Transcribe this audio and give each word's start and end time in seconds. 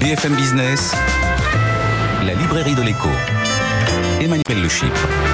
BFM 0.00 0.34
Business, 0.34 0.94
la 2.24 2.32
librairie 2.32 2.74
de 2.74 2.80
l'écho. 2.80 3.10
Emmanuel 4.18 4.62
Le 4.62 4.68
Chypre. 4.68 5.29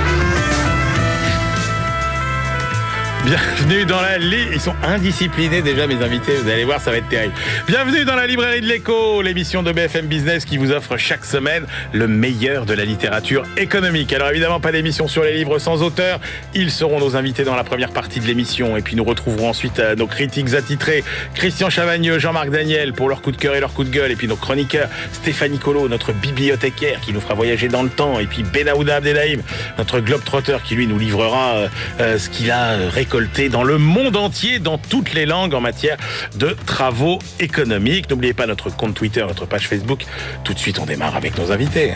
Bienvenue 3.26 3.84
dans 3.86 4.00
la 4.00 4.18
librairie. 4.18 4.50
Ils 4.52 4.60
sont 4.60 4.76
indisciplinés 4.84 5.60
déjà, 5.60 5.88
mes 5.88 6.00
invités. 6.00 6.36
Vous 6.36 6.48
allez 6.48 6.64
voir, 6.64 6.80
ça 6.80 6.92
va 6.92 6.98
être 6.98 7.08
terrible. 7.08 7.34
Bienvenue 7.66 8.04
dans 8.04 8.14
la 8.14 8.24
librairie 8.24 8.60
de 8.60 8.66
l'écho, 8.66 9.20
l'émission 9.20 9.64
de 9.64 9.72
BFM 9.72 10.06
Business 10.06 10.44
qui 10.44 10.58
vous 10.58 10.70
offre 10.70 10.96
chaque 10.96 11.24
semaine 11.24 11.66
le 11.92 12.06
meilleur 12.06 12.66
de 12.66 12.74
la 12.74 12.84
littérature 12.84 13.42
économique. 13.56 14.12
Alors 14.12 14.30
évidemment, 14.30 14.60
pas 14.60 14.70
d'émission 14.70 15.08
sur 15.08 15.24
les 15.24 15.32
livres 15.32 15.58
sans 15.58 15.82
auteur. 15.82 16.20
Ils 16.54 16.70
seront 16.70 17.00
nos 17.00 17.16
invités 17.16 17.42
dans 17.42 17.56
la 17.56 17.64
première 17.64 17.90
partie 17.90 18.20
de 18.20 18.26
l'émission. 18.26 18.76
Et 18.76 18.80
puis 18.80 18.94
nous 18.94 19.02
retrouverons 19.02 19.50
ensuite 19.50 19.80
euh, 19.80 19.96
nos 19.96 20.06
critiques 20.06 20.54
attitrés, 20.54 21.02
Christian 21.34 21.68
Chavagneux, 21.68 22.20
Jean-Marc 22.20 22.50
Daniel 22.50 22.92
pour 22.92 23.08
leur 23.08 23.22
coup 23.22 23.32
de 23.32 23.38
cœur 23.38 23.56
et 23.56 23.60
leur 23.60 23.72
coup 23.72 23.82
de 23.82 23.90
gueule. 23.90 24.12
Et 24.12 24.16
puis 24.16 24.28
nos 24.28 24.36
chroniqueurs, 24.36 24.88
Stéphanie 25.12 25.58
Colo, 25.58 25.88
notre 25.88 26.12
bibliothécaire 26.12 27.00
qui 27.00 27.12
nous 27.12 27.20
fera 27.20 27.34
voyager 27.34 27.66
dans 27.66 27.82
le 27.82 27.90
temps. 27.90 28.20
Et 28.20 28.26
puis 28.26 28.44
Benaouda 28.44 28.96
Abdelhaim, 28.96 29.40
notre 29.78 29.98
globe-trotteur 29.98 30.62
qui 30.62 30.76
lui 30.76 30.86
nous 30.86 30.98
livrera 30.98 31.56
euh, 31.56 31.68
euh, 31.98 32.18
ce 32.18 32.30
qu'il 32.30 32.52
a 32.52 32.76
récolté 32.88 33.15
dans 33.50 33.64
le 33.64 33.78
monde 33.78 34.16
entier, 34.16 34.58
dans 34.58 34.76
toutes 34.76 35.14
les 35.14 35.24
langues 35.24 35.54
en 35.54 35.60
matière 35.60 35.96
de 36.36 36.54
travaux 36.66 37.18
économiques. 37.40 38.10
N'oubliez 38.10 38.34
pas 38.34 38.46
notre 38.46 38.68
compte 38.68 38.94
Twitter, 38.94 39.24
notre 39.26 39.46
page 39.46 39.68
Facebook. 39.68 40.04
Tout 40.44 40.52
de 40.52 40.58
suite, 40.58 40.78
on 40.78 40.84
démarre 40.84 41.16
avec 41.16 41.38
nos 41.38 41.50
invités. 41.50 41.94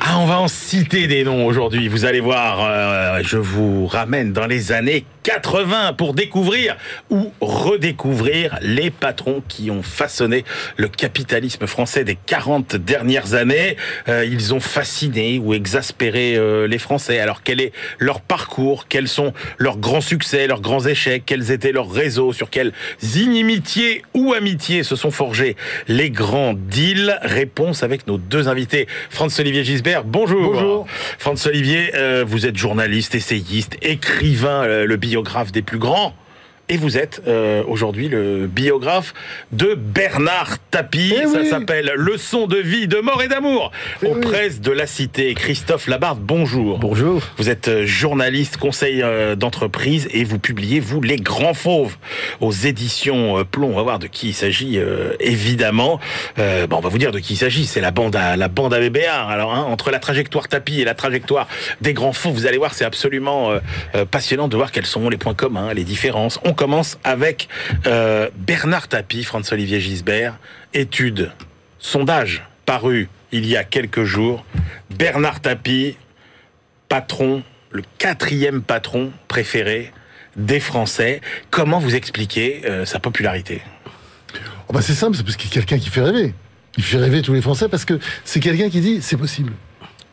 Ah, 0.00 0.18
on 0.18 0.26
va 0.26 0.40
en 0.40 0.48
citer 0.48 1.06
des 1.06 1.24
noms 1.24 1.46
aujourd'hui. 1.46 1.88
Vous 1.88 2.04
allez 2.04 2.20
voir, 2.20 2.58
euh, 2.60 3.20
je 3.22 3.38
vous 3.38 3.86
ramène 3.86 4.32
dans 4.32 4.46
les 4.46 4.72
années 4.72 5.06
80 5.26 5.94
pour 5.94 6.14
découvrir 6.14 6.76
ou 7.10 7.32
redécouvrir 7.40 8.60
les 8.62 8.92
patrons 8.92 9.42
qui 9.48 9.72
ont 9.72 9.82
façonné 9.82 10.44
le 10.76 10.86
capitalisme 10.86 11.66
français 11.66 12.04
des 12.04 12.14
40 12.14 12.76
dernières 12.76 13.34
années. 13.34 13.76
Euh, 14.08 14.24
ils 14.24 14.54
ont 14.54 14.60
fasciné 14.60 15.40
ou 15.40 15.52
exaspéré 15.52 16.36
euh, 16.36 16.68
les 16.68 16.78
Français. 16.78 17.18
Alors 17.18 17.42
quel 17.42 17.60
est 17.60 17.72
leur 17.98 18.20
parcours? 18.20 18.86
Quels 18.88 19.08
sont 19.08 19.32
leurs 19.58 19.78
grands 19.78 20.00
succès, 20.00 20.46
leurs 20.46 20.60
grands 20.60 20.86
échecs? 20.86 21.24
Quels 21.26 21.50
étaient 21.50 21.72
leurs 21.72 21.90
réseaux? 21.90 22.32
Sur 22.32 22.48
quelles 22.48 22.72
inimitiés 23.16 24.04
ou 24.14 24.32
amitiés 24.32 24.84
se 24.84 24.94
sont 24.94 25.10
forgés 25.10 25.56
les 25.88 26.10
grands 26.10 26.54
deals? 26.54 27.18
Réponse 27.22 27.82
avec 27.82 28.06
nos 28.06 28.18
deux 28.18 28.46
invités. 28.46 28.86
Franz-Olivier 29.10 29.64
Gisbert, 29.64 30.04
bonjour. 30.04 30.52
Bonjour. 30.52 30.86
Franz-Olivier, 31.18 31.96
euh, 31.96 32.24
vous 32.24 32.46
êtes 32.46 32.56
journaliste, 32.56 33.16
essayiste, 33.16 33.76
écrivain, 33.82 34.84
le 34.84 34.96
biographe 35.16 35.50
des 35.50 35.62
plus 35.62 35.78
grands. 35.78 36.12
Et 36.68 36.78
vous 36.78 36.98
êtes 36.98 37.22
euh, 37.28 37.62
aujourd'hui 37.68 38.08
le 38.08 38.48
biographe 38.48 39.14
de 39.52 39.74
Bernard 39.74 40.58
Tapie. 40.72 41.14
Eh 41.16 41.28
Ça 41.28 41.38
oui. 41.42 41.48
s'appelle 41.48 41.92
Leçon 41.94 42.48
de 42.48 42.56
vie, 42.56 42.88
de 42.88 42.96
mort 42.98 43.22
et 43.22 43.28
d'amour 43.28 43.70
Eh 44.02 44.06
aux 44.08 44.14
oui. 44.14 44.20
presses 44.20 44.60
de 44.60 44.72
la 44.72 44.88
cité. 44.88 45.34
Christophe 45.34 45.86
Labarde, 45.86 46.18
bonjour. 46.20 46.80
Bonjour. 46.80 47.22
Vous 47.36 47.50
êtes 47.50 47.68
euh, 47.68 47.86
journaliste, 47.86 48.56
conseil 48.56 49.00
euh, 49.04 49.36
d'entreprise 49.36 50.08
et 50.12 50.24
vous 50.24 50.40
publiez, 50.40 50.80
vous, 50.80 51.00
Les 51.00 51.18
Grands 51.18 51.54
Fauves 51.54 51.96
aux 52.40 52.50
éditions 52.50 53.38
euh, 53.38 53.44
Plomb. 53.44 53.70
On 53.70 53.76
va 53.76 53.82
voir 53.82 53.98
de 54.00 54.08
qui 54.08 54.30
il 54.30 54.34
s'agit, 54.34 54.78
euh, 54.78 55.12
évidemment. 55.20 56.00
Euh, 56.40 56.66
bon, 56.66 56.78
on 56.78 56.80
va 56.80 56.88
vous 56.88 56.98
dire 56.98 57.12
de 57.12 57.20
qui 57.20 57.34
il 57.34 57.36
s'agit. 57.36 57.64
C'est 57.64 57.80
la 57.80 57.92
bande 57.92 58.16
à 58.16 58.34
la 58.36 58.48
bande 58.48 58.74
à 58.74 58.80
BBA. 58.80 59.14
Alors, 59.14 59.54
hein, 59.54 59.62
entre 59.68 59.92
la 59.92 60.00
trajectoire 60.00 60.48
tapis 60.48 60.80
et 60.80 60.84
la 60.84 60.94
trajectoire 60.94 61.46
des 61.80 61.92
Grands 61.94 62.12
Fauves, 62.12 62.32
vous 62.34 62.46
allez 62.46 62.58
voir, 62.58 62.74
c'est 62.74 62.84
absolument 62.84 63.52
passionnant 64.10 64.48
de 64.48 64.56
voir 64.56 64.72
quels 64.72 64.84
sont 64.86 65.08
les 65.08 65.16
points 65.16 65.34
communs, 65.34 65.72
les 65.72 65.84
différences. 65.84 66.40
On 66.44 66.55
commence 66.56 66.98
avec 67.04 67.48
euh, 67.86 68.28
Bernard 68.34 68.88
Tapie, 68.88 69.22
François-Olivier 69.22 69.80
Gisbert. 69.80 70.36
Étude, 70.74 71.30
sondage 71.78 72.42
paru 72.64 73.08
il 73.32 73.46
y 73.46 73.56
a 73.56 73.64
quelques 73.64 74.04
jours. 74.04 74.44
Bernard 74.90 75.40
Tapie, 75.40 75.96
patron, 76.88 77.42
le 77.70 77.82
quatrième 77.98 78.62
patron 78.62 79.12
préféré 79.28 79.92
des 80.36 80.60
Français. 80.60 81.20
Comment 81.50 81.78
vous 81.78 81.94
expliquez 81.94 82.62
euh, 82.64 82.84
sa 82.84 82.98
popularité? 82.98 83.62
Oh 84.68 84.72
bah 84.72 84.82
c'est 84.82 84.94
simple, 84.94 85.16
c'est 85.16 85.22
parce 85.22 85.36
qu'il 85.36 85.50
a 85.50 85.52
quelqu'un 85.52 85.78
qui 85.78 85.90
fait 85.90 86.02
rêver. 86.02 86.34
Il 86.76 86.84
fait 86.84 86.98
rêver 86.98 87.22
tous 87.22 87.32
les 87.32 87.40
Français 87.40 87.68
parce 87.68 87.84
que 87.84 87.98
c'est 88.24 88.40
quelqu'un 88.40 88.68
qui 88.68 88.80
dit 88.80 89.00
c'est 89.00 89.16
possible. 89.16 89.52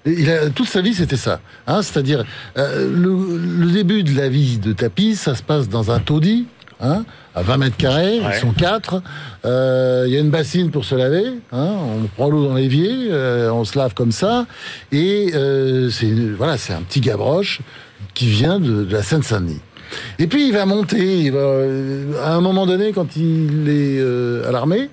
Il 0.05 0.29
a, 0.29 0.49
toute 0.49 0.67
sa 0.67 0.81
vie, 0.81 0.93
c'était 0.93 1.17
ça. 1.17 1.39
Hein, 1.67 1.81
C'est-à-dire, 1.81 2.25
euh, 2.57 2.89
le, 2.93 3.37
le 3.65 3.71
début 3.71 4.03
de 4.03 4.15
la 4.17 4.27
vie 4.29 4.57
de 4.57 4.73
Tapis, 4.73 5.15
ça 5.15 5.33
se 5.35 5.43
passe 5.43 5.69
dans 5.69 5.91
un 5.91 5.99
taudis, 5.99 6.45
hein, 6.81 7.05
à 7.35 7.41
20 7.41 7.57
mètres 7.57 7.77
carrés, 7.77 8.19
Ouais. 8.19 8.31
ils 8.35 8.39
sont 8.39 8.51
quatre. 8.51 9.01
Euh, 9.45 10.03
Il 10.07 10.13
y 10.13 10.17
a 10.17 10.19
une 10.19 10.29
bassine 10.29 10.71
pour 10.71 10.83
se 10.83 10.95
laver. 10.95 11.25
Hein, 11.53 11.69
on 12.03 12.07
prend 12.15 12.29
l'eau 12.29 12.45
dans 12.47 12.55
l'évier, 12.55 12.91
euh, 13.11 13.49
on 13.51 13.63
se 13.63 13.77
lave 13.77 13.93
comme 13.93 14.11
ça. 14.11 14.45
Et 14.91 15.31
euh, 15.35 15.89
c'est 15.89 16.11
voilà, 16.37 16.57
c'est 16.57 16.73
un 16.73 16.81
petit 16.81 16.99
gabroche 16.99 17.61
qui 18.13 18.27
vient 18.27 18.59
de, 18.59 18.83
de 18.83 18.93
la 18.93 19.03
Seine-Saint-Denis. 19.03 19.61
Et 20.19 20.27
puis 20.27 20.47
il 20.47 20.53
va 20.53 20.65
monter, 20.65 21.19
il 21.21 21.31
va, 21.31 21.39
euh, 21.39 22.13
à 22.23 22.33
un 22.33 22.41
moment 22.41 22.65
donné, 22.65 22.91
quand 22.93 23.15
il 23.15 23.69
est 23.69 23.99
euh, 23.99 24.47
à 24.47 24.51
l'armée, 24.51 24.89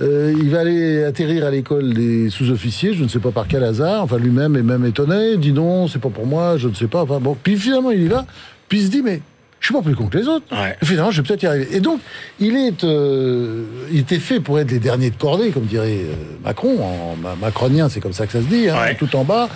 euh, 0.00 0.34
il 0.36 0.50
va 0.50 0.60
aller 0.60 1.04
atterrir 1.04 1.46
à 1.46 1.50
l'école 1.50 1.94
des 1.94 2.30
sous-officiers, 2.30 2.94
je 2.94 3.02
ne 3.04 3.08
sais 3.08 3.18
pas 3.18 3.30
par 3.30 3.46
quel 3.46 3.62
hasard, 3.62 4.02
enfin 4.02 4.18
lui-même 4.18 4.56
est 4.56 4.62
même 4.62 4.84
étonné, 4.84 5.36
dit 5.36 5.52
non, 5.52 5.88
c'est 5.88 6.00
pas 6.00 6.08
pour 6.08 6.26
moi, 6.26 6.56
je 6.56 6.68
ne 6.68 6.74
sais 6.74 6.86
pas, 6.86 7.02
enfin 7.02 7.20
bon, 7.20 7.36
puis 7.40 7.56
finalement 7.56 7.90
il 7.90 8.02
y 8.02 8.08
va, 8.08 8.26
puis 8.68 8.80
il 8.80 8.86
se 8.86 8.90
dit 8.90 9.02
mais 9.02 9.20
je 9.64 9.68
suis 9.68 9.74
pas 9.74 9.80
plus 9.80 9.94
con 9.96 10.08
que 10.08 10.18
les 10.18 10.28
autres. 10.28 10.44
Ouais. 10.52 10.76
Finalement, 10.84 11.10
je 11.10 11.22
vais 11.22 11.26
peut-être 11.26 11.42
y 11.42 11.46
arriver. 11.46 11.68
Et 11.74 11.80
donc, 11.80 11.98
il 12.38 12.54
est, 12.54 12.84
euh, 12.84 13.62
il 13.90 14.00
était 14.00 14.18
fait 14.18 14.38
pour 14.38 14.60
être 14.60 14.70
les 14.70 14.78
derniers 14.78 15.08
de 15.08 15.16
cordée, 15.16 15.52
comme 15.52 15.64
dirait 15.64 16.00
euh, 16.04 16.14
Macron, 16.44 16.82
en 16.84 17.16
ma- 17.16 17.34
macronien, 17.34 17.88
c'est 17.88 18.00
comme 18.00 18.12
ça 18.12 18.26
que 18.26 18.32
ça 18.32 18.42
se 18.42 18.46
dit, 18.46 18.68
hein, 18.68 18.76
Ouais. 18.78 18.94
tout 18.94 19.16
en 19.16 19.24
bas. 19.24 19.48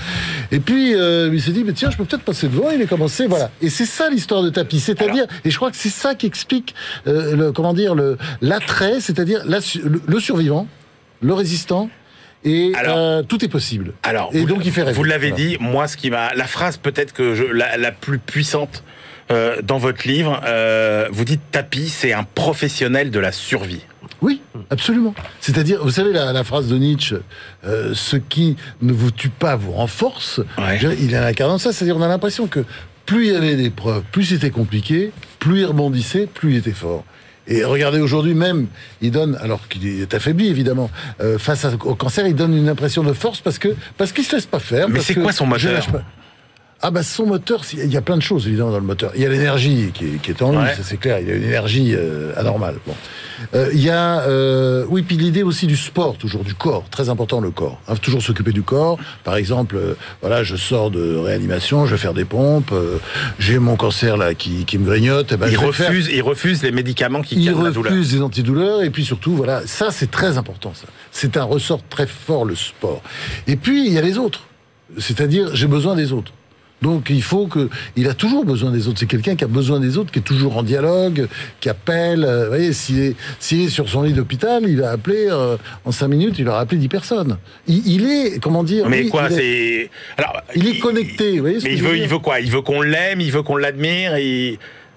Et 0.51 0.61
puis, 0.61 0.95
euh, 0.95 1.29
il 1.31 1.43
s'est 1.43 1.51
dit, 1.51 1.63
mais 1.63 1.75
tiens, 1.75 1.91
je 1.91 1.99
peux 1.99 2.07
peut-être 2.07 2.23
passer 2.23 2.49
devant. 2.49 2.71
Il 2.71 2.81
est 2.81 2.87
commencé, 2.87 3.27
voilà. 3.27 3.51
Et 3.61 3.69
c'est 3.69 3.85
ça 3.85 4.09
l'histoire 4.09 4.43
de 4.43 4.49
Tapis, 4.49 4.81
c'est-à-dire, 4.81 5.27
et 5.45 5.51
je 5.51 5.57
crois 5.57 5.71
que 5.71 5.77
c'est 5.77 5.91
ça 5.91 6.15
qui 6.15 6.25
explique, 6.25 6.75
euh, 7.07 7.37
le, 7.37 7.53
comment 7.53 7.75
dire, 7.75 7.95
le 7.95 8.17
l'attrait, 8.41 9.01
c'est-à-dire 9.01 9.43
la 9.45 9.59
le, 9.85 10.01
le 10.07 10.21
survivant, 10.21 10.67
le 11.21 11.35
résistant. 11.35 11.91
Et 12.45 12.73
Alors- 12.77 12.97
euh, 12.97 13.23
tout 13.23 13.45
est 13.45 13.49
possible. 13.49 13.93
Alors, 14.05 14.31
et 14.33 14.39
vous, 14.41 14.47
donc 14.47 14.65
il 14.65 14.71
fait 14.73 14.83
rêver. 14.85 14.95
Vous 14.97 15.05
l'avez 15.05 15.31
Voilà. 15.31 15.45
dit, 15.45 15.57
moi, 15.61 15.87
ce 15.89 15.97
qui 15.97 16.09
m'a, 16.09 16.33
la 16.35 16.47
phrase 16.47 16.77
peut-être 16.77 17.13
que 17.13 17.35
je, 17.35 17.43
la, 17.45 17.77
la 17.77 17.91
plus 17.93 18.19
puissante 18.21 18.85
euh, 19.31 19.57
dans 19.63 19.79
votre 19.79 20.07
livre, 20.09 20.41
euh, 20.47 21.09
vous 21.11 21.25
dites 21.25 21.41
Tapie, 21.53 21.89
c'est 21.89 22.13
un 22.13 22.25
professionnel 22.25 23.11
de 23.11 23.19
la 23.19 23.33
survie. 23.33 23.83
Oui, 24.21 24.41
absolument. 24.71 25.15
C'est-à-dire, 25.41 25.85
vous 25.85 25.91
savez 25.93 26.13
la, 26.13 26.33
la 26.33 26.43
phrase 26.45 26.67
de 26.69 26.77
Nietzsche, 26.77 27.17
euh, 27.65 27.93
ce 27.95 28.17
qui 28.17 28.57
ne 28.83 28.93
vous 28.93 29.11
tue 29.11 29.29
pas 29.29 29.55
vous 29.57 29.73
renforce. 29.73 30.41
Ouais. 30.59 30.79
Je- 30.81 30.89
Il 30.89 31.15
a 31.15 31.25
incarné 31.27 31.59
ça, 31.59 31.73
c'est-à-dire 31.73 31.97
on 31.97 32.03
a 32.03 32.09
l'impression 32.09 32.47
que 32.49 32.65
plus 33.07 33.29
il 33.29 33.33
y 33.33 33.37
avait 33.37 33.55
des 33.57 33.71
preuves, 33.71 34.03
plus 34.11 34.25
c'était 34.25 34.51
compliqué, 34.51 35.13
plus 35.39 35.61
il 35.61 35.67
rebondissait, 35.67 36.27
plus 36.27 36.53
il 36.53 36.57
était 36.59 36.73
fort. 36.73 37.05
Et 37.51 37.65
regardez 37.65 38.01
aujourd'hui 38.01 38.35
même, 38.35 38.67
il 39.01 39.11
donne, 39.11 39.39
alors 39.41 39.69
qu'il 39.69 39.87
est 40.03 40.13
affaibli 40.13 40.49
évidemment, 40.49 40.91
euh, 41.23 41.39
face 41.39 41.65
au 41.85 41.95
cancer, 41.95 42.27
il 42.27 42.35
donne 42.35 42.55
une 42.55 42.69
impression 42.69 43.03
de 43.03 43.13
force 43.15 43.41
parce 43.41 43.59
que 43.59 43.69
parce 43.97 44.13
qu'il 44.13 44.25
se 44.25 44.37
laisse 44.37 44.45
pas 44.47 44.59
faire. 44.59 44.89
Mais 44.91 45.01
c'est 45.01 45.15
quoi 45.15 45.33
son 45.33 45.47
moteur. 45.47 45.87
Ah 46.81 46.93
bah 46.93 47.03
son 47.03 47.27
moteur, 47.27 47.63
il 47.73 47.93
y 47.93 47.97
a 47.97 48.01
plein 48.01 48.17
de 48.17 48.23
choses 48.23 48.47
évidemment 48.47 48.71
dans 48.71 48.79
le 48.79 48.85
moteur. 48.85 49.11
Il 49.17 49.21
y 49.23 49.27
a 49.27 49.29
l'énergie 49.29 49.91
qui, 49.93 50.05
est- 50.05 50.23
qui 50.23 50.31
est 50.31 50.41
en 50.43 50.53
lui, 50.53 50.59
Ouais. 50.59 50.75
ça 50.77 50.83
c'est 50.85 50.97
clair. 50.97 51.19
Il 51.21 51.27
y 51.29 51.33
a 51.33 51.35
une 51.35 51.43
énergie 51.43 51.93
euh, 51.97 52.33
anormale. 52.37 52.77
Bon. 52.87 52.95
Euh, 53.55 53.69
il 53.73 53.81
y 53.83 53.91
a 53.91 54.21
euh, 54.23 54.85
oui 54.89 55.03
puis 55.03 55.17
l'idée 55.17 55.43
aussi 55.43 55.67
du 55.67 55.77
sport, 55.77 56.17
toujours 56.17 56.45
du 56.45 56.55
corps, 56.55 56.85
très 56.89 57.09
important 57.09 57.41
le 57.41 57.51
corps. 57.51 57.81
Hein, 57.89 57.97
toujours 57.97 58.23
s'occuper 58.23 58.53
du 58.53 58.63
corps. 58.63 58.97
Par 59.25 59.35
exemple, 59.35 59.75
euh, 59.77 59.95
voilà, 60.21 60.45
je 60.45 60.55
sors 60.55 60.93
de 60.93 61.17
réanimation, 61.17 61.85
je 61.85 61.93
vais 61.97 61.99
faire 62.01 62.15
des 62.15 62.25
pompes, 62.25 62.71
euh, 62.73 62.99
j'ai 63.41 63.59
mon 63.59 63.75
cancer 63.75 64.17
là 64.17 64.35
qui, 64.35 64.65
qui 64.65 64.79
me 64.79 64.87
grignote. 64.87 65.31
eh 65.33 65.37
ben, 65.37 65.49
il 65.49 65.55
je 65.55 65.59
vais 65.61 65.73
faire- 65.73 65.89
refuse, 65.89 66.09
il 66.13 66.23
refuse 66.23 66.63
les 66.63 66.71
médicaments 66.71 67.23
qui 67.23 67.37
il 67.41 67.45
calment 67.47 67.65
la 67.65 67.71
douleur. 67.73 67.93
refuse 67.93 68.13
des 68.13 68.23
antidouleurs 68.23 68.83
et 68.85 68.91
puis 68.91 69.05
surtout 69.05 69.33
voilà 69.35 69.63
ça 69.67 69.91
c'est 69.91 70.11
très 70.13 70.39
important 70.39 70.73
ça 70.75 70.87
c'est 71.11 71.37
un 71.37 71.43
ressort 71.45 71.81
très 71.91 72.07
fort 72.07 72.45
le 72.45 72.55
sport 72.55 73.03
et 73.49 73.57
puis 73.57 73.85
il 73.87 73.93
y 73.93 73.99
a 73.99 74.03
les 74.03 74.17
autres 74.17 74.43
c'est-à-dire 74.97 75.55
j'ai 75.57 75.67
besoin 75.67 75.95
des 75.97 76.13
autres 76.13 76.33
donc 76.83 77.11
il 77.11 77.23
faut 77.23 77.47
que 77.47 77.69
il 77.97 78.09
a 78.09 78.15
toujours 78.15 78.45
besoin 78.45 78.71
des 78.71 78.87
autres 78.89 78.99
c'est 79.01 79.07
quelqu'un 79.07 79.35
qui 79.35 79.45
a 79.45 79.49
besoin 79.49 79.81
des 79.81 79.99
autres 79.99 80.13
qui 80.13 80.21
est 80.21 80.23
toujours 80.23 80.57
en 80.57 80.63
dialogue 80.63 81.27
qui 81.61 81.69
appelle 81.69 82.25
euh, 82.25 82.43
vous 82.45 82.49
voyez 82.51 82.73
s'il 82.73 83.01
est, 83.01 83.17
s'il 83.41 83.63
est 83.63 83.69
sur 83.69 83.89
son 83.89 84.03
lit 84.03 84.13
d'hôpital 84.13 84.63
il 84.67 84.81
va 84.81 84.91
appeler 84.91 85.27
euh, 85.29 85.57
en 85.85 85.91
cinq 85.93 86.09
minutes 86.09 86.37
il 86.39 86.45
va 86.45 86.59
appeler 86.59 86.79
dix 86.81 86.89
personnes 86.89 87.37
il, 87.67 87.87
il 87.87 88.05
est 88.09 88.39
comment 88.41 88.63
dire 88.63 88.89
Mais 88.89 89.09
quoi, 89.09 89.27
il 89.31 89.33
est- 89.33 89.37
c'est 89.39 89.91
alors 90.23 90.41
il 90.55 90.69
est 90.69 90.79
connecté, 90.79 91.33
vous 91.33 91.41
voyez 91.41 91.61
ce 91.61 91.65
Mais 91.65 91.71
que 91.71 91.77
il 91.77 91.83
veut, 91.83 91.97
il 91.99 92.09
veut 92.09 92.19
quoi? 92.19 92.41
Il 92.41 92.51
veut 92.51 92.63
qu'on 92.63 92.81
l'aime, 92.83 93.21
il 93.21 93.31
veut 93.33 93.43
qu'on 93.43 93.57
l'admire. 93.57 94.17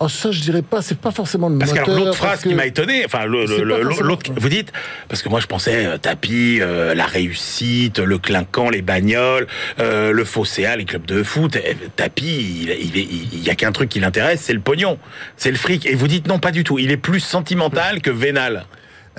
Oh, 0.03 0.09
ça, 0.09 0.31
je 0.31 0.41
dirais 0.41 0.63
pas. 0.63 0.81
C'est 0.81 0.97
pas 0.97 1.11
forcément 1.11 1.47
le 1.47 1.59
Parce 1.59 1.71
que 1.73 1.77
moteur. 1.79 1.93
alors, 1.93 2.05
l'autre 2.07 2.17
phrase 2.17 2.31
parce 2.31 2.41
qui 2.43 2.49
que- 2.49 2.55
m'a 2.55 2.65
étonné, 2.65 3.03
enfin 3.05 3.25
l'autre, 3.25 4.31
vous 4.35 4.49
dites, 4.49 4.71
parce 5.07 5.21
que 5.21 5.29
moi 5.29 5.39
je 5.39 5.45
pensais 5.47 5.85
euh, 5.85 5.97
tapis, 5.97 6.57
euh, 6.59 6.95
la 6.95 7.05
réussite, 7.05 7.99
le 7.99 8.17
clinquant, 8.17 8.69
les 8.71 8.81
bagnoles, 8.81 9.45
euh, 9.79 10.11
le 10.11 10.25
fosséa, 10.25 10.75
les 10.75 10.85
clubs 10.85 11.05
de 11.05 11.21
foot. 11.21 11.55
Eh, 11.55 11.75
Tapis, 11.95 12.63
il, 12.63 12.69
il, 12.71 12.97
il 13.33 13.43
y 13.43 13.49
a 13.51 13.55
qu'un 13.55 13.71
truc 13.71 13.89
qui 13.89 13.99
l'intéresse, 13.99 14.41
c'est 14.41 14.53
le 14.53 14.59
pognon, 14.59 14.97
c'est 15.37 15.51
le 15.51 15.57
fric. 15.57 15.85
Et 15.85 15.93
vous 15.93 16.07
dites 16.07 16.27
non, 16.27 16.39
pas 16.39 16.51
du 16.51 16.63
tout. 16.63 16.79
Il 16.79 16.89
est 16.91 16.97
plus 16.97 17.19
sentimental 17.19 18.01
que 18.01 18.09
vénal. 18.09 18.65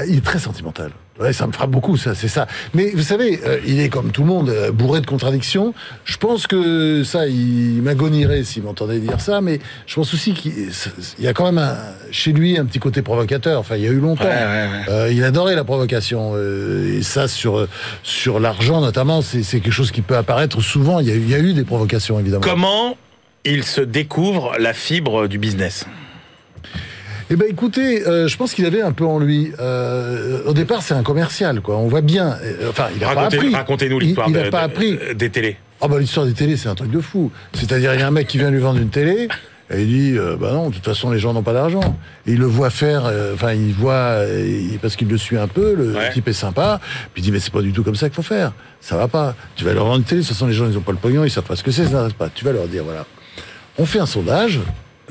Il 0.08 0.16
est 0.18 0.24
très 0.24 0.38
sentimental. 0.40 0.90
Ouais, 1.20 1.32
ça 1.34 1.46
me 1.46 1.52
frappe 1.52 1.70
beaucoup, 1.70 1.96
ça, 1.98 2.14
c'est 2.14 2.26
ça. 2.28 2.46
Mais 2.72 2.90
vous 2.94 3.02
savez, 3.02 3.38
euh, 3.44 3.58
il 3.66 3.78
est 3.80 3.90
comme 3.90 4.12
tout 4.12 4.22
le 4.22 4.28
monde, 4.28 4.48
euh, 4.48 4.72
bourré 4.72 5.00
de 5.02 5.06
contradictions. 5.06 5.74
Je 6.06 6.16
pense 6.16 6.46
que 6.46 7.04
ça, 7.04 7.26
il 7.26 7.82
m'agonierait 7.82 8.44
s'il 8.44 8.62
m'entendait 8.62 8.98
dire 8.98 9.20
ça, 9.20 9.42
mais 9.42 9.60
je 9.86 9.94
pense 9.94 10.14
aussi 10.14 10.32
qu'il 10.32 10.52
il 11.18 11.24
y 11.24 11.28
a 11.28 11.34
quand 11.34 11.44
même 11.44 11.58
un- 11.58 11.76
chez 12.10 12.32
lui 12.32 12.56
un 12.56 12.64
petit 12.64 12.78
côté 12.78 13.02
provocateur. 13.02 13.60
Enfin, 13.60 13.76
il 13.76 13.82
y 13.82 13.86
a 13.86 13.90
eu 13.90 14.00
longtemps. 14.00 14.24
Ouais, 14.24 14.30
ouais, 14.30 14.68
ouais. 14.70 14.84
Euh, 14.88 15.12
il 15.12 15.22
adorait 15.22 15.54
la 15.54 15.64
provocation. 15.64 16.34
et 16.38 17.02
ça, 17.02 17.28
sur, 17.28 17.68
sur 18.02 18.40
l'argent 18.40 18.80
notamment, 18.80 19.20
c'est 19.22 19.42
quelque 19.42 19.70
chose 19.70 19.90
qui 19.92 20.00
peut 20.00 20.16
apparaître 20.16 20.60
souvent. 20.62 20.98
Il 21.00 21.08
y 21.08 21.10
a, 21.10 21.14
eu- 21.14 21.20
il 21.22 21.28
y 21.30 21.34
a 21.34 21.38
eu 21.40 21.52
des 21.52 21.64
provocations, 21.64 22.18
évidemment. 22.18 22.42
Comment 22.42 22.96
il 23.44 23.64
se 23.64 23.80
découvre 23.82 24.52
la 24.58 24.72
fibre 24.72 25.28
du 25.28 25.38
business? 25.38 25.84
Eh 27.30 27.36
ben 27.36 27.46
écoutez, 27.48 28.06
euh, 28.06 28.28
je 28.28 28.36
pense 28.36 28.52
qu'il 28.54 28.66
avait 28.66 28.82
un 28.82 28.92
peu 28.92 29.04
en 29.06 29.18
lui. 29.18 29.52
Euh, 29.60 30.40
au 30.46 30.52
départ, 30.52 30.82
c'est 30.82 30.94
un 30.94 31.02
commercial, 31.02 31.60
quoi. 31.60 31.76
On 31.78 31.88
voit 31.88 32.00
bien. 32.02 32.36
euh, 32.42 32.68
enfin, 32.70 32.88
il 32.96 33.02
a 33.02 33.08
pas 33.08 33.14
Racontez- 33.22 33.36
appris. 33.38 33.54
Racontez-nous 33.54 34.00
Il- 34.00 34.06
l'histoire 34.08 34.28
Il 34.28 34.34
de- 34.34 34.40
n'a 34.40 34.50
pas 34.50 34.60
appris. 34.60 34.98
des 35.14 35.30
télés. 35.30 35.56
Ah 35.80 35.88
bah 35.88 35.98
l'histoire 35.98 36.26
des 36.26 36.32
télés, 36.34 36.56
c'est 36.56 36.68
un 36.68 36.74
truc 36.74 36.90
de 36.90 37.00
fou. 37.00 37.30
C'est-à-dire, 37.54 37.94
il 37.94 38.00
y 38.00 38.02
a 38.02 38.06
un 38.06 38.10
mec 38.12 38.26
qui 38.28 38.38
vient 38.38 38.50
lui 38.50 38.60
vendre 38.60 38.78
une 38.80 38.90
télé, 38.90 39.28
et 39.74 39.82
il 39.82 39.88
dit, 39.88 40.16
euh, 40.18 40.36
bah 40.38 40.52
non, 40.52 40.68
de 40.68 40.74
toute 40.74 40.84
façon, 40.84 41.10
les 41.10 41.18
gens 41.18 41.32
n'ont 41.32 41.42
pas 41.42 41.52
d'argent. 41.54 41.96
Et 42.26 42.32
il 42.32 42.38
le 42.38 42.46
voit 42.46 42.70
faire, 42.70 43.06
euh, 43.06 43.34
enfin, 43.34 43.52
il 43.52 43.72
voit, 43.72 43.92
euh, 43.94 44.68
il- 44.72 44.78
parce 44.78 44.94
qu'il 44.96 45.08
le 45.08 45.16
suit 45.18 45.38
un 45.38 45.48
peu, 45.48 45.74
le 45.74 45.94
Ouais. 45.96 46.12
type 46.12 46.28
est 46.28 46.32
sympa, 46.32 46.78
puis 47.14 47.22
il 47.22 47.24
dit, 47.24 47.32
mais 47.32 47.40
c'est 47.40 47.52
pas 47.52 47.62
du 47.62 47.72
tout 47.72 47.82
comme 47.82 47.96
ça 47.96 48.08
qu'il 48.08 48.14
faut 48.16 48.22
faire. 48.22 48.52
Ça 48.80 48.96
va 48.96 49.08
pas. 49.08 49.34
Tu 49.56 49.64
vas 49.64 49.72
leur 49.72 49.84
vendre 49.86 49.98
une 49.98 50.04
télé, 50.04 50.20
de 50.20 50.26
toute 50.26 50.34
façon, 50.34 50.46
les 50.46 50.52
gens, 50.52 50.68
ils 50.68 50.76
ont 50.76 50.82
pas 50.82 50.92
le 50.92 50.98
pognon, 50.98 51.24
ils 51.24 51.30
savent 51.30 51.42
pas 51.44 51.56
ce 51.56 51.62
que 51.64 51.70
c'est, 51.72 51.84
ça 51.84 51.90
n'intéresse 51.90 52.12
pas. 52.12 52.28
Tu 52.34 52.44
vas 52.44 52.52
leur 52.52 52.68
dire, 52.68 52.84
voilà. 52.84 53.06
On 53.78 53.86
fait 53.86 53.98
un 54.00 54.06
sondage, 54.06 54.60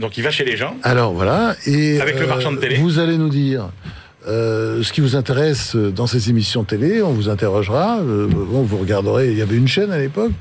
Donc 0.02 0.18
il 0.18 0.24
va 0.24 0.32
chez 0.32 0.44
les 0.44 0.58
gens. 0.58 0.76
alors 0.84 1.14
voilà, 1.14 1.56
et 1.66 2.02
Avec 2.02 2.20
le 2.20 2.28
marchand 2.28 2.52
de 2.52 2.58
télé. 2.58 2.76
vous 2.78 3.00
allez 3.00 3.18
nous 3.18 3.30
dire 3.30 3.70
euh, 4.28 4.84
ce 4.84 4.92
qui 4.92 5.00
vous 5.02 5.16
intéresse 5.16 5.76
dans 5.76 6.08
ces 6.08 6.30
émissions 6.30 6.64
télé. 6.64 7.02
On 7.02 7.12
vous 7.12 7.30
interrogera. 7.30 8.00
euh, 8.02 8.28
bon, 8.28 8.62
vous 8.64 8.78
regarderez. 8.78 9.32
Il 9.32 9.38
y 9.38 9.42
avait 9.42 9.56
une 9.56 9.68
chaîne 9.68 9.92
à 9.92 9.98
l'époque. 9.98 10.32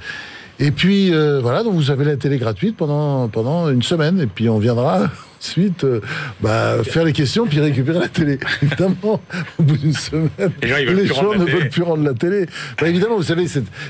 Et 0.58 0.70
puis 0.70 1.14
euh, 1.14 1.40
voilà, 1.40 1.62
donc 1.62 1.74
vous 1.74 1.90
avez 1.90 2.04
la 2.04 2.16
télé 2.16 2.36
gratuite 2.38 2.76
pendant 2.76 3.28
pendant 3.28 3.70
une 3.70 3.82
semaine. 3.82 4.20
Et 4.20 4.26
puis 4.26 4.48
on 4.48 4.58
viendra 4.58 5.08
ensuite 5.40 5.84
euh, 5.84 6.00
bah, 6.40 6.76
faire 6.84 7.04
les 7.04 7.12
questions 7.12 7.46
puis 7.46 7.60
récupérer 7.60 7.98
la 7.98 8.08
télé. 8.08 8.38
Évidemment, 8.62 9.20
au 9.58 9.62
bout 9.62 9.76
d'une 9.76 9.92
semaine, 9.94 10.28
Les 10.62 11.06
gens, 11.06 11.34
ne 11.34 11.44
veulent 11.44 11.68
plus 11.70 11.82
rendre 11.82 12.04
la 12.04 12.14
télé. 12.14 12.46
Bah, 12.80 12.88
évidemment, 12.88 13.16
vous 13.16 13.22
savez, 13.22 13.46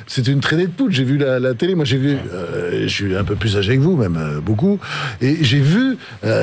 c'est 0.06 0.26
une 0.28 0.40
traînée 0.40 0.66
de 0.66 0.70
poudre. 0.70 0.92
J'ai 0.92 1.04
vu 1.04 1.18
la, 1.18 1.38
la 1.40 1.54
télé. 1.54 1.74
Moi, 1.74 1.84
j'ai 1.84 1.96
vu. 1.98 2.16
euh, 2.32 2.82
je 2.82 2.88
suis 2.88 3.16
un 3.16 3.24
peu 3.24 3.34
plus 3.34 3.56
âgé 3.56 3.76
que 3.76 3.82
vous, 3.82 3.96
même 3.96 4.16
euh, 4.16 4.40
beaucoup. 4.40 4.78
Et 5.20 5.38
j'ai 5.42 5.60
vu. 5.60 5.96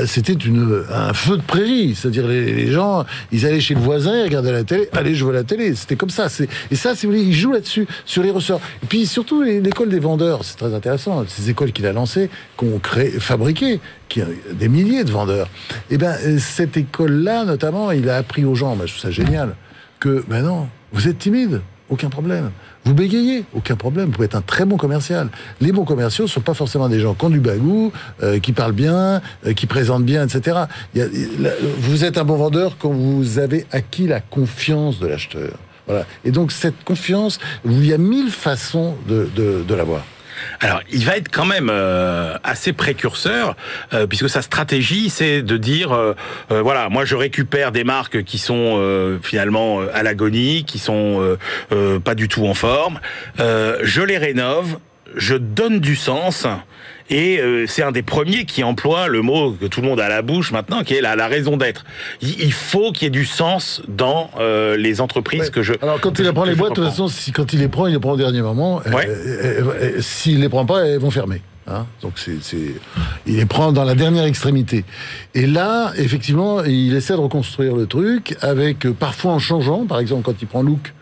C'était 0.05 0.33
une 0.33 0.83
un 0.91 1.13
feu 1.13 1.37
de 1.37 1.41
prairie. 1.41 1.95
C'est-à-dire 1.95 2.27
les, 2.27 2.53
les 2.53 2.71
gens, 2.71 3.05
ils 3.31 3.45
allaient 3.45 3.59
chez 3.61 3.73
le 3.73 3.79
voisin, 3.79 4.17
ils 4.17 4.23
regardaient 4.23 4.51
la 4.51 4.63
télé. 4.63 4.89
Allez, 4.93 5.15
je 5.15 5.23
vois 5.23 5.33
la 5.33 5.43
télé. 5.43 5.75
C'était 5.75 5.95
comme 5.95 6.09
ça. 6.09 6.27
Et 6.71 6.75
ça, 6.75 6.95
si 6.95 7.05
vous 7.05 7.11
voulez, 7.13 7.23
ils 7.23 7.33
jouent 7.33 7.53
là-dessus 7.53 7.87
sur 8.05 8.23
les 8.23 8.31
ressorts. 8.31 8.61
Et 8.83 8.87
puis 8.87 9.05
surtout 9.05 9.41
l'école 9.41 9.89
des 9.89 9.99
vendeurs. 9.99 10.43
C'est 10.43 10.57
très 10.57 10.73
intéressant. 10.73 11.23
Ces 11.27 11.49
écoles 11.49 11.71
qu'il 11.71 11.85
a 11.85 11.93
lancées, 11.93 12.29
qu'on 12.55 12.79
crée, 12.79 13.09
fabriquées, 13.11 13.79
des 14.15 14.69
milliers 14.69 15.03
de 15.03 15.11
vendeurs. 15.11 15.49
Et 15.89 15.97
ben 15.97 16.15
euh, 16.25 16.37
cette 16.39 16.77
école-là, 16.77 17.45
notamment, 17.45 17.91
il 17.91 18.09
a 18.09 18.17
appris 18.17 18.45
aux 18.45 18.55
gens. 18.55 18.75
Je 18.75 18.91
trouve 18.91 19.01
ça 19.01 19.11
génial 19.11 19.55
que, 19.99 20.23
ben 20.27 20.43
non, 20.43 20.67
vous 20.91 21.07
êtes 21.07 21.19
timide, 21.19 21.61
aucun 21.89 22.09
problème. 22.09 22.51
Vous 22.85 22.93
bégayez, 22.93 23.43
aucun 23.53 23.75
problème. 23.75 24.05
Vous 24.05 24.11
pouvez 24.13 24.25
être 24.25 24.35
un 24.35 24.41
très 24.41 24.65
bon 24.65 24.77
commercial. 24.77 25.29
Les 25.59 25.71
bons 25.71 25.83
commerciaux 25.83 26.25
ne 26.25 26.29
sont 26.29 26.41
pas 26.41 26.53
forcément 26.53 26.89
des 26.89 26.99
gens 26.99 27.13
qui 27.13 27.25
ont 27.25 27.29
du 27.29 27.39
bagou, 27.39 27.91
euh, 28.23 28.39
qui 28.39 28.53
parlent 28.53 28.73
bien, 28.73 29.21
euh, 29.45 29.53
qui 29.53 29.65
présentent 29.65 30.05
bien, 30.05 30.25
etc. 30.25 30.57
Vous 31.79 32.05
êtes 32.05 32.17
un 32.17 32.23
bon 32.23 32.37
vendeur 32.37 32.77
quand 32.77 32.91
vous 32.91 33.39
avez 33.39 33.65
acquis 33.71 34.07
la 34.07 34.19
confiance 34.19 34.99
de 34.99 35.07
l'acheteur. 35.07 35.51
Voilà. 35.85 36.05
Et 36.25 36.31
donc 36.31 36.51
cette 36.51 36.83
confiance, 36.83 37.39
il 37.65 37.85
y 37.85 37.93
a 37.93 37.97
mille 37.97 38.31
façons 38.31 38.95
de, 39.07 39.29
de, 39.35 39.63
de 39.67 39.75
l'avoir. 39.75 40.03
Alors, 40.59 40.81
il 40.91 41.05
va 41.05 41.17
être 41.17 41.29
quand 41.29 41.45
même 41.45 41.69
euh, 41.71 42.35
assez 42.43 42.73
précurseur, 42.73 43.55
euh, 43.93 44.07
puisque 44.07 44.29
sa 44.29 44.41
stratégie, 44.41 45.09
c'est 45.09 45.41
de 45.41 45.57
dire, 45.57 45.91
euh, 45.91 46.13
euh, 46.51 46.61
voilà, 46.61 46.89
moi 46.89 47.05
je 47.05 47.15
récupère 47.15 47.71
des 47.71 47.83
marques 47.83 48.23
qui 48.23 48.37
sont 48.37 48.57
finalement 49.21 49.81
à 49.93 50.03
l'agonie, 50.03 50.63
qui 50.65 50.79
sont 50.79 51.37
pas 52.03 52.15
du 52.15 52.27
tout 52.27 52.45
en 52.45 52.53
forme, 52.53 52.99
je 53.37 54.01
les 54.01 54.17
rénove, 54.17 54.77
je 55.15 55.35
donne 55.35 55.79
du 55.79 55.95
sens. 55.95 56.45
Et 57.09 57.39
euh, 57.39 57.65
c'est 57.67 57.83
un 57.83 57.91
des 57.91 58.01
premiers 58.01 58.45
qui 58.45 58.63
emploie 58.63 59.07
le 59.07 59.21
mot 59.21 59.51
que 59.51 59.65
tout 59.65 59.81
le 59.81 59.87
monde 59.87 59.99
a 59.99 60.05
à 60.05 60.09
la 60.09 60.21
bouche 60.21 60.51
maintenant, 60.51 60.83
qui 60.83 60.93
est 60.95 61.01
la, 61.01 61.15
la 61.15 61.27
raison 61.27 61.55
d'être. 61.57 61.85
Il, 62.21 62.51
faut 62.51 62.91
qu'il 62.91 63.03
y 63.03 63.07
ait 63.07 63.09
du 63.09 63.25
sens 63.25 63.81
dans 63.87 64.29
euh, 64.39 64.75
les 64.77 64.99
entreprises 64.99 65.41
Ouais. 65.43 65.49
que 65.51 65.63
je. 65.63 65.73
Alors 65.81 65.99
quand 66.01 66.19
il 66.19 66.27
apprend 66.27 66.43
que 66.43 66.49
les 66.49 66.55
boîtes, 66.55 66.71
de 66.71 66.75
toute 66.75 66.85
façon, 66.85 67.07
si, 67.07 67.31
quand 67.31 67.53
il 67.53 67.59
les 67.59 67.67
prend, 67.69 67.87
il 67.87 67.93
les 67.93 67.99
prend 67.99 68.11
au 68.11 68.17
dernier 68.17 68.41
moment. 68.41 68.81
Euh, 68.85 68.91
Ouais. 68.91 69.07
euh, 69.07 69.61
euh, 69.61 69.73
euh, 69.97 70.01
S'il 70.01 70.41
les 70.41 70.49
prend 70.49 70.65
pas, 70.65 70.85
elles 70.85 70.99
vont 70.99 71.11
fermer. 71.11 71.41
hein. 71.67 71.85
Donc 72.01 72.13
c'est, 72.15 72.41
c'est- 72.41 72.75
il 73.25 73.37
les 73.37 73.45
prend 73.45 73.71
dans 73.71 73.83
la 73.85 73.95
dernière 73.95 74.25
extrémité. 74.25 74.83
Et 75.33 75.47
là, 75.47 75.93
effectivement, 75.97 76.63
il 76.63 76.95
essaie 76.95 77.13
de 77.13 77.19
reconstruire 77.19 77.75
le 77.75 77.85
truc 77.85 78.35
avec 78.41 78.87
parfois 78.91 79.31
en 79.33 79.39
changeant. 79.39 79.85
Par 79.85 79.99
exemple, 79.99 80.23
quand 80.23 80.35
il 80.41 80.47
prend 80.47 80.61
Look, 80.61 80.93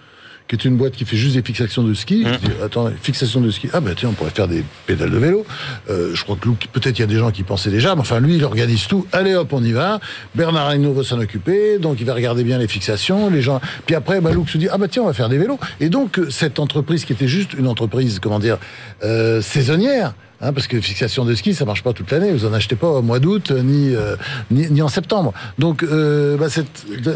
qui 0.47 0.55
est 0.55 0.65
une 0.65 0.75
boîte 0.77 0.93
qui 0.93 1.05
fait 1.05 1.17
juste 1.17 1.35
des 1.35 1.41
fixations 1.41 1.83
de 1.83 1.93
ski. 1.93 2.23
Mmh. 2.23 2.33
Je 2.33 2.47
dis, 2.47 2.53
attends, 2.63 2.89
fixation 3.01 3.41
de 3.41 3.49
ski. 3.49 3.69
Ah 3.73 3.79
ben 3.79 3.93
tiens, 3.95 4.09
on 4.09 4.13
pourrait 4.13 4.29
faire 4.29 4.47
des 4.47 4.63
pédales 4.85 5.11
de 5.11 5.17
vélo. 5.17 5.45
Euh, 5.89 6.11
je 6.13 6.23
crois 6.23 6.35
que 6.35 6.49
peut-être 6.71 6.97
il 6.99 7.01
y 7.01 7.03
a 7.03 7.07
des 7.07 7.17
gens 7.17 7.31
qui 7.31 7.43
pensaient 7.43 7.71
déjà, 7.71 7.95
mais 7.95 8.01
enfin 8.01 8.19
lui, 8.19 8.35
il 8.35 8.43
organise 8.43 8.87
tout. 8.87 9.07
Allez 9.11 9.35
hop, 9.35 9.51
on 9.53 9.63
y 9.63 9.71
va. 9.71 9.99
Bernard 10.35 10.75
Hinault 10.75 10.93
va 10.93 11.03
s'en 11.03 11.19
occuper, 11.19 11.79
donc 11.79 11.97
il 11.99 12.05
va 12.05 12.13
regarder 12.13 12.43
bien 12.43 12.57
les 12.57 12.67
fixations, 12.67 13.29
les 13.29 13.41
gens. 13.41 13.59
Puis 13.85 13.95
après, 13.95 14.21
bah, 14.21 14.31
Look 14.31 14.49
se 14.49 14.57
dit, 14.57 14.67
ah 14.71 14.77
bah 14.77 14.87
tiens, 14.87 15.03
on 15.03 15.07
va 15.07 15.13
faire 15.13 15.29
des 15.29 15.37
vélos. 15.37 15.59
Et 15.79 15.89
donc 15.89 16.19
cette 16.29 16.59
entreprise 16.59 17.05
qui 17.05 17.13
était 17.13 17.27
juste 17.27 17.53
une 17.53 17.67
entreprise, 17.67 18.19
comment 18.19 18.39
dire, 18.39 18.57
euh, 19.03 19.41
saisonnière. 19.41 20.13
Hein, 20.41 20.51
parce 20.53 20.67
que 20.67 20.79
fixation 20.81 21.23
de 21.25 21.33
ski, 21.33 21.53
ça 21.53 21.63
marche 21.65 21.81
pas 21.81 21.93
toute 21.93 22.11
l'année. 22.11 22.31
Vous 22.31 22.45
en 22.45 22.53
achetez 22.53 22.75
pas 22.75 22.87
au 22.89 23.01
mois 23.01 23.19
d'août 23.19 23.51
euh, 23.51 23.61
ni, 23.61 23.95
euh, 23.95 24.15
ni 24.51 24.69
ni 24.69 24.81
en 24.81 24.87
septembre. 24.89 25.33
Donc, 25.59 25.81
euh, 25.81 26.35
bah, 26.37 26.47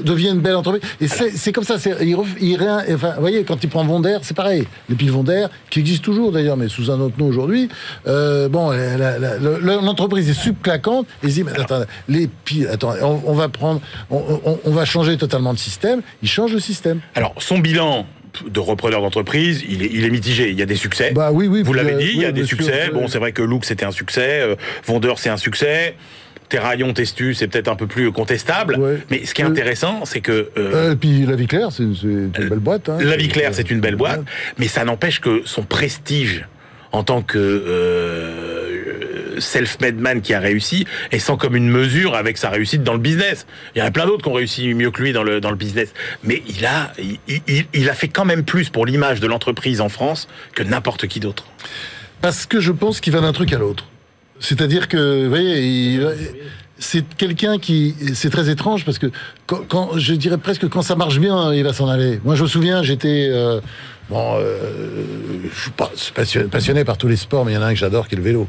devient 0.04 0.30
une 0.30 0.39
belle 0.39 0.56
entreprise. 0.56 0.81
Et 1.01 1.07
c'est 1.07 1.31
c'est 1.31 1.51
comme 1.51 1.63
ça. 1.66 1.77
c'est- 1.80 1.98
Il, 2.01 2.16
il 2.42 2.56
rien- 2.56 2.81
enfin, 2.94 3.13
vous 3.16 3.21
voyez, 3.21 3.44
quand 3.44 3.62
il 3.63 3.69
prend 3.69 3.83
Vondair, 3.83 4.19
c'est 4.24 4.36
pareil. 4.36 4.66
Les 4.88 4.95
piles 4.95 5.12
Vondair, 5.12 5.50
qui 5.69 5.80
existent 5.81 6.06
toujours 6.06 6.31
d'ailleurs, 6.31 6.56
mais 6.57 6.69
sous 6.69 6.89
un 6.92 7.00
autre 7.01 7.16
nom 7.18 7.27
aujourd'hui. 7.27 7.69
Euh, 8.07 8.48
bon, 8.48 8.71
l'entreprise 9.62 10.30
est 10.30 10.33
subclaquante. 10.33 11.06
Et 11.24 11.27
dit, 11.27 11.44
mais 11.44 11.51
attends, 11.60 11.81
les 12.07 12.27
piles, 12.27 12.68
attends, 12.72 12.94
on, 13.01 13.22
on 13.25 13.33
va 13.33 13.50
prendre, 13.50 13.81
on, 14.10 14.24
on- 14.45 14.60
on 14.63 14.72
va 14.72 14.86
changer 14.86 15.18
totalement 15.18 15.54
de 15.54 15.60
système. 15.60 16.01
Il 16.24 16.29
change 16.29 16.53
le 16.53 16.60
système. 16.60 17.00
Alors, 17.15 17.34
son 17.39 17.60
bilan 17.60 18.05
de 18.48 18.59
repreneur 18.59 19.01
d'entreprise, 19.01 19.63
il 19.67 19.83
est, 19.83 19.89
il 19.91 20.05
est 20.05 20.09
mitigé. 20.09 20.50
Il 20.50 20.57
y 20.59 20.62
a 20.62 20.65
des 20.65 20.75
succès. 20.75 21.12
Bah 21.13 21.31
oui, 21.31 21.48
oui. 21.48 21.62
Vous 21.63 21.74
l'avez 21.74 21.93
euh, 21.93 21.98
dit, 21.98 22.12
il 22.13 22.21
y 22.21 22.25
a 22.25 22.31
des 22.31 22.45
succès. 22.45 22.89
Bon, 22.93 23.07
c'est 23.07 23.19
vrai 23.19 23.31
que 23.31 23.41
Look, 23.41 23.65
c'était 23.65 23.86
un 23.86 23.91
succès. 23.91 24.41
euh, 24.41 24.55
Vendeur, 24.86 25.19
c'est 25.19 25.29
un 25.29 25.38
succès. 25.38 25.95
Terraillon, 26.50 26.93
Testu, 26.93 27.36
c'est 27.36 27.48
peut-être 27.48 27.67
un 27.67 27.75
peu 27.75 27.86
plus 27.86 28.12
contestable. 28.12 28.75
Ouais. 28.79 28.98
Mais 29.12 29.24
ce 29.25 29.36
qui 29.36 29.41
est 29.43 29.45
Euh, 29.45 29.50
intéressant, 29.50 30.05
c'est 30.05 30.21
que 30.21 30.50
euh, 30.57 30.91
Euh, 30.91 30.95
puis 30.95 31.25
la 31.27 31.36
vie 31.36 31.45
claire, 31.45 31.71
c'est 31.71 31.83
une, 31.83 32.27
belle 32.29 32.57
boîte. 32.59 32.89
Hein. 32.89 32.98
la 33.01 33.17
vie 33.17 33.27
claire, 33.27 33.51
c'est 33.53 33.69
une 33.69 33.79
belle 33.81 33.95
boîte. 33.95 34.21
Mais 34.57 34.67
ça 34.67 34.83
n'empêche 34.83 35.19
que 35.21 35.41
son 35.45 35.62
prestige 35.62 36.48
en 36.91 37.03
tant 37.03 37.21
que 37.21 37.38
euh, 37.38 39.09
self-made 39.39 39.96
man 40.00 40.22
qui 40.22 40.34
a 40.34 40.39
réussi 40.39 40.86
est 41.12 41.19
sans 41.19 41.38
comme 41.38 41.55
une 41.55 41.69
mesure 41.69 42.15
avec 42.15 42.38
sa 42.38 42.50
réussite 42.50 42.84
dans 42.84 42.93
le 42.93 43.00
business. 43.00 43.46
Il 43.75 43.79
y 43.79 43.81
en 43.81 43.86
a 43.86 43.91
plein 43.91 44.05
d'autres 44.05 44.24
qui 44.24 44.29
ont 44.29 44.34
réussi 44.34 44.74
mieux 44.74 44.91
que 44.91 45.01
lui 45.01 45.13
dans 45.13 45.24
le, 45.24 45.39
dans 45.41 45.50
le 45.51 45.55
business. 45.55 45.93
Mais 46.24 46.43
il 46.48 46.65
a, 46.65 46.93
il, 47.74 47.89
a 47.89 47.93
fait 47.93 48.08
quand 48.08 48.25
même 48.25 48.43
plus 48.43 48.69
pour 48.69 48.86
l'image 48.86 49.19
de 49.19 49.27
l'entreprise 49.27 49.81
en 49.81 49.89
France 49.89 50.27
que 50.53 50.63
n'importe 50.63 51.08
qui 51.08 51.19
d'autre. 51.19 51.46
Parce 52.22 52.46
que 52.46 52.60
je 52.60 52.72
pense 52.72 53.00
qu'il 53.00 53.13
va 53.13 53.22
d'un 53.22 53.34
truc 53.34 53.53
à 53.53 53.58
l'autre. 53.58 53.86
C'est-à-dire 54.39 54.88
que, 54.88 55.24
vous 55.24 55.29
voyez, 55.29 56.00
c'est 56.77 57.03
quelqu'un 57.17 57.60
qui, 57.60 57.93
c'est 58.13 58.29
très 58.29 58.50
étrange 58.50 58.86
parce 58.86 59.00
que 59.00 59.08
quand- 59.46 59.98
je 59.98 60.13
dirais 60.13 60.38
presque 60.38 60.67
quand 60.69 60.81
ça 60.81 60.96
marche 60.96 61.19
bien, 61.19 61.53
il 61.53 61.63
va 61.63 61.74
s'en 61.74 61.88
aller. 61.89 62.19
Moi, 62.24 62.36
je 62.36 62.43
me 62.43 62.48
souviens, 62.48 62.84
j'étais, 62.84 63.27
euh, 63.31 63.60
bon, 64.10 64.38
euh, 64.39 64.58
je 65.54 65.60
suis 65.62 65.72
pas 65.72 65.92
passionné, 66.16 66.48
passionné 66.48 66.84
par 66.84 66.98
tous 66.98 67.08
les 67.08 67.16
sports, 67.16 67.46
mais 67.46 67.51
il 67.51 67.56
y 67.56 67.58
en 67.58 67.62
a 67.62 67.66
un 67.68 67.74
que 67.74 67.80
j'adore, 67.80 68.08
qui 68.08 68.16
est 68.16 68.18
le 68.18 68.24
vélo. 68.24 68.48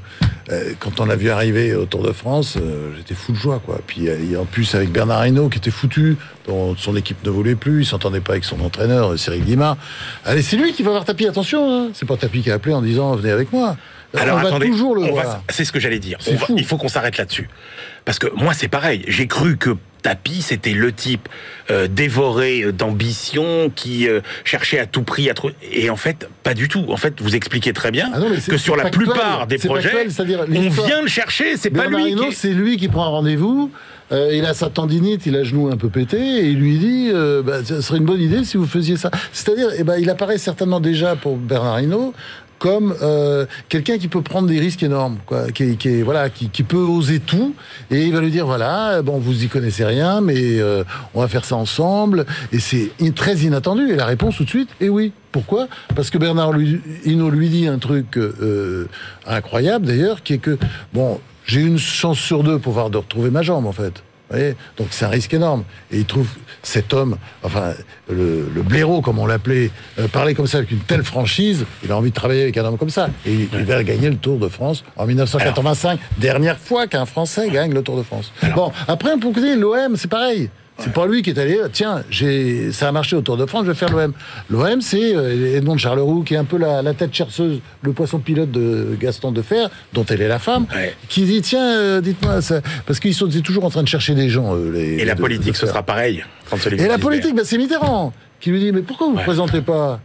Euh, 0.50 0.73
quand 0.79 1.00
on 1.00 1.05
l'a 1.07 1.17
vu 1.17 1.31
arriver 1.31 1.75
au 1.75 1.85
Tour 1.87 2.02
de 2.02 2.12
France, 2.12 2.57
euh, 2.57 2.90
j'étais 2.97 3.14
fou 3.14 3.33
de 3.33 3.37
joie, 3.37 3.61
quoi. 3.64 3.81
Puis 3.87 4.09
en 4.37 4.45
plus 4.45 4.75
avec 4.75 4.90
Bernard 4.90 5.26
Hinault, 5.26 5.49
qui 5.49 5.59
était 5.59 5.71
foutu, 5.71 6.17
dont 6.47 6.75
son 6.76 6.97
équipe 6.97 7.25
ne 7.25 7.31
voulait 7.31 7.55
plus, 7.55 7.83
il 7.83 7.87
s'entendait 7.87 8.21
pas 8.21 8.33
avec 8.33 8.45
son 8.45 8.61
entraîneur, 8.61 9.19
Cyril 9.19 9.45
Guimard. 9.45 9.76
Allez, 10.25 10.43
c'est 10.43 10.57
lui 10.57 10.73
qui 10.73 10.83
va 10.83 10.90
avoir 10.90 11.05
Tapi, 11.05 11.26
attention, 11.26 11.73
hein. 11.73 11.88
c'est 11.95 12.07
pas 12.07 12.17
Tapi 12.17 12.43
qui 12.43 12.50
a 12.50 12.55
appelé 12.55 12.75
en 12.75 12.83
disant 12.83 13.14
venez 13.17 13.31
avec 13.31 13.52
moi. 13.52 13.76
Alors 14.17 14.38
on 14.38 14.43
va 14.43 14.49
attendez, 14.49 14.67
toujours 14.67 14.97
le 14.97 15.02
on 15.02 15.14
va- 15.14 15.23
voir. 15.23 15.43
c'est 15.50 15.64
ce 15.64 15.71
que 15.71 15.79
j'allais 15.79 16.00
dire. 16.00 16.19
On 16.29 16.35
va- 16.35 16.47
il 16.57 16.64
faut 16.64 16.76
qu'on 16.76 16.88
s'arrête 16.88 17.17
là-dessus. 17.17 17.49
Parce 18.05 18.19
que 18.19 18.26
moi, 18.35 18.55
c'est 18.55 18.67
pareil. 18.67 19.05
J'ai 19.07 19.29
cru 19.29 19.57
que 19.57 19.76
Tapi, 20.02 20.40
c'était 20.42 20.73
le 20.73 20.92
type 20.92 21.28
euh, 21.71 21.87
dévoré 21.88 22.62
euh, 22.62 22.73
d'ambition 22.73 23.71
qui 23.75 24.09
euh, 24.09 24.21
cherchait 24.45 24.78
à 24.78 24.87
tout 24.87 25.02
prix 25.02 25.28
à 25.30 25.35
trouver. 25.35 25.54
Et 25.73 25.90
en 25.90 25.97
fait, 25.97 26.28
pas 26.42 26.54
du 26.54 26.69
tout. 26.69 26.85
En 26.88 26.97
fait, 26.97 27.21
vous 27.21 27.37
expliquez 27.37 27.73
très 27.73 27.90
bien 27.90 28.11
Ah 28.14 28.19
non, 28.21 28.26
que 28.49 28.57
sur 28.57 28.76
la 28.76 28.85
factuel. 28.85 29.04
plupart 29.07 29.47
des 29.47 29.59
projets, 29.59 30.09
factuel, 30.09 30.47
on 30.57 30.69
vient 30.87 31.02
le 31.02 31.09
chercher. 31.09 31.57
C'est 31.57 31.71
pas 31.71 31.87
lui. 31.87 32.14
Qui 32.14 32.25
est- 32.25 32.33
c'est 32.33 32.52
lui 32.52 32.76
qui 32.76 32.88
prend 32.88 33.04
un 33.04 33.09
rendez-vous. 33.09 33.71
euh, 34.12 34.30
il 34.35 34.45
a 34.45 34.54
sa 34.54 34.71
tendinite, 34.71 35.25
il 35.26 35.37
a 35.37 35.38
le 35.38 35.45
genou 35.45 35.69
un 35.71 35.76
peu 35.76 35.88
pété, 35.88 36.16
et 36.19 36.47
il 36.47 36.59
lui 36.59 36.78
dit 36.78 37.11
euh, 37.14 37.42
bah, 37.42 37.62
Ce 37.64 37.80
serait 37.80 37.99
une 37.99 38.04
bonne 38.07 38.21
idée 38.21 38.42
si 38.45 38.57
vous 38.57 38.66
faisiez 38.66 38.97
ça. 38.97 39.09
C'est-à-dire, 39.33 39.69
eh 39.78 39.85
ben, 39.85 39.99
il 40.00 40.11
apparaît 40.11 40.37
certainement 40.38 40.80
déjà 40.80 41.14
pour 41.14 41.37
Bernard 41.37 41.80
Hinault 41.80 42.12
comme 42.61 42.95
euh, 43.02 43.47
quelqu'un 43.71 43.97
qui 43.99 44.07
peut 44.07 44.21
prendre 44.21 44.47
des 44.47 44.61
risques 44.61 44.83
énormes, 44.83 45.17
quoi, 45.25 45.50
qui, 45.50 45.76
qui 45.79 46.02
voilà, 46.02 46.29
qui, 46.29 46.62
peut 46.62 46.76
oser 46.76 47.19
tout, 47.19 47.55
et 47.90 48.05
il 48.05 48.12
va 48.12 48.21
lui 48.21 48.31
dire 48.31 48.45
voilà, 48.47 49.00
bon, 49.02 49.19
vous 49.19 49.43
y 49.43 49.49
connaissez 49.49 49.85
rien, 49.85 50.21
mais 50.21 50.61
euh, 50.61 50.85
on 51.14 51.23
va 51.23 51.29
faire 51.29 51.47
ça 51.47 51.57
ensemble, 51.57 52.26
et 52.52 52.61
c'est 52.61 52.90
très 53.17 53.38
inattendu. 53.38 53.90
Et 53.90 53.97
la 53.97 54.05
réponse 54.05 54.37
tout 54.37 54.45
de 54.45 54.50
suite 54.50 54.69
est 54.81 54.90
oui. 54.90 55.12
Pourquoi? 55.33 55.69
Parce 55.97 56.11
que 56.11 56.19
Bernard 56.19 56.52
lui- 56.52 56.81
lui 57.07 57.49
dit 57.49 57.67
un 57.67 57.79
truc 57.79 58.19
euh, 58.19 58.88
incroyable 59.26 59.87
d'ailleurs, 59.87 60.23
qui 60.23 60.35
est 60.35 60.38
que 60.38 60.59
bon, 60.93 61.19
j'ai 61.47 61.62
une 61.62 61.79
chance 61.79 62.19
sur 62.19 62.43
deux 62.43 62.59
pour 62.59 62.75
voir 62.75 62.90
de 62.90 62.99
retrouver 62.99 63.31
ma 63.31 63.43
jambe 63.43 63.67
en 63.67 63.73
fait. 63.73 64.02
Vous 64.30 64.37
voyez 64.37 64.54
Donc 64.76 64.88
c'est 64.90 65.04
un 65.04 65.08
risque 65.08 65.34
énorme. 65.34 65.64
Et 65.90 65.99
il 65.99 66.04
trouve 66.04 66.28
cet 66.62 66.92
homme, 66.92 67.16
enfin 67.42 67.72
le, 68.08 68.49
le 68.54 68.62
blaireau 68.62 69.00
comme 69.00 69.18
on 69.18 69.26
l'appelait, 69.26 69.70
euh, 69.99 70.08
parler 70.08 70.34
comme 70.34 70.46
ça 70.46 70.58
avec 70.58 70.70
une 70.70 70.78
telle 70.80 71.02
franchise, 71.02 71.64
il 71.84 71.90
a 71.90 71.96
envie 71.96 72.10
de 72.10 72.14
travailler 72.14 72.42
avec 72.42 72.56
un 72.56 72.64
homme 72.64 72.78
comme 72.78 72.90
ça. 72.90 73.08
Et 73.26 73.32
il, 73.32 73.49
il 73.52 73.64
va 73.64 73.82
gagner 73.82 74.08
le 74.08 74.16
Tour 74.16 74.38
de 74.38 74.49
France 74.49 74.84
en 74.96 75.06
1985, 75.06 75.99
dernière 76.18 76.58
fois 76.58 76.87
qu'un 76.87 77.06
Français 77.06 77.49
gagne 77.50 77.72
le 77.72 77.82
Tour 77.82 77.96
de 77.96 78.02
France. 78.02 78.32
Bon, 78.54 78.72
après 78.87 79.16
pour 79.18 79.32
l'OM, 79.37 79.96
c'est 79.96 80.10
pareil. 80.10 80.50
C'est 80.80 80.92
pas 80.92 81.06
lui 81.06 81.22
qui 81.22 81.30
est 81.30 81.38
allé, 81.38 81.58
tiens, 81.72 82.02
j'ai, 82.10 82.72
ça 82.72 82.88
a 82.88 82.92
marché 82.92 83.14
au 83.16 83.20
Tour 83.20 83.37
de 83.37 83.46
France, 83.46 83.64
je 83.66 83.70
vais 83.72 83.76
faire 83.76 83.90
l'OM. 83.90 84.12
L'OM, 84.49 84.80
c'est 84.80 85.14
euh, 85.14 85.56
Edmond 85.56 85.75
de 85.75 85.80
Charleroux, 85.80 86.22
qui 86.22 86.34
est 86.34 86.38
un 86.38 86.44
peu 86.44 86.56
la, 86.56 86.80
la 86.82 86.94
tête 86.94 87.12
chercheuse, 87.14 87.60
le 87.82 87.92
poisson 87.92 88.18
pilote 88.18 88.50
de 88.50 88.96
Gaston 88.99 89.32
Defer, 89.32 89.66
dont 89.92 90.04
elle 90.08 90.22
est 90.22 90.28
la 90.28 90.38
femme, 90.38 90.66
Ouais. 90.75 90.94
qui 91.08 91.25
dit, 91.25 91.42
tiens, 91.42 91.76
euh, 91.78 92.00
dites-moi, 92.00 92.40
ça... 92.42 92.60
parce 92.87 92.99
qu'ils 93.00 93.14
sont 93.14 93.28
toujours 93.28 93.64
en 93.64 93.70
train 93.70 93.82
de 93.82 93.88
chercher 93.88 94.14
des 94.14 94.28
gens. 94.30 94.54
les, 94.54 94.94
Et 95.00 95.04
la 95.04 95.14
de- 95.14 95.20
politique, 95.20 95.52
de 95.52 95.56
ce 95.58 95.66
sera 95.66 95.82
pareil. 95.82 96.25
Et 96.72 96.87
la 96.88 96.99
politique, 96.99 97.34
bah, 97.37 97.42
c'est 97.44 97.58
Mitterrand 97.58 98.12
qui 98.40 98.50
lui 98.50 98.58
dit, 98.60 98.72
mais 98.72 98.80
pourquoi 98.82 99.06
vous 99.08 99.12
ne 99.12 99.18
Ouais. 99.18 99.25
présentez 99.25 99.60
pas 99.60 100.00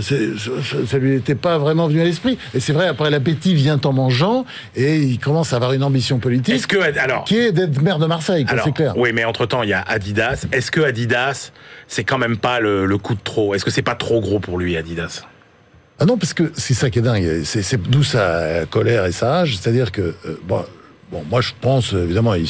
ça, 0.00 0.98
lui 0.98 1.16
était 1.16 1.34
pas 1.34 1.58
vraiment 1.58 1.86
venu 1.86 2.00
à 2.00 2.04
l'esprit. 2.04 2.38
Et 2.54 2.60
c'est 2.60 2.72
vrai, 2.72 2.86
après 2.86 3.10
l'appétit 3.10 3.54
vient 3.54 3.80
en 3.84 3.92
mangeant, 3.92 4.44
et 4.74 4.96
il 4.96 5.18
commence 5.18 5.52
à 5.52 5.56
avoir 5.56 5.72
une 5.72 5.82
ambition 5.82 6.18
politique 6.18 6.54
Est-ce 6.54 6.66
que 6.66 6.78
alors 6.98 7.24
qui 7.24 7.36
est 7.38 7.52
d'être 7.52 7.80
maire 7.82 7.98
de 7.98 8.06
Marseille, 8.06 8.46
c'est 8.64 8.72
clair. 8.72 8.94
oui, 8.96 9.10
mais 9.12 9.24
entre-temps, 9.24 9.62
il 9.62 9.68
y 9.70 9.74
a 9.74 9.82
Adidas. 9.82 10.46
Est-ce 10.52 10.70
que 10.70 10.80
Adidas, 10.80 11.52
c'est 11.88 12.04
quand 12.04 12.18
même 12.18 12.38
pas 12.38 12.60
le, 12.60 12.86
le 12.86 12.98
coup 12.98 13.14
de 13.14 13.20
trop? 13.22 13.54
Est-ce 13.54 13.64
que 13.64 13.70
c'est 13.70 13.82
pas 13.82 13.94
trop 13.94 14.20
gros 14.20 14.40
pour 14.40 14.58
lui, 14.58 14.76
Adidas? 14.76 15.24
Ah 15.98 16.04
non, 16.04 16.16
parce 16.16 16.34
que 16.34 16.50
c'est 16.56 16.74
ça 16.74 16.90
qui 16.90 16.98
est 16.98 17.02
dingue. 17.02 17.42
C'est 17.44 17.80
d'où 17.80 18.02
sa 18.02 18.66
colère 18.70 19.04
et 19.06 19.12
sa 19.12 19.30
rage. 19.30 19.56
C'est-à-dire 19.58 19.92
que, 19.92 20.00
euh, 20.00 20.40
bon, 20.48 20.64
bon, 21.12 21.22
moi 21.30 21.40
je 21.40 21.52
pense, 21.60 21.92
évidemment, 21.92 22.34
il 22.34 22.48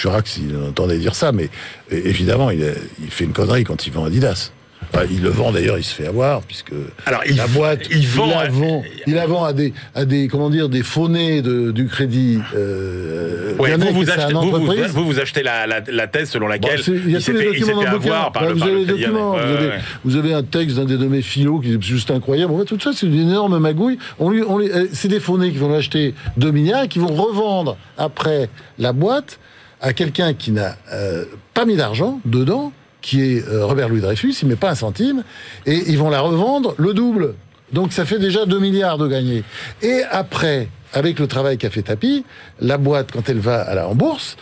Chirac 0.00 0.26
s'il 0.26 0.56
entendait 0.56 0.98
dire 0.98 1.14
ça, 1.14 1.32
mais 1.32 1.50
évidemment, 1.90 2.50
il, 2.50 2.64
il 3.02 3.10
fait 3.10 3.24
une 3.24 3.32
connerie 3.32 3.64
quand 3.64 3.86
il 3.86 3.92
vend 3.92 4.04
Adidas. 4.04 4.52
Enfin, 4.94 5.04
il 5.10 5.22
le 5.22 5.28
vend 5.30 5.52
d'ailleurs, 5.52 5.78
il 5.78 5.84
se 5.84 5.94
fait 5.94 6.06
avoir, 6.06 6.42
puisque 6.42 6.72
Alors, 7.06 7.20
il 7.28 7.36
la 7.36 7.46
boîte, 7.46 7.80
il 7.90 8.06
vend 8.06 8.26
la 8.26 8.38
à- 8.40 8.48
vend, 8.48 8.82
il 9.06 9.14
la 9.14 9.26
vend 9.26 9.44
à 9.44 9.52
des, 9.52 9.72
à 9.94 10.04
des, 10.04 10.28
comment 10.28 10.48
dire, 10.50 10.68
des 10.68 10.82
faunés 10.82 11.42
de, 11.42 11.70
du 11.72 11.86
crédit. 11.86 12.38
Euh, 12.54 13.54
Ouais, 13.58 13.74
vous, 13.76 13.92
vous, 13.92 14.10
achetez, 14.10 14.32
une 14.32 14.38
vous, 14.38 14.50
vous- 14.50 14.56
entreprise. 14.56 14.90
vous, 14.92 15.04
vous 15.06 15.18
achetez 15.20 15.42
la, 15.42 15.66
la- 15.66 15.80
la 15.90 16.06
thèse 16.06 16.30
selon 16.30 16.46
Bon, 16.46 16.52
laquelle 16.52 16.80
il 16.86 17.10
il 17.10 17.22
s'est 17.22 17.32
fait, 17.32 17.50
il 17.54 17.64
fait 17.64 17.72
avoir 17.72 18.32
par 18.32 18.42
Bah, 18.42 18.48
le 18.48 18.54
vous 18.54 18.58
par 18.60 18.68
avez 18.68 18.74
le 18.76 18.80
les 18.80 18.86
documents, 18.86 19.30
vous, 19.32 19.36
Ouais, 19.36 19.42
avez, 19.42 19.66
ouais. 19.68 19.78
vous 20.04 20.16
avez 20.16 20.34
un 20.34 20.42
texte 20.42 20.76
d'un 20.76 20.84
des 20.84 20.96
de 20.98 21.06
mes 21.06 21.22
philo 21.22 21.60
qui 21.60 21.72
est 21.74 21.82
juste 21.82 22.10
incroyable. 22.10 22.52
En 22.52 22.58
fait, 22.58 22.64
tout 22.66 22.78
ça, 22.80 22.90
c'est 22.94 23.06
une 23.06 23.18
énorme 23.18 23.58
magouille. 23.58 23.98
On 24.18 24.30
lui, 24.30 24.42
on 24.46 24.58
lui- 24.58 24.70
euh, 24.70 24.86
c'est 24.92 25.08
des 25.08 25.20
faunés 25.20 25.50
qui 25.52 25.58
vont 25.58 25.70
l'acheter 25.70 26.14
2 26.36 26.50
milliards 26.50 26.84
et 26.84 26.88
qui 26.88 26.98
vont 26.98 27.08
revendre 27.14 27.76
après 27.96 28.48
la 28.78 28.92
boîte 28.92 29.38
à 29.80 29.92
quelqu'un 29.92 30.34
qui 30.34 30.52
n'a 30.52 30.76
euh, 30.92 31.24
pas 31.54 31.64
mis 31.64 31.76
d'argent 31.76 32.20
dedans, 32.24 32.72
qui 33.02 33.22
est 33.22 33.46
euh, 33.48 33.64
Robert 33.66 33.88
Louis 33.88 34.00
Dreyfus, 34.00 34.34
il 34.42 34.48
met 34.48 34.56
pas 34.56 34.70
un 34.70 34.74
centime, 34.74 35.22
et 35.66 35.76
ils 35.88 35.98
vont 35.98 36.10
la 36.10 36.20
revendre 36.20 36.74
le 36.78 36.92
double. 36.94 37.34
Donc 37.72 37.92
ça 37.92 38.04
fait 38.04 38.18
déjà 38.18 38.46
2 38.46 38.58
milliards 38.58 38.98
de 38.98 39.08
gagnés. 39.08 39.42
Et 39.82 40.02
après, 40.10 40.68
avec 40.92 41.18
le 41.18 41.26
travail 41.26 41.58
qu'a 41.58 41.70
fait 41.70 41.82
Tapi, 41.82 42.24
la 42.60 42.78
boîte, 42.78 43.10
quand 43.12 43.28
elle 43.28 43.38
va 43.40 43.60
à 43.62 43.74
la, 43.74 43.88
en 43.88 43.94
bourse, 43.94 44.36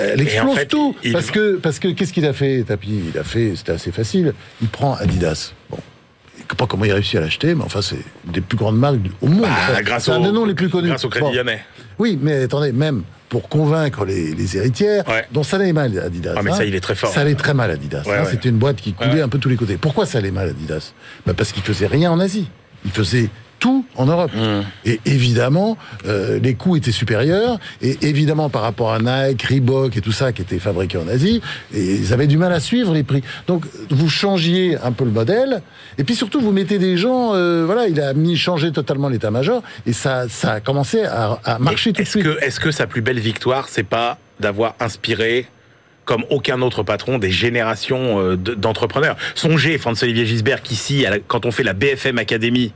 euh, 0.00 0.10
elle 0.14 0.20
explose 0.22 0.52
en 0.52 0.54
fait, 0.56 0.66
tout. 0.66 0.96
il- 1.04 1.12
Parce 1.12 1.30
que, 1.30 1.56
parce 1.56 1.78
que 1.78 1.88
qu'est-ce 1.88 2.12
qu'il 2.12 2.26
a 2.26 2.32
fait, 2.32 2.64
Tapi? 2.66 2.88
Il 3.12 3.18
a 3.18 3.24
fait, 3.24 3.52
c'était 3.56 3.72
assez 3.72 3.92
facile, 3.92 4.34
il 4.62 4.68
prend 4.68 4.94
Adidas. 4.94 5.52
Bon. 5.70 5.78
Je 6.36 6.40
sais 6.54 6.56
pas 6.56 6.66
comment 6.66 6.84
il 6.84 6.92
réussit 6.92 7.14
à 7.16 7.20
l'acheter, 7.20 7.54
mais 7.54 7.62
enfin, 7.62 7.80
c'est 7.80 8.02
des 8.24 8.40
plus 8.40 8.56
grandes 8.58 8.78
marques 8.78 8.96
au 9.22 9.26
monde. 9.28 9.42
Bah, 9.42 9.82
grâce 9.82 10.06
c'est 10.06 10.10
un 10.10 10.20
des 10.20 10.32
noms 10.32 10.44
les 10.46 10.54
plus 10.54 10.68
connus. 10.68 10.88
grâce 10.88 11.04
au 11.04 11.08
Crédit 11.08 11.26
Bon. 11.26 11.32
Lyonnais. 11.32 11.62
Oui, 11.98 12.18
mais 12.20 12.42
attendez, 12.44 12.72
même 12.72 13.02
pour 13.30 13.48
convaincre 13.48 14.04
les, 14.04 14.34
les 14.34 14.56
héritières, 14.58 15.08
Ouais. 15.08 15.24
dont 15.32 15.42
ça 15.42 15.56
allait 15.56 15.72
mal 15.72 15.98
Adidas. 15.98 16.34
Ah, 16.36 16.42
mais 16.42 16.50
hein. 16.50 16.54
ça, 16.56 16.64
il 16.66 16.74
est 16.74 16.80
très 16.80 16.94
fort. 16.96 17.10
Ça 17.10 17.20
allait 17.22 17.36
très 17.36 17.54
mal 17.54 17.70
Adidas. 17.70 18.02
Ouais, 18.04 18.16
hein. 18.16 18.24
ouais. 18.24 18.30
C'était 18.30 18.50
une 18.50 18.58
boîte 18.58 18.76
qui 18.76 18.92
coulait 18.92 19.22
un 19.22 19.28
peu 19.28 19.38
tous 19.38 19.48
les 19.48 19.56
côtés. 19.56 19.78
Pourquoi 19.78 20.04
ça 20.04 20.18
allait 20.18 20.32
mal 20.32 20.48
Adidas? 20.50 20.92
Bah 21.24 21.32
Parce 21.34 21.52
qu'il 21.52 21.62
faisait 21.62 21.86
rien 21.86 22.10
en 22.10 22.20
Asie. 22.20 22.50
Il 22.84 22.90
faisait 22.90 23.30
tout 23.60 23.84
en 23.94 24.06
Europe. 24.06 24.32
Mmh. 24.34 24.88
Et 24.88 25.00
évidemment, 25.06 25.76
euh, 26.06 26.40
les 26.42 26.54
coûts 26.54 26.76
étaient 26.76 26.90
supérieurs. 26.92 27.58
Et 27.82 27.98
évidemment, 28.08 28.48
par 28.48 28.62
rapport 28.62 28.92
à 28.92 28.98
Nike, 28.98 29.42
Reebok 29.44 29.96
et 29.96 30.00
tout 30.00 30.12
ça 30.12 30.32
qui 30.32 30.42
était 30.42 30.58
fabriqué 30.58 30.98
en 30.98 31.06
Asie, 31.06 31.40
et 31.74 31.94
ils 31.96 32.12
avaient 32.12 32.26
du 32.26 32.38
mal 32.38 32.52
à 32.52 32.58
suivre 32.60 32.92
les 32.92 33.02
prix. 33.04 33.22
Donc, 33.46 33.64
vous 33.90 34.08
changiez 34.08 34.76
un 34.82 34.92
peu 34.92 35.04
le 35.04 35.10
modèle. 35.10 35.62
Et 35.98 36.04
puis 36.04 36.14
surtout, 36.16 36.40
vous 36.40 36.52
mettez 36.52 36.78
des 36.78 36.96
gens. 36.96 37.34
euh, 37.34 37.64
voilà, 37.66 37.86
il 37.86 38.00
a 38.00 38.14
mis 38.14 38.36
changé 38.36 38.72
totalement 38.72 39.08
l'état-major. 39.10 39.62
Et 39.86 39.92
ça, 39.92 40.28
ça 40.28 40.52
a 40.54 40.60
commencé 40.60 41.02
à, 41.04 41.38
à 41.44 41.58
marcher 41.58 41.92
tout 41.92 41.98
de 41.98 42.02
Est-ce 42.02 42.10
suite. 42.18 42.24
que, 42.24 42.42
est-ce 42.42 42.58
que 42.60 42.70
sa 42.70 42.86
plus 42.86 43.02
belle 43.02 43.20
victoire, 43.20 43.68
c'est 43.68 43.82
pas 43.82 44.18
d'avoir 44.40 44.74
inspiré 44.80 45.46
comme 46.06 46.24
aucun 46.30 46.62
autre 46.62 46.82
patron 46.82 47.18
des 47.18 47.30
générations 47.30 48.18
euh, 48.20 48.36
de- 48.36 48.54
d'entrepreneurs? 48.54 49.16
Songez, 49.34 49.76
François-Olivier 49.76 50.24
Gisbert, 50.24 50.62
qu'ici, 50.62 51.04
quand 51.28 51.44
on 51.44 51.50
fait 51.52 51.62
la 51.62 51.74
BFM 51.74 52.16
Academy, 52.18 52.72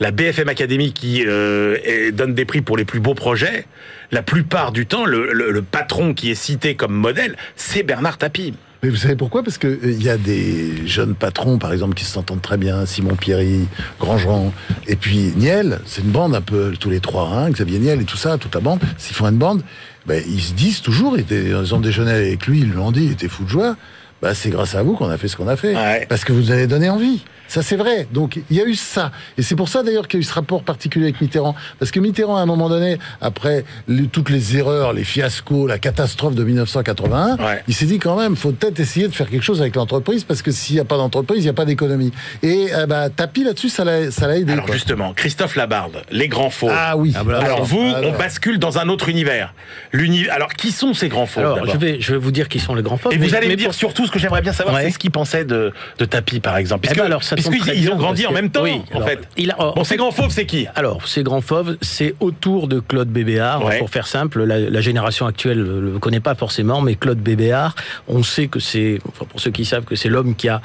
la 0.00 0.10
BFM 0.10 0.48
Academy 0.48 0.92
qui 0.92 1.24
euh, 1.26 2.10
donne 2.12 2.34
des 2.34 2.44
prix 2.44 2.60
pour 2.60 2.76
les 2.76 2.84
plus 2.84 3.00
beaux 3.00 3.14
projets, 3.14 3.66
la 4.12 4.22
plupart 4.22 4.72
du 4.72 4.86
temps, 4.86 5.04
le, 5.04 5.62
patron 5.62 6.14
qui 6.14 6.30
est 6.30 6.34
cité 6.34 6.74
comme 6.74 6.94
modèle, 6.94 7.36
c'est 7.56 7.82
Bernard 7.82 8.18
Tapie. 8.18 8.54
Mais 8.82 8.90
vous 8.90 8.96
savez 8.96 9.16
pourquoi? 9.16 9.42
Parce 9.42 9.58
qu'il 9.58 9.78
il 9.82 10.02
y 10.02 10.08
a 10.08 10.16
des 10.16 10.86
jeunes 10.86 11.16
patrons, 11.16 11.58
par 11.58 11.72
exemple, 11.72 11.94
qui 11.94 12.04
s'entendent 12.04 12.42
très 12.42 12.56
bien, 12.56 12.86
Simon 12.86 13.16
Pierry, 13.16 13.66
Grandjean, 13.98 14.52
et 14.86 14.94
puis 14.94 15.32
Niel, 15.36 15.80
c'est 15.84 16.02
une 16.02 16.10
bande 16.10 16.36
un 16.36 16.40
peu, 16.40 16.72
tous 16.78 16.88
les 16.88 17.00
trois, 17.00 17.28
hein, 17.28 17.50
Xavier 17.50 17.80
Niel 17.80 18.00
et 18.00 18.04
tout 18.04 18.16
ça, 18.16 18.38
toute 18.38 18.54
la 18.54 18.60
bande, 18.60 18.78
s'ils 18.96 19.16
font 19.16 19.26
une 19.26 19.36
bande, 19.36 19.62
ben, 20.06 20.22
ils 20.28 20.40
se 20.40 20.54
disent 20.54 20.80
toujours, 20.80 21.16
ils, 21.18 21.74
ont 21.74 21.80
déjeuné 21.80 22.12
avec 22.12 22.46
lui, 22.46 22.60
ils 22.60 22.70
lui 22.70 22.78
ont 22.78 22.92
dit, 22.92 23.06
il 23.06 23.12
était 23.12 23.28
fou 23.28 23.42
de 23.42 23.48
joie, 23.48 23.76
bah, 24.22 24.34
c'est 24.34 24.50
grâce 24.50 24.74
à 24.74 24.82
vous 24.82 24.94
qu'on 24.94 25.08
a 25.10 25.16
fait 25.18 25.28
ce 25.28 25.36
qu'on 25.36 25.48
a 25.48 25.56
fait. 25.56 25.74
Ouais. 25.74 26.06
Parce 26.08 26.24
que 26.24 26.32
vous 26.32 26.40
nous 26.40 26.50
avez 26.50 26.66
donné 26.66 26.88
envie. 26.90 27.22
Ça, 27.50 27.62
c'est 27.62 27.76
vrai. 27.76 28.06
Donc, 28.12 28.38
il 28.50 28.56
y 28.58 28.60
a 28.60 28.66
eu 28.66 28.74
ça. 28.74 29.10
Et 29.38 29.42
c'est 29.42 29.56
pour 29.56 29.70
ça, 29.70 29.82
d'ailleurs, 29.82 30.06
qu'il 30.06 30.18
y 30.18 30.20
a 30.20 30.22
eu 30.22 30.24
ce 30.24 30.34
rapport 30.34 30.62
particulier 30.62 31.06
avec 31.06 31.20
Mitterrand. 31.22 31.54
Parce 31.78 31.90
que 31.90 31.98
Mitterrand, 31.98 32.36
à 32.36 32.40
un 32.42 32.46
moment 32.46 32.68
donné, 32.68 32.98
après 33.22 33.64
les- 33.88 34.06
toutes 34.06 34.28
les 34.28 34.58
erreurs, 34.58 34.92
les 34.92 35.02
fiascos, 35.02 35.66
la 35.66 35.78
catastrophe 35.78 36.34
de 36.34 36.44
1981, 36.44 37.36
Ouais. 37.38 37.62
il 37.66 37.72
s'est 37.74 37.86
dit 37.86 37.98
quand 37.98 38.16
même, 38.18 38.36
faut 38.36 38.52
peut-être 38.52 38.78
essayer 38.80 39.08
de 39.08 39.14
faire 39.14 39.30
quelque 39.30 39.42
chose 39.44 39.62
avec 39.62 39.76
l'entreprise, 39.76 40.24
parce 40.24 40.42
que 40.42 40.50
s'il 40.50 40.74
n'y 40.74 40.80
a 40.80 40.84
pas 40.84 40.98
d'entreprise, 40.98 41.38
il 41.38 41.44
n'y 41.44 41.48
a 41.48 41.54
pas 41.54 41.64
d'économie. 41.64 42.12
Et 42.42 42.66
euh, 42.74 42.84
bah, 42.86 43.08
Tapi, 43.08 43.44
là-dessus, 43.44 43.70
ça 43.70 43.82
l'a 43.84 44.00
aidé. 44.36 44.52
Alors 44.52 44.66
quoi. 44.66 44.74
justement, 44.74 45.14
Christophe 45.14 45.56
Labarde, 45.56 46.02
les 46.10 46.28
grands 46.28 46.50
faux. 46.50 46.68
Ah 46.70 46.98
oui. 46.98 47.14
Alors 47.16 47.64
vous, 47.64 47.80
Alors. 47.80 48.12
on 48.14 48.18
bascule 48.18 48.58
dans 48.58 48.76
un 48.78 48.90
autre 48.90 49.08
univers. 49.08 49.54
L'uni- 49.92 50.28
Alors 50.28 50.52
qui 50.52 50.70
sont 50.70 50.92
ces 50.92 51.08
grands 51.08 51.24
faux 51.24 51.40
Alors, 51.40 51.66
je 51.66 51.78
vais, 51.78 51.98
je 51.98 52.12
vais 52.12 52.18
vous 52.18 52.30
dire 52.30 52.48
qui 52.48 52.58
sont 52.58 52.74
les 52.74 52.82
grands 52.82 52.98
faux. 52.98 53.10
Et 53.10 53.16
mais- 53.16 53.26
vous 53.26 53.34
allez 53.34 53.46
mais 53.48 53.54
me 53.54 53.58
dire 53.58 53.68
pour- 53.68 53.74
surtout 53.74 54.06
ce 54.08 54.12
que 54.12 54.18
j'aimerais 54.18 54.42
bien 54.42 54.52
savoir, 54.52 54.74
Ouais. 54.76 54.82
c'est 54.84 54.90
ce 54.90 54.98
qu'ils 54.98 55.10
pensaient 55.12 55.44
de, 55.44 55.72
de 55.98 56.04
Tapi, 56.04 56.40
par 56.40 56.56
exemple. 56.56 56.80
Eh 56.84 56.88
Puisque, 56.88 56.98
ben 57.00 57.06
alors, 57.06 57.22
ça 57.22 57.36
ils 57.74 57.90
ont 57.92 57.96
grandi 57.96 58.26
en 58.26 58.32
même 58.32 58.50
temps, 58.50 58.62
oui, 58.64 58.82
en 58.92 58.96
alors, 58.96 59.08
fait. 59.08 59.20
il 59.36 59.50
a- 59.52 59.56
oh, 59.60 59.72
bon, 59.76 59.84
ces 59.84 59.96
grands 59.96 60.10
fauves, 60.10 60.30
c'est 60.30 60.46
qui? 60.46 60.66
Alors, 60.74 61.06
ces 61.06 61.22
grands 61.22 61.40
fauves, 61.40 61.76
c'est 61.80 62.14
autour 62.20 62.66
de 62.68 62.80
Claude 62.80 63.08
Bébéard. 63.08 63.64
Ouais. 63.64 63.78
Pour 63.78 63.90
faire 63.90 64.06
simple, 64.08 64.42
la, 64.44 64.58
la 64.58 64.80
génération 64.80 65.26
actuelle 65.26 65.58
ne 65.62 65.78
le 65.92 65.98
connaît 65.98 66.20
pas 66.20 66.34
forcément, 66.34 66.80
mais 66.80 66.94
Claude 66.96 67.18
Bébéard, 67.18 67.74
on 68.08 68.22
sait 68.22 68.48
que 68.48 68.58
c'est, 68.60 68.98
enfin, 69.08 69.24
pour 69.28 69.40
ceux 69.40 69.50
qui 69.50 69.64
savent, 69.64 69.84
que 69.84 69.94
c'est 69.96 70.08
l'homme 70.08 70.34
qui 70.34 70.48
a 70.48 70.60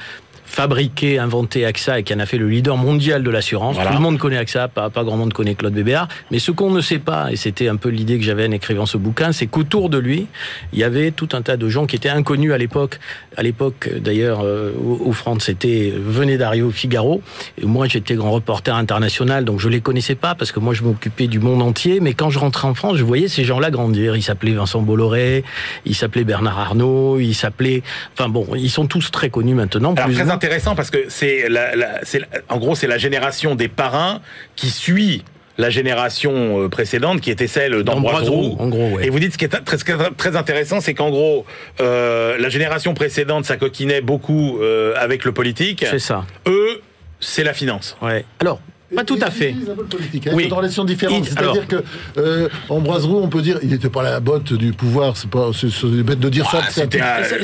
fabriqué, 0.54 1.18
inventé 1.18 1.66
AXA 1.66 1.98
et 1.98 2.02
qui 2.04 2.14
en 2.14 2.20
a 2.20 2.26
fait 2.26 2.38
le 2.38 2.48
leader 2.48 2.76
mondial 2.76 3.24
de 3.24 3.30
l'assurance. 3.30 3.74
Voilà. 3.74 3.90
Tout 3.90 3.96
le 3.96 4.02
monde 4.02 4.18
connaît 4.18 4.36
AXA, 4.36 4.68
pas, 4.68 4.88
pas 4.88 5.02
grand 5.02 5.16
monde 5.16 5.32
connaît 5.32 5.56
Claude 5.56 5.74
Bébéard. 5.74 6.06
Mais 6.30 6.38
ce 6.38 6.52
qu'on 6.52 6.70
ne 6.70 6.80
sait 6.80 7.00
pas, 7.00 7.32
et 7.32 7.36
c'était 7.36 7.68
un 7.68 7.74
peu 7.74 7.88
l'idée 7.88 8.18
que 8.18 8.24
j'avais 8.24 8.46
en 8.46 8.52
écrivant 8.52 8.86
ce 8.86 8.96
bouquin, 8.96 9.32
c'est 9.32 9.46
qu'autour 9.46 9.90
de 9.90 9.98
lui, 9.98 10.28
il 10.72 10.78
y 10.78 10.84
avait 10.84 11.10
tout 11.10 11.28
un 11.32 11.42
tas 11.42 11.56
de 11.56 11.68
gens 11.68 11.86
qui 11.86 11.96
étaient 11.96 12.08
inconnus 12.08 12.52
à 12.52 12.58
l'époque. 12.58 13.00
À 13.36 13.42
l'époque, 13.42 13.90
d'ailleurs, 13.98 14.42
euh, 14.44 14.70
où 14.78 15.12
France 15.12 15.48
était 15.48 15.92
venait 15.96 16.38
d'arriver 16.38 16.64
au 16.64 16.70
Figaro. 16.70 17.20
Et 17.60 17.66
moi, 17.66 17.88
j'étais 17.88 18.14
grand 18.14 18.30
reporter 18.30 18.76
international, 18.76 19.44
donc 19.44 19.58
je 19.58 19.68
les 19.68 19.80
connaissais 19.80 20.14
pas 20.14 20.36
parce 20.36 20.52
que 20.52 20.60
moi, 20.60 20.72
je 20.72 20.84
m'occupais 20.84 21.26
du 21.26 21.40
monde 21.40 21.62
entier. 21.62 21.98
Mais 21.98 22.14
quand 22.14 22.30
je 22.30 22.38
rentrais 22.38 22.68
en 22.68 22.74
France, 22.74 22.96
je 22.96 23.04
voyais 23.04 23.26
ces 23.26 23.42
gens-là 23.42 23.72
grandir. 23.72 24.14
Ils 24.14 24.22
s'appelaient 24.22 24.52
Vincent 24.52 24.82
Bolloré, 24.82 25.42
ils 25.84 25.96
s'appelaient 25.96 26.22
Bernard 26.22 26.60
Arnault, 26.60 27.18
ils 27.18 27.34
s'appelaient. 27.34 27.82
Enfin 28.12 28.28
bon, 28.28 28.46
ils 28.54 28.70
sont 28.70 28.86
tous 28.86 29.10
très 29.10 29.30
connus 29.30 29.54
maintenant. 29.54 29.94
Alors 29.94 30.06
plus 30.06 30.20
ou 30.20 30.24
très 30.26 30.36
moins. 30.36 30.43
Intéressant 30.44 30.74
parce 30.74 30.90
que 30.90 31.06
c'est 31.08 31.48
la, 31.48 31.74
la- 31.74 32.00
c'est 32.04 32.18
la- 32.18 32.26
en 32.50 32.58
gros 32.58 32.74
c'est 32.74 32.86
la 32.86 32.98
génération 32.98 33.54
des 33.54 33.68
parrains 33.68 34.20
qui 34.56 34.68
suit 34.70 35.24
la 35.56 35.70
génération 35.70 36.60
euh, 36.64 36.68
précédente 36.68 37.20
qui 37.22 37.30
était 37.30 37.46
celle 37.46 37.82
d'Ambroise 37.82 38.24
D'Ambroise 38.24 38.28
Roux. 38.28 38.50
Roux, 38.50 38.56
en 38.58 38.68
gros, 38.68 38.88
ouais. 38.90 39.06
Et 39.06 39.10
vous 39.10 39.20
dites 39.20 39.32
ce 39.32 39.38
qui 39.38 39.44
est 39.46 39.48
très, 39.48 39.76
très, 39.78 40.10
très 40.16 40.36
intéressant, 40.36 40.80
c'est 40.80 40.92
qu'en 40.94 41.08
gros 41.10 41.46
euh, 41.80 42.36
la 42.38 42.48
génération 42.50 42.92
précédente 42.92 43.44
ça 43.46 43.56
coquinait 43.56 44.00
beaucoup 44.02 44.58
euh, 44.60 44.92
avec 44.98 45.24
le 45.24 45.32
politique. 45.32 45.84
C'est 45.88 45.98
ça. 45.98 46.24
Eux 46.46 46.82
c'est 47.20 47.44
la 47.44 47.54
finance. 47.54 47.96
Ouais. 48.02 48.24
Alors, 48.40 48.60
pas 48.94 49.04
tout 49.04 49.18
à 49.20 49.30
fait. 49.30 49.54
Politique. 49.90 50.28
Oui. 50.32 50.42
C'est 50.44 50.48
une 50.48 50.52
relation 50.54 50.84
différente. 50.84 51.24
Il- 51.26 51.32
C'est-à-dire 51.32 51.66
que 51.66 51.82
euh, 52.18 52.48
Ambroise 52.68 53.04
Roux, 53.04 53.20
on 53.22 53.28
peut 53.28 53.42
dire, 53.42 53.58
il 53.62 53.68
n'était 53.70 53.88
pas 53.88 54.02
la 54.02 54.20
botte 54.20 54.52
du 54.52 54.72
pouvoir. 54.72 55.16
C'est 55.16 55.28
pas, 55.30 55.50
c'est 55.54 55.70
c'est 55.70 55.86
bête 56.02 56.20
de 56.20 56.28
dire 56.28 56.48
ça. 56.50 56.60
Ah, 56.62 56.66
c'était 56.70 57.00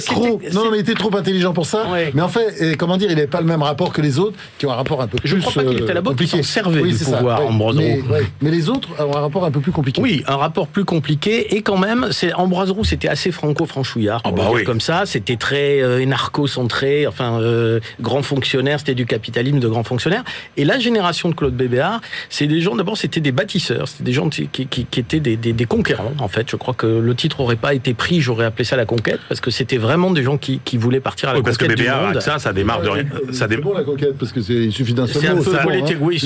trop. 0.06 0.40
c'était- 0.42 0.54
Non, 0.54 0.64
non, 0.64 0.70
mais 0.70 0.78
il 0.78 0.80
était 0.80 0.94
trop 0.94 1.14
intelligent 1.16 1.52
pour 1.52 1.66
ça. 1.66 1.88
Ouais. 1.90 2.10
Mais 2.14 2.22
en 2.22 2.28
fait, 2.28 2.60
et 2.60 2.74
comment 2.76 2.96
dire, 2.96 3.10
il 3.10 3.16
n'avait 3.16 3.26
pas 3.26 3.40
le 3.40 3.46
même 3.46 3.62
rapport 3.62 3.92
que 3.92 4.00
les 4.00 4.18
autres, 4.18 4.36
qui 4.58 4.66
ont 4.66 4.72
un 4.72 4.76
rapport 4.76 5.00
un 5.02 5.06
peu 5.06 5.18
Je 5.24 5.34
plus 5.34 5.42
crois 5.42 5.52
pas 5.62 5.64
qu'il 5.68 5.82
était 5.82 5.94
la 5.94 6.00
botte, 6.00 6.12
compliqué. 6.12 6.38
il 6.38 6.44
s'en 6.44 6.52
servait 6.52 6.82
du 6.82 6.92
c'est 6.92 7.04
ça, 7.04 7.16
pouvoir, 7.18 7.40
ouais. 7.42 7.46
Ambroise 7.48 7.76
mais, 7.76 8.00
Roux. 8.00 8.12
ouais. 8.12 8.26
mais 8.42 8.50
les 8.50 8.68
autres 8.68 8.88
ont 8.98 9.16
un 9.16 9.20
rapport 9.20 9.44
un 9.44 9.50
peu 9.50 9.60
plus 9.60 9.72
compliqué. 9.72 10.00
Oui, 10.00 10.22
un 10.26 10.36
rapport 10.36 10.66
plus 10.68 10.84
compliqué 10.84 11.54
et 11.56 11.62
quand 11.62 11.78
même, 11.78 12.08
c'est 12.10 12.32
Ambroise 12.34 12.70
Roux, 12.70 12.84
c'était 12.84 13.08
assez 13.08 13.30
franco-franchouillard, 13.32 14.20
Ah 14.24 14.30
bah 14.30 14.48
oui. 14.52 14.64
comme 14.64 14.80
ça. 14.80 15.04
C'était 15.06 15.36
très 15.36 15.80
euh, 15.82 16.00
énarco-centré, 16.00 17.06
enfin 17.06 17.40
euh, 17.40 17.80
grand 18.00 18.22
fonctionnaire, 18.22 18.78
c'était 18.78 18.94
du 18.94 19.06
capitalisme 19.06 19.58
de 19.58 19.68
grands 19.68 19.84
fonctionnaires. 19.84 20.24
Et 20.56 20.64
la 20.64 20.78
génération 20.78 21.28
de 21.28 21.34
Claude 21.40 21.54
Bébéard, 21.56 22.00
c'est 22.28 22.46
des 22.46 22.60
gens 22.60 22.76
d'abord, 22.76 22.96
c'était 22.98 23.20
des 23.20 23.32
bâtisseurs, 23.32 23.88
c'était 23.88 24.04
des 24.04 24.12
gens 24.12 24.28
qui, 24.28 24.46
qui, 24.48 24.66
qui 24.66 25.00
étaient 25.00 25.20
des, 25.20 25.36
des, 25.36 25.52
des 25.54 25.64
conquérants. 25.64 26.12
En 26.18 26.28
fait, 26.28 26.48
je 26.50 26.56
crois 26.56 26.74
que 26.74 26.86
le 26.86 27.14
titre 27.14 27.40
aurait 27.40 27.56
pas 27.56 27.72
été 27.74 27.94
pris, 27.94 28.20
j'aurais 28.20 28.44
appelé 28.44 28.64
ça 28.64 28.76
la 28.76 28.84
conquête, 28.84 29.20
parce 29.28 29.40
que 29.40 29.50
c'était 29.50 29.78
vraiment 29.78 30.10
des 30.10 30.22
gens 30.22 30.36
qui, 30.36 30.60
qui 30.64 30.76
voulaient 30.76 31.00
partir 31.00 31.30
à 31.30 31.32
la 31.32 31.38
Oui, 31.38 31.44
parce 31.44 31.56
que 31.56 31.64
conquête 31.64 31.78
du 31.78 31.84
BBA 31.84 32.00
monde. 32.12 32.20
ça 32.20 32.38
ça 32.38 32.52
démarre 32.52 32.82
de 32.82 32.88
rien. 32.90 33.04
Ça, 33.32 33.48
dé- 33.48 33.56
C'est 33.56 33.62
bon 33.62 33.72
la 33.74 33.82
conquête 33.84 34.16
parce 34.18 34.32
que 34.32 34.40
c'est 34.42 34.52
il 34.52 34.72
suffit 34.72 34.92
d'un 34.94 35.06
seul 35.06 35.22
C'est 35.22 35.28
un 35.28 35.34
mot. 35.34 35.42
peu 35.42 35.50
bon, 35.52 35.62
politique, 35.64 35.96
oui, 36.00 36.18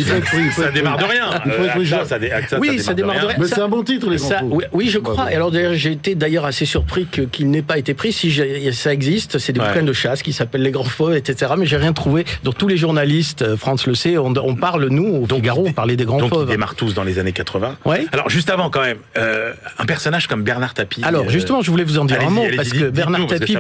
ça 0.56 0.70
démarre 0.70 0.98
de 0.98 1.04
rien. 1.04 1.30
Euh, 1.46 1.68
AXA, 1.68 2.04
ça 2.04 2.16
AXA, 2.16 2.58
Oui, 2.58 2.80
ça 2.80 2.92
démarre 2.94 3.20
de 3.20 3.26
rien. 3.26 3.36
Mais 3.38 3.46
Ça- 3.46 3.54
c'est 3.56 3.62
un 3.62 3.68
bon 3.68 3.82
titre 3.84 4.10
les 4.10 4.18
Ça, 4.18 4.40
oui, 4.44 4.64
oui, 4.72 4.88
je 4.88 4.98
crois. 4.98 5.30
Et 5.32 5.36
alors 5.36 5.50
d'ailleurs, 5.50 5.74
j'ai 5.74 5.92
été 5.92 6.14
d'ailleurs 6.16 6.44
assez 6.44 6.64
surpris 6.66 7.06
qu'il 7.30 7.50
n'ait 7.50 7.62
pas 7.62 7.78
été 7.78 7.94
pris. 7.94 8.12
Si 8.12 8.32
ça 8.72 8.92
existe, 8.92 9.38
c'est 9.38 9.52
des 9.52 9.60
Ouais. 9.60 9.68
bouquins 9.68 9.82
de 9.84 9.92
chasse 9.92 10.22
qui 10.22 10.32
s'appellent 10.32 10.62
Les 10.62 10.70
Grands 10.72 10.82
Faux, 10.84 11.12
etc. 11.12 11.52
Mais 11.56 11.66
j'ai 11.66 11.76
rien 11.76 11.92
trouvé. 11.92 12.24
Donc 12.42 12.58
tous 12.58 12.66
les 12.68 12.76
journalistes, 12.76 13.42
euh, 13.42 13.56
France 13.56 13.86
le 13.86 13.94
sait, 13.94 14.16
on, 14.18 14.32
on 14.36 14.54
parle 14.56 14.88
nous 14.88 15.03
au 15.06 15.26
Figaro, 15.26 15.64
on 15.66 15.72
parlait 15.72 15.96
des 15.96 16.04
Grands 16.04 16.18
Donc 16.18 16.30
ils 16.32 16.34
Fauves. 16.34 16.48
démarrent 16.48 16.74
tous 16.74 16.94
dans 16.94 17.04
les 17.04 17.18
années 17.18 17.32
80. 17.32 17.76
Ouais. 17.84 18.06
Alors 18.12 18.28
juste 18.30 18.50
avant 18.50 18.70
quand 18.70 18.82
même, 18.82 18.98
euh, 19.16 19.52
un 19.78 19.86
personnage 19.86 20.26
comme 20.26 20.42
Bernard 20.42 20.74
Tapie. 20.74 21.02
Alors 21.04 21.24
euh, 21.26 21.28
justement, 21.28 21.62
je 21.62 21.70
voulais 21.70 21.84
vous 21.84 21.98
en 21.98 22.04
dire 22.04 22.20
un 22.20 22.30
mot 22.30 22.44
parce 22.56 22.70
que 22.70 22.90
Bernard 22.90 23.26
Tapie, 23.26 23.56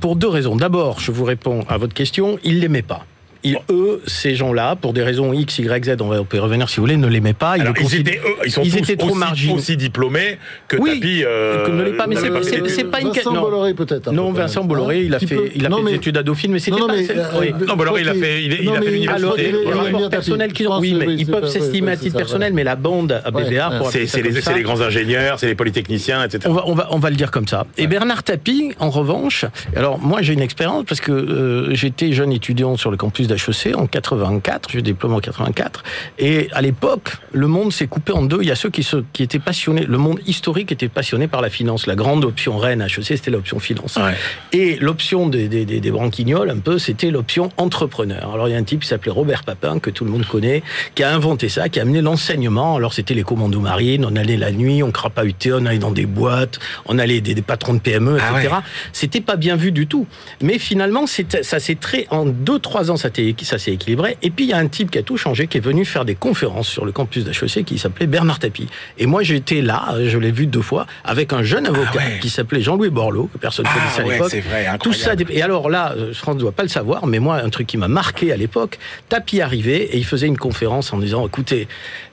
pour 0.00 0.16
deux 0.16 0.28
raisons. 0.28 0.56
D'abord, 0.56 1.00
je 1.00 1.10
vous 1.12 1.24
réponds 1.24 1.64
à 1.68 1.76
votre 1.78 1.94
question, 1.94 2.38
il 2.44 2.60
l'aimait 2.60 2.82
pas. 2.82 3.04
Ils, 3.44 3.56
eux, 3.70 4.00
ces 4.06 4.34
gens-là, 4.34 4.76
pour 4.76 4.92
des 4.92 5.02
raisons 5.02 5.32
X, 5.32 5.58
Y, 5.58 5.84
Z, 5.84 5.96
on 6.00 6.08
va 6.08 6.20
on 6.20 6.24
peut 6.24 6.36
y 6.38 6.40
revenir 6.40 6.68
si 6.68 6.76
vous 6.76 6.82
voulez, 6.82 6.96
ne 6.96 7.06
l'aimaient 7.06 7.32
pas. 7.32 7.56
Ils 7.56 7.62
Alors, 7.62 7.74
étaient, 7.76 8.18
eux, 8.18 8.34
ils 8.44 8.50
sont 8.50 8.62
ils 8.62 8.70
tous 8.72 8.78
étaient 8.78 8.96
trop 8.96 9.10
aussi, 9.10 9.18
marginaux. 9.18 9.54
aussi 9.56 9.76
diplômés 9.76 10.38
que 10.68 10.76
Oui, 10.76 11.00
Tapie. 11.00 11.22
euh, 11.24 11.64
que 11.66 11.70
ne 11.70 11.82
l'est 11.84 11.92
pas, 11.92 12.06
mais 12.06 12.16
c'est- 12.16 12.84
pas 12.84 13.00
une 13.00 13.10
Vincent. 13.10 13.32
Bolloré 13.32 13.74
peut-être. 13.74 14.12
Non, 14.12 14.32
Vincent. 14.32 14.64
Bolloré, 14.64 15.02
il 15.04 15.14
a 15.14 15.18
fait, 15.18 15.52
il 15.54 15.64
a 15.66 15.68
Non, 15.68 15.78
fait 15.78 15.82
mais- 15.82 15.90
des 15.92 15.96
études 15.96 16.16
à 16.16 16.22
Dauphine, 16.22 16.52
mais 16.52 16.58
c'était 16.58 16.72
Non, 16.78 16.88
non, 16.88 16.94
pas. 16.94 16.94
euh, 16.94 17.24
oui. 17.40 17.52
euh, 17.60 17.66
Non, 17.66 17.76
Bolloré, 17.76 18.00
il 18.02 18.08
a 18.08 18.14
fait- 18.14 18.40
l'université. 18.40 19.52
Les 19.52 20.08
personnels 20.08 20.52
qu'ils 20.52 20.68
ont, 20.68 20.78
oui, 20.78 20.94
mais 20.94 21.14
ils 21.14 21.26
peuvent 21.26 21.48
s'estimer 21.48 21.92
à 21.92 21.96
titre 21.96 22.16
personnel, 22.16 22.52
mais 22.52 22.64
la 22.64 22.76
bande 22.76 23.20
à 23.24 23.30
BBA, 23.30 23.70
pour 23.78 23.90
C'est 23.90 24.22
les, 24.22 24.30
les 24.30 24.62
grands 24.62 24.80
ingénieurs, 24.80 25.38
c'est 25.38 25.46
les 25.46 25.54
polytechniciens, 25.54 26.24
etc. 26.24 26.44
on 26.48 26.52
va, 26.52 26.62
on, 26.66 26.74
va, 26.74 26.88
on 26.90 26.98
va 26.98 27.10
le 27.10 27.16
dire 27.16 27.30
comme 27.30 27.46
ça. 27.46 27.66
Et 27.78 27.86
Bernard 27.86 28.22
Tapie, 28.22 28.72
en 28.78 28.90
revanche, 28.90 29.44
alors 29.74 29.98
moi 29.98 30.22
j'ai 30.22 30.32
une 30.32 30.40
expérience 30.42 30.84
parce 30.88 31.00
que 31.00 31.12
euh, 31.12 31.74
j'étais 31.74 32.12
jeune 32.12 32.32
étudiant 32.32 32.76
sur 32.76 32.90
le 32.90 32.96
campus 32.96 33.25
d'HEC 33.26 33.74
en 33.76 33.86
84, 33.86 34.70
j'ai 34.70 34.82
diplôme 34.82 35.14
en 35.14 35.20
84, 35.20 35.82
et 36.18 36.48
à 36.52 36.62
l'époque, 36.62 37.12
le 37.32 37.46
monde 37.46 37.72
s'est 37.72 37.86
coupé 37.86 38.12
en 38.12 38.22
deux. 38.22 38.38
Il 38.42 38.48
y 38.48 38.50
a 38.50 38.56
ceux 38.56 38.70
qui, 38.70 38.82
se, 38.82 38.98
qui 39.12 39.22
étaient 39.22 39.38
passionnés, 39.38 39.84
le 39.84 39.98
monde 39.98 40.20
historique 40.26 40.72
était 40.72 40.88
passionné 40.88 41.28
par 41.28 41.40
la 41.40 41.50
finance. 41.50 41.86
La 41.86 41.94
grande 41.94 42.24
option 42.24 42.58
reine 42.58 42.82
HEC, 42.82 43.04
c'était 43.04 43.30
l'option 43.30 43.58
finance. 43.58 43.96
Ouais. 43.96 44.14
Et 44.52 44.76
l'option 44.76 45.28
des, 45.28 45.48
des, 45.48 45.64
des, 45.64 45.80
des 45.80 45.90
branquignoles, 45.90 46.50
un 46.50 46.58
peu, 46.58 46.78
c'était 46.78 47.10
l'option 47.10 47.50
entrepreneur. 47.56 48.32
Alors 48.34 48.48
il 48.48 48.52
y 48.52 48.54
a 48.54 48.58
un 48.58 48.62
type 48.62 48.80
qui 48.82 48.88
s'appelait 48.88 49.12
Robert 49.12 49.44
Papin, 49.44 49.78
que 49.78 49.90
tout 49.90 50.04
le 50.04 50.10
monde 50.10 50.26
connaît, 50.26 50.62
qui 50.94 51.02
a 51.02 51.14
inventé 51.14 51.48
ça, 51.48 51.68
qui 51.68 51.78
a 51.78 51.82
amené 51.82 52.00
l'enseignement. 52.00 52.76
Alors 52.76 52.94
c'était 52.94 53.14
les 53.14 53.22
commandos 53.22 53.60
marines, 53.60 54.04
on 54.04 54.16
allait 54.16 54.36
la 54.36 54.52
nuit, 54.52 54.82
on 54.82 54.90
crapahutait, 54.90 55.52
on 55.52 55.66
allait 55.66 55.78
dans 55.78 55.90
des 55.92 56.06
boîtes, 56.06 56.58
on 56.86 56.98
allait 56.98 57.20
des, 57.20 57.34
des 57.34 57.42
patrons 57.42 57.74
de 57.74 57.78
PME, 57.78 58.16
etc. 58.16 58.48
Ah 58.50 58.56
ouais. 58.56 58.64
C'était 58.92 59.20
pas 59.20 59.36
bien 59.36 59.56
vu 59.56 59.72
du 59.72 59.86
tout. 59.86 60.06
Mais 60.40 60.58
finalement, 60.58 61.04
ça 61.06 61.60
s'est 61.60 61.74
très, 61.74 62.06
en 62.10 62.24
deux, 62.26 62.58
trois 62.58 62.90
ans, 62.90 62.96
ça 62.96 63.10
t'est- 63.34 63.44
ça 63.44 63.58
s'est 63.58 63.72
équilibré. 63.72 64.16
Et 64.22 64.30
puis 64.30 64.44
il 64.44 64.50
y 64.50 64.52
a 64.52 64.58
un 64.58 64.68
type 64.68 64.90
qui 64.90 64.98
a 64.98 65.02
tout 65.02 65.16
changé, 65.16 65.46
qui 65.46 65.58
est 65.58 65.60
venu 65.60 65.84
faire 65.84 66.04
des 66.04 66.14
conférences 66.14 66.68
sur 66.68 66.84
le 66.84 66.92
campus 66.92 67.24
d'HEC, 67.24 67.64
qui 67.64 67.78
s'appelait 67.78 68.06
Bernard 68.06 68.38
Tapie. 68.38 68.68
Et 68.98 69.06
moi 69.06 69.22
j'étais 69.22 69.62
là, 69.62 69.94
je 70.04 70.18
l'ai 70.18 70.30
vu 70.32 70.46
deux 70.46 70.62
fois, 70.62 70.86
avec 71.04 71.32
un 71.32 71.42
jeune 71.42 71.66
avocat 71.66 71.90
Ah 71.94 71.96
ouais. 72.12 72.18
qui 72.20 72.28
s'appelait 72.30 72.60
Jean-Louis 72.60 72.90
Borloo, 72.90 73.28
que 73.32 73.38
personne 73.38 73.64
ne 73.64 73.70
Ah 73.70 73.78
connaissait 73.78 74.02
à 74.02 74.04
ouais, 74.06 74.12
l'époque. 74.14 74.30
c'est 74.30 74.40
vrai, 74.40 74.66
Tout 74.82 74.92
ça, 74.92 75.12
et 75.30 75.42
alors 75.42 75.68
là, 75.70 75.94
euh, 75.96 76.12
France 76.12 76.34
ne 76.36 76.40
doit 76.40 76.52
pas 76.52 76.62
le 76.62 76.68
savoir, 76.68 77.06
mais 77.06 77.18
moi, 77.18 77.36
un 77.42 77.48
truc 77.50 77.66
qui 77.66 77.76
m'a 77.76 77.88
marqué 77.88 78.32
à 78.32 78.36
l'époque, 78.36 78.78
Tapi 79.08 79.40
arrivait 79.40 79.84
et 79.84 79.96
il 79.98 80.04
faisait 80.04 80.26
une 80.26 80.38
conférence 80.38 80.92
en 80.92 80.98
disant, 80.98 81.26
écoutez, 81.26 81.68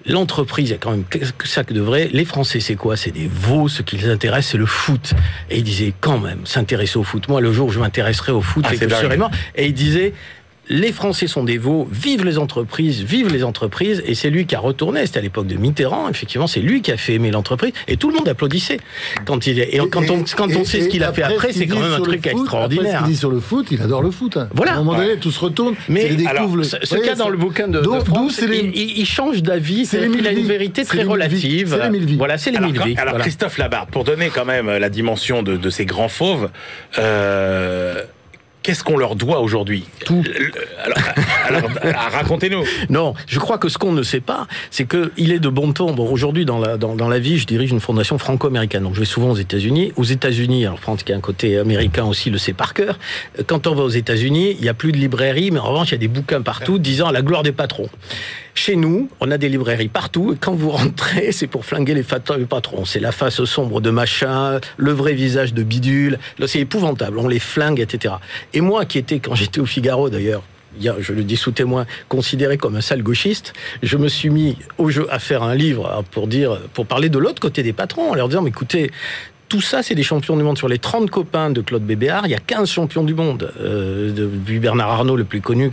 l'entreprise, 0.06 0.70
il 0.70 0.72
y 0.72 0.76
a 0.76 0.78
quand 0.78 0.92
même 0.92 1.04
que 1.06 1.48
ça 1.48 1.64
que 1.64 1.74
de 1.74 1.82
vrai. 1.82 2.10
Les 2.14 2.26
Français, 2.26 2.60
c'est 2.60 2.76
quoi? 2.76 2.98
C'est 2.98 3.12
des 3.12 3.30
veaux. 3.32 3.68
Ce 3.68 3.82
qui 3.82 3.98
les 3.98 4.10
intéresse, 4.10 4.48
c'est 4.52 4.58
le 4.58 4.66
foot. 4.66 5.14
Et 5.50 5.58
il 5.58 5.64
disait, 5.64 5.94
quand 6.02 6.20
même, 6.20 6.46
s'intéresser 6.46 6.98
au 6.98 7.04
foot. 7.04 7.28
Moi, 7.30 7.42
le 7.42 7.52
jour 7.54 7.68
où 7.68 7.72
je 7.72 7.80
m'intéresserai 7.80 8.32
au 8.32 8.42
foot, 8.42 8.64
Ah, 8.68 8.72
c'est 8.72 8.78
que 8.80 8.84
je 8.86 8.90
dingue. 8.90 9.04
serai 9.04 9.18
mort. 9.18 9.32
Et 9.56 9.68
il 9.68 9.74
disait, 9.74 10.14
les 10.70 10.92
Français 10.94 11.28
sont 11.28 11.44
des 11.44 11.58
veaux, 11.58 11.88
vive 11.92 12.24
les 12.24 12.38
entreprises, 12.38 13.04
vive 13.04 13.32
les 13.34 13.44
entreprises, 13.44 14.02
et 14.06 14.16
c'est 14.16 14.30
lui 14.30 14.46
qui 14.46 14.56
a 14.56 14.60
retourné, 14.60 15.06
c'était 15.06 15.20
à 15.20 15.22
l'époque 15.22 15.48
de 15.48 15.56
Mitterrand, 15.56 16.08
effectivement, 16.10 16.48
c'est 16.48 16.62
lui 16.62 16.82
qui 16.82 16.92
a 16.92 16.98
fait 16.98 17.14
aimer 17.16 17.32
l'entreprise, 17.32 17.74
et 17.88 17.98
tout 17.98 18.10
le 18.10 18.16
monde 18.16 18.28
applaudissait. 18.30 18.80
Quand 19.26 19.46
il 19.46 19.60
est, 19.60 19.76
et 19.76 19.80
quand 19.90 20.10
on, 20.10 20.24
quand 20.38 20.46
on 20.56 20.62
et- 20.62 20.66
sait 20.66 20.82
ce 20.82 20.88
qu'il 20.88 21.04
a 21.04 21.12
fait 21.12 21.24
après, 21.24 21.52
ce 21.52 21.60
c'est 21.60 21.68
quand 21.68 21.80
même 21.80 21.92
un 21.94 22.00
truc 22.00 22.16
foot, 22.22 22.28
Après, 22.28 22.32
extraordinaire. 22.42 23.00
ce 23.00 23.04
qu'il 23.06 23.14
dit 23.14 23.18
sur 23.20 23.30
le 23.30 23.40
foot, 23.42 23.68
il 23.72 23.82
adore 23.82 24.02
le 24.02 24.12
foot. 24.12 24.38
hein. 24.38 24.48
Voilà. 24.54 24.72
À 24.72 24.76
un 24.76 24.84
moment 24.84 24.94
donné, 24.98 25.10
Ouais. 25.12 25.18
tout 25.18 25.32
se 25.32 25.40
retourne. 25.40 25.76
Mais 25.90 26.08
il 26.10 26.16
découvre 26.18 26.30
alors, 26.38 26.56
le- 26.56 26.64
ce, 26.64 26.78
ce 26.84 26.96
Ouais, 26.96 27.02
cas 27.02 27.16
dans 27.16 27.30
le 27.30 27.38
bouquin 27.38 27.68
de, 27.68 27.82
France, 27.82 28.36
c'est 28.36 28.48
les- 28.48 28.60
il, 28.60 28.76
il- 28.78 28.98
il 29.00 29.06
change 29.06 29.44
d'avis, 29.44 29.86
c'est 29.86 30.10
qu'il 30.10 30.26
a 30.28 30.32
une 30.32 30.48
vérité 30.48 30.86
très 30.86 31.04
relative. 31.04 31.68
C'est 31.70 31.84
les 31.84 31.90
mille 31.90 32.06
vies. 32.06 32.16
Voilà, 32.18 32.38
c'est 32.38 32.52
les 32.52 32.58
Alors, 32.58 32.72
mille 32.72 32.82
vies. 32.82 32.96
alors, 32.98 33.12
voilà. 33.16 33.24
Christophe 33.24 33.58
Labarre, 33.58 33.88
pour 33.88 34.04
donner 34.06 34.30
quand 34.34 34.46
même 34.46 34.70
la 34.70 34.90
dimension 34.90 35.44
de, 35.44 35.58
de 35.58 35.70
ces 35.70 35.86
grands 35.86 36.08
fauves, 36.10 36.50
euh, 37.00 38.02
qu'est-ce 38.64 38.84
qu'on 38.84 38.98
leur 38.98 39.16
doit 39.16 39.40
aujourd'hui 39.42 39.86
Tout. 40.06 40.24
Le- 40.24 40.52
Alors, 40.84 40.98
alors, 41.46 41.70
ah, 41.96 42.10
racontez-nous. 42.10 42.64
Non, 42.90 43.14
je 43.28 43.40
crois 43.40 43.58
que 43.58 43.70
ce 43.70 43.78
qu'on 43.78 43.92
ne 43.92 44.04
sait 44.04 44.20
pas, 44.22 44.48
c'est 44.72 44.86
que 44.86 45.12
il 45.18 45.32
est 45.32 45.40
de 45.40 45.50
bon 45.50 45.72
ton. 45.74 45.94
Bon, 45.94 46.10
aujourd'hui, 46.10 46.46
dans 46.46 46.60
la, 46.60 46.78
dans, 46.78 46.96
dans 46.96 47.08
la 47.10 47.20
vie, 47.20 47.38
je 47.38 47.46
dirige 47.46 47.72
une 47.72 47.80
fondation 47.80 48.18
franco-américaine. 48.18 48.84
Donc, 48.84 48.96
je 48.96 49.00
vais 49.00 49.06
souvent 49.06 49.32
aux 49.32 49.36
États-Unis. 49.36 49.92
Aux 49.96 50.04
États-Unis, 50.04 50.66
alors 50.66 50.80
France, 50.80 51.04
qui 51.04 51.14
a 51.14 51.16
un 51.16 51.22
côté 51.22 51.58
américain 51.60 52.06
aussi, 52.06 52.30
le 52.30 52.38
sait 52.38 52.54
par 52.54 52.74
cœur. 52.74 52.98
Euh, 53.40 53.44
Quand 53.46 53.68
on 53.68 53.76
va 53.76 53.84
aux 53.84 53.90
États-Unis, 53.90 54.56
il 54.58 54.62
n'y 54.62 54.70
a 54.70 54.74
plus 54.74 54.92
de 54.92 54.98
librairie, 54.98 55.52
mais 55.52 55.60
en 55.60 55.66
revanche, 55.70 55.90
il 55.90 55.94
y 55.94 55.96
a 55.96 56.00
des 56.00 56.08
bouquins 56.08 56.42
partout 56.42 56.80
disant 56.80 57.08
à 57.08 57.12
la 57.12 57.22
gloire 57.22 57.44
des 57.44 57.52
patrons. 57.52 57.90
Chez 58.56 58.76
nous, 58.76 59.10
on 59.20 59.32
a 59.32 59.38
des 59.38 59.50
librairies 59.50 59.88
partout, 59.88 60.34
et 60.34 60.38
quand 60.40 60.54
vous 60.54 60.70
rentrez, 60.70 61.32
c'est 61.32 61.48
pour 61.48 61.66
flinguer 61.66 61.96
les, 61.96 62.04
patrons. 62.04 62.86
C'est 62.86 63.00
la 63.00 63.12
face 63.12 63.44
sombre 63.46 63.82
de 63.82 63.90
machin, 63.90 64.60
le 64.78 64.92
vrai 64.92 65.14
visage 65.14 65.54
de 65.54 65.64
bidule. 65.64 66.20
C'est 66.46 66.60
épouvantable. 66.60 67.18
On 67.18 67.28
les 67.28 67.40
flingue, 67.40 67.80
etc. 67.80 68.16
Et 68.54 68.62
moi, 68.62 68.86
qui 68.86 69.00
étais, 69.00 69.20
quand 69.20 69.36
j'étais 69.36 69.60
au 69.60 69.66
Figaro 69.66 70.10
d'ailleurs, 70.10 70.44
je 70.80 71.14
le 71.14 71.24
dis 71.24 71.38
sous 71.38 71.52
témoin, 71.52 71.86
considéré 72.10 72.58
comme 72.58 72.76
un 72.76 72.82
sale 72.82 73.04
gauchiste, 73.04 73.54
je 73.82 73.98
me 73.98 74.08
suis 74.08 74.30
mis 74.30 74.58
au 74.78 74.90
jeu 74.90 75.08
à 75.12 75.20
faire 75.20 75.44
un 75.44 75.56
livre 75.56 75.88
alors, 75.88 76.04
pour 76.04 76.28
dire, 76.28 76.60
pour 76.74 76.86
parler 76.86 77.10
de 77.10 77.20
l'autre 77.20 77.40
côté 77.40 77.64
des 77.64 77.74
patrons, 77.74 78.12
en 78.12 78.16
leur 78.16 78.28
disant, 78.28 78.42
mais 78.42 78.50
écoutez, 78.50 78.92
tout 79.54 79.62
ça, 79.62 79.84
c'est 79.84 79.94
des 79.94 80.02
champions 80.02 80.36
du 80.36 80.42
monde. 80.42 80.58
Sur 80.58 80.68
les 80.68 80.80
30 80.80 81.12
copains 81.12 81.52
de 81.52 81.62
Claude 81.62 81.84
Bébéard, 81.86 82.24
il 82.26 82.32
y 82.32 82.34
a 82.34 82.40
15 82.40 82.68
champions 82.72 83.04
du 83.04 83.14
monde. 83.14 83.54
Euh, 83.62 84.12
depuis 84.12 84.58
Bernard 84.58 84.90
Arnault, 84.90 85.16
le 85.16 85.26
plus 85.26 85.42
connu. 85.42 85.70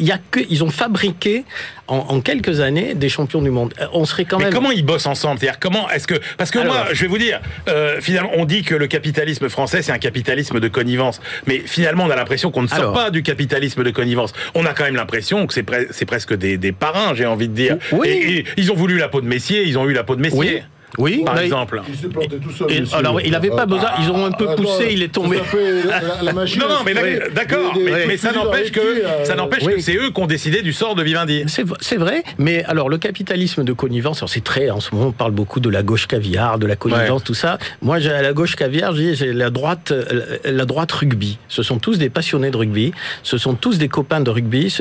Il 0.00 0.04
y 0.06 0.10
a 0.10 0.18
que, 0.32 0.40
ils 0.50 0.64
ont 0.64 0.68
fabriqué 0.70 1.44
en, 1.86 2.20
quelques 2.20 2.58
années 2.58 2.94
des 2.94 3.08
champions 3.08 3.40
du 3.40 3.50
monde. 3.50 3.72
Euh, 3.80 3.86
on 3.92 4.04
serait 4.04 4.24
quand 4.24 4.38
Mais 4.38 4.46
même. 4.46 4.52
comment 4.52 4.72
ils 4.72 4.84
bossent 4.84 5.06
ensemble? 5.06 5.38
C'est-à-dire 5.38 5.60
comment 5.60 5.88
est-ce 5.90 6.08
que 6.08 6.16
parce 6.38 6.50
que 6.50 6.58
moi, 6.58 6.86
je 6.92 7.02
vais 7.02 7.06
vous 7.06 7.18
dire, 7.18 7.40
euh, 7.68 8.00
finalement, 8.00 8.30
on 8.36 8.46
dit 8.46 8.62
que 8.64 8.74
le 8.74 8.88
capitalisme 8.88 9.48
français 9.48 9.80
c'est 9.82 9.92
un 9.92 9.98
capitalisme 9.98 10.58
de 10.58 10.66
connivence, 10.66 11.20
mais 11.46 11.58
finalement, 11.64 12.06
on 12.06 12.10
a 12.10 12.16
l'impression 12.16 12.50
qu'on 12.50 12.62
ne 12.62 12.66
sort 12.68 12.78
Alors. 12.78 12.92
pas 12.94 13.10
du 13.10 13.22
capitalisme 13.22 13.84
de 13.84 13.90
connivence. 13.90 14.32
On 14.56 14.66
a 14.66 14.72
quand 14.74 14.84
même 14.84 14.96
l'impression 14.96 15.46
que 15.46 15.54
c'est 15.54 15.62
pre- 15.68 15.86
c'est 15.92 16.04
presque 16.04 16.34
des, 16.36 16.58
des 16.58 16.72
parrains, 16.72 17.14
j'ai 17.14 17.26
envie 17.26 17.46
de 17.48 17.54
dire. 17.54 17.76
Oui. 17.92 18.08
Et, 18.08 18.38
et 18.38 18.44
ils 18.56 18.72
ont 18.72 18.76
voulu 18.76 18.98
la 18.98 19.06
peau 19.08 19.20
de 19.20 19.26
Messier, 19.28 19.62
ils 19.64 19.78
ont 19.78 19.88
eu 19.88 19.92
la 19.92 20.02
peau 20.02 20.16
de 20.16 20.20
Messier. 20.20 20.38
Oui. 20.38 20.62
Oui, 20.98 21.22
Par 21.24 21.38
exemple. 21.38 21.82
Il 21.88 22.08
planté 22.08 22.36
tout 22.38 22.50
seul. 22.50 22.70
Et 22.72 22.82
alors, 22.92 23.20
il 23.20 23.34
avait 23.34 23.50
pas 23.50 23.66
besoin, 23.66 23.90
ils 24.02 24.10
ont 24.10 24.24
un 24.26 24.32
peu 24.32 24.48
Attends, 24.48 24.62
poussé, 24.62 24.88
il 24.92 25.02
est 25.02 25.08
tombé. 25.12 25.38
La, 25.86 26.22
la- 26.22 26.32
machine. 26.32 26.60
Non, 26.60 26.68
non, 26.68 26.74
mais 26.84 26.94
d'accord, 27.34 27.74
mais, 27.76 28.06
mais 28.06 28.16
ça 28.16 28.32
n'empêche 28.32 28.72
que 28.72 28.80
euh, 28.80 29.24
ça 29.24 29.34
n'empêche 29.34 29.62
oui. 29.64 29.74
que 29.76 29.80
c'est 29.80 29.94
eux 29.96 30.10
qui 30.10 30.20
ont 30.20 30.26
décidé 30.26 30.62
du 30.62 30.72
sort 30.72 30.94
de 30.94 31.02
Vivendi. 31.02 31.44
C'est 31.80 31.96
vrai, 31.96 32.22
mais 32.38 32.64
alors 32.64 32.88
le 32.88 32.98
capitalisme 32.98 33.64
de 33.64 33.72
connivence, 33.72 34.18
alors 34.18 34.28
c'est 34.30 34.44
très, 34.44 34.70
en 34.70 34.80
ce 34.80 34.94
moment 34.94 35.08
on 35.08 35.12
parle 35.12 35.32
beaucoup 35.32 35.60
de 35.60 35.68
la 35.68 35.82
gauche 35.82 36.06
caviar, 36.06 36.58
de 36.58 36.66
la 36.66 36.76
connivence, 36.76 37.20
Ouais. 37.20 37.26
tout 37.26 37.34
ça. 37.34 37.58
Moi, 37.82 37.98
j'ai 38.00 38.10
à 38.12 38.22
la 38.22 38.32
gauche 38.32 38.56
caviar, 38.56 38.94
je 38.94 39.00
dis, 39.00 39.14
j'ai 39.14 39.32
la 39.32 39.50
droite, 39.50 39.92
euh, 39.92 40.38
la 40.44 40.64
droite 40.64 40.90
rugby. 40.92 41.38
Ce 41.48 41.62
sont 41.62 41.78
tous 41.78 41.98
des 41.98 42.10
passionnés 42.10 42.50
de 42.50 42.56
rugby, 42.56 42.92
ce 43.22 43.38
sont 43.38 43.54
tous 43.54 43.78
des 43.78 43.88
copains 43.88 44.20
de 44.20 44.30
rugby. 44.30 44.74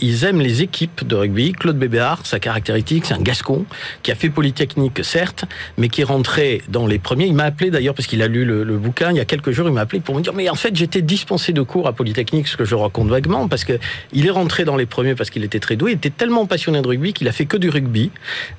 Ils 0.00 0.24
aiment 0.24 0.40
les 0.40 0.62
équipes 0.62 1.06
de 1.06 1.14
rugby. 1.16 1.52
Claude 1.52 1.78
Bébéard, 1.78 2.20
sa 2.24 2.38
caractéristique, 2.38 3.06
c'est 3.06 3.14
un 3.14 3.20
Gascon 3.22 3.64
qui 4.02 4.10
a 4.12 4.14
fait 4.14 4.30
Polytechnique, 4.30 5.00
certes, 5.04 5.44
mais 5.78 5.88
qui 5.88 6.00
est 6.00 6.04
rentré 6.04 6.62
dans 6.68 6.86
les 6.86 6.98
premiers. 6.98 7.26
Il 7.26 7.34
m'a 7.34 7.44
appelé 7.44 7.70
d'ailleurs 7.70 7.94
parce 7.94 8.06
qu'il 8.06 8.22
a 8.22 8.28
lu 8.28 8.44
le, 8.44 8.64
le 8.64 8.76
bouquin 8.76 9.10
il 9.10 9.16
y 9.16 9.20
a 9.20 9.24
quelques 9.24 9.50
jours. 9.50 9.68
Il 9.68 9.72
m'a 9.74 9.82
appelé 9.82 10.00
pour 10.00 10.14
me 10.14 10.20
dire, 10.20 10.32
mais 10.34 10.48
en 10.48 10.54
fait, 10.54 10.74
j'étais 10.76 11.02
dispensé 11.02 11.52
de 11.52 11.62
cours 11.62 11.86
à 11.88 11.92
Polytechnique, 11.92 12.48
ce 12.48 12.56
que 12.56 12.64
je 12.64 12.74
raconte 12.74 13.08
vaguement, 13.08 13.48
parce 13.48 13.64
que 13.64 13.78
il 14.12 14.26
est 14.26 14.30
rentré 14.30 14.64
dans 14.64 14.76
les 14.76 14.86
premiers 14.86 15.14
parce 15.14 15.30
qu'il 15.30 15.44
était 15.44 15.60
très 15.60 15.76
doué. 15.76 15.92
Il 15.92 15.94
était 15.96 16.10
tellement 16.10 16.46
passionné 16.46 16.80
de 16.82 16.86
rugby 16.88 17.12
qu'il 17.12 17.28
a 17.28 17.32
fait 17.32 17.46
que 17.46 17.56
du 17.56 17.68
rugby. 17.70 18.10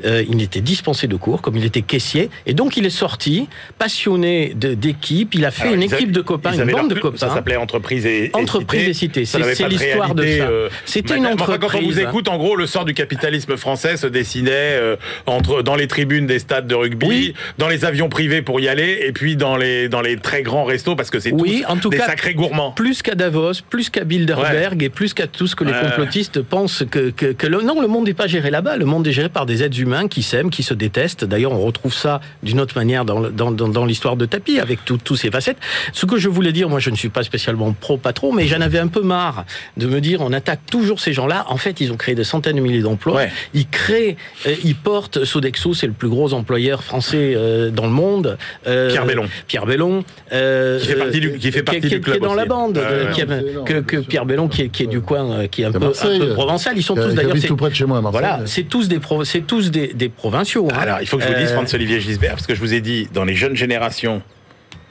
Euh, 0.06 0.24
il 0.30 0.42
était 0.42 0.62
dispensé 0.62 1.08
de 1.08 1.16
cours, 1.16 1.42
comme 1.42 1.56
il 1.58 1.66
était 1.66 1.82
caissier, 1.82 2.30
et 2.46 2.54
donc 2.54 2.78
il 2.78 2.86
est 2.86 2.90
sorti 2.90 3.48
passionné 3.78 4.54
d'équipe. 4.56 5.34
Il 5.36 5.46
a 5.46 5.52
fait 5.52 5.64
Alors, 5.64 5.76
une 5.76 5.82
a- 5.84 5.86
équipe 5.86 6.12
de 6.12 6.22
copains, 6.22 6.54
une 6.54 6.72
bande 6.72 6.90
de 6.90 7.00
copains. 7.00 7.18
Ça 7.18 7.34
s'appelait 7.34 7.56
entreprise 7.58 8.06
et, 8.06 8.32
Entreprise 8.34 8.88
et 8.88 8.94
cité. 8.94 9.26
C'est- 9.26 9.38
l'histoire 9.68 10.16
de 10.16 10.24
ça. 10.24 10.30
euh, 10.48 10.70
C'était 10.86 11.16
une 11.18 11.24
maintenant. 11.24 11.44
Enfin, 11.44 11.58
Quand 11.60 11.68
on 11.68 11.82
vous 11.82 11.86
entreprise. 11.88 12.00
écoute, 12.00 12.28
en 12.30 12.38
gros, 12.38 12.56
le 12.56 12.66
sort 12.68 12.86
du 12.86 12.94
capitalisme 12.94 13.58
français 13.58 13.98
se 13.98 14.08
dessinait 14.08 14.52
euh, 14.52 14.96
entre 15.26 15.62
dans 15.62 15.76
les 15.76 15.88
tribunes 15.88 16.26
des 16.28 16.40
stades 16.40 16.68
de 16.68 16.76
rugby, 16.76 16.87
Oui. 17.04 17.34
dans 17.58 17.67
les 17.67 17.86
avions 17.86 18.10
privés 18.10 18.41
pour 18.41 18.60
y 18.60 18.67
aller, 18.67 19.00
et 19.06 19.12
puis 19.12 19.36
dans 19.36 19.56
les 19.58 19.89
dans 19.89 20.02
les 20.02 20.17
très 20.17 20.41
grands 20.43 20.63
restos 20.63 20.95
parce 20.95 21.10
que 21.10 21.19
c'est 21.19 21.32
Oui, 21.32 21.63
tous 21.65 21.71
en 21.71 21.78
tout 21.78 21.89
des 21.89 21.97
cas, 21.97 22.06
sacrés 22.08 22.34
gourmands. 22.34 22.71
plus 22.71 23.02
qu'à 23.02 23.15
Davos, 23.15 23.54
plus 23.69 23.89
qu'à 23.89 24.04
Bilderberg 24.04 24.82
et 24.84 24.89
plus 24.89 25.13
qu'à 25.13 25.28
tout 25.28 25.47
ce 25.47 25.56
que 25.56 25.63
les 25.63 25.73
complotistes 25.73 26.41
pensent 26.41 26.84
que, 26.89 27.10
que, 27.12 27.28
que 27.34 27.47
le, 27.47 27.62
non, 27.62 27.82
le 27.82 27.88
monde 27.88 28.06
n'est 28.08 28.13
pas 28.13 28.28
géré 28.28 28.50
là-bas. 28.52 28.78
Le 28.78 28.86
monde 28.86 29.08
est 29.08 29.12
géré 29.12 29.30
par 29.30 29.45
des 29.45 29.63
êtres 29.63 29.80
humains 29.80 30.08
qui 30.08 30.23
s'aiment, 30.23 30.50
qui 30.50 30.63
se 30.63 30.73
détestent. 30.73 31.26
D'ailleurs, 31.26 31.52
on 31.54 31.60
retrouve 31.62 31.93
ça 31.93 32.21
d'une 32.43 32.60
autre 32.60 32.76
manière 32.78 33.06
dans, 33.06 33.21
dans, 33.30 33.52
dans, 33.52 33.67
dans 33.67 33.86
l'histoire 33.86 34.15
de 34.15 34.26
Tapi 34.26 34.60
avec 34.60 34.84
tout- 34.86 34.97
tous 34.97 35.15
ces 35.15 35.30
facettes. 35.32 35.58
Ce 35.93 36.06
que 36.06 36.17
je 36.17 36.30
voulais 36.30 36.52
dire, 36.52 36.69
moi, 36.69 36.80
je 36.80 36.89
ne 36.89 36.95
suis 36.95 37.10
pas 37.10 37.23
spécialement 37.23 37.73
pro-patron, 37.73 38.34
mais 38.34 38.47
j'en 38.47 38.62
avais 38.62 38.80
un 38.80 38.88
peu 38.88 39.02
marre 39.02 39.45
de 39.78 39.88
me 39.88 40.00
dire, 40.02 40.21
on 40.21 40.34
attaque 40.34 40.62
toujours 40.69 41.00
ces 41.00 41.13
gens-là. 41.13 41.45
En 41.50 41.58
fait, 41.58 41.80
ils 41.82 41.91
ont 41.91 41.97
créé 41.97 42.15
des 42.15 42.23
centaines 42.23 42.56
de 42.58 42.62
milliers 42.62 42.82
d'emplois. 42.82 43.15
Ouais. 43.15 43.32
Ils 43.54 43.67
créent, 43.67 44.17
euh, 44.45 44.56
ils 44.63 44.76
portent 44.76 45.23
Sodexo, 45.26 45.73
c'est 45.73 45.88
le 45.88 45.93
plus 45.93 46.10
gros 46.10 46.34
employeur 46.34 46.77
français 46.84 47.34
euh, 47.36 47.70
dans 47.70 47.86
le 47.86 47.92
monde. 47.92 48.38
Euh, 48.68 48.90
Pierre 48.90 49.06
Bellon. 49.06 49.26
Pierre 49.48 49.66
Bellon. 49.66 50.04
euh, 50.34 50.80
Qui 50.80 50.88
fait 50.88 50.96
partie 50.96 51.20
du- 51.20 51.38
qui 51.38 51.52
fait 51.52 51.63
partie 51.63 51.82
qui, 51.82 51.88
du 51.90 51.96
qui 51.96 52.02
club 52.02 52.18
est 52.18 52.20
dans 52.20 52.34
la 52.36 52.46
bande, 52.46 52.78
Ouais, 52.78 52.84
de- 52.84 53.06
ouais, 53.08 53.12
qui 53.13 53.22
a- 53.22 53.26
c'est 53.28 53.48
énorme, 53.50 53.84
que. 53.84 53.98
Pierre 53.98 54.26
Bellon, 54.26 54.48
qui 54.48 54.62
est, 54.63 54.70
qui 54.70 54.84
est 54.84 54.88
du 54.88 55.02
coin, 55.02 55.48
qui 55.48 55.62
est 55.62 55.66
un 55.66 55.72
C'est 55.72 55.80
peu, 55.80 55.86
un 55.88 56.20
peu 56.28 56.34
provençal. 56.34 56.74
Ils 56.78 56.84
sont 56.84 56.96
tous 56.96 57.13
d'ailleurs. 57.13 57.36
tout 57.48 57.56
près 57.56 57.70
de 57.70 57.76
chez 57.76 57.86
moi 57.86 57.98
à. 57.98 58.02
Voilà, 58.02 58.42
c'est 58.46 58.63
tous 58.63 58.88
des 58.88 59.00
c'est 59.24 59.42
tous 59.48 59.72
des, 59.72 59.94
des 59.94 60.10
provinciaux. 60.10 60.68
hein. 60.72 60.78
Alors, 60.80 60.98
il 61.02 61.08
faut 61.08 61.18
que 61.18 61.24
je 61.24 61.28
vous 61.30 61.34
dise, 61.36 61.52
Euh, 61.52 61.54
Franz-Olivier 61.56 62.00
Gisbert, 62.00 62.32
parce 62.32 62.48
que 62.48 62.56
je 62.56 62.60
vous 62.60 62.74
ai 62.74 62.82
dit, 62.82 63.08
dans 63.13 63.24
les 63.26 63.36
jeunes 63.36 63.56
générations, 63.56 64.22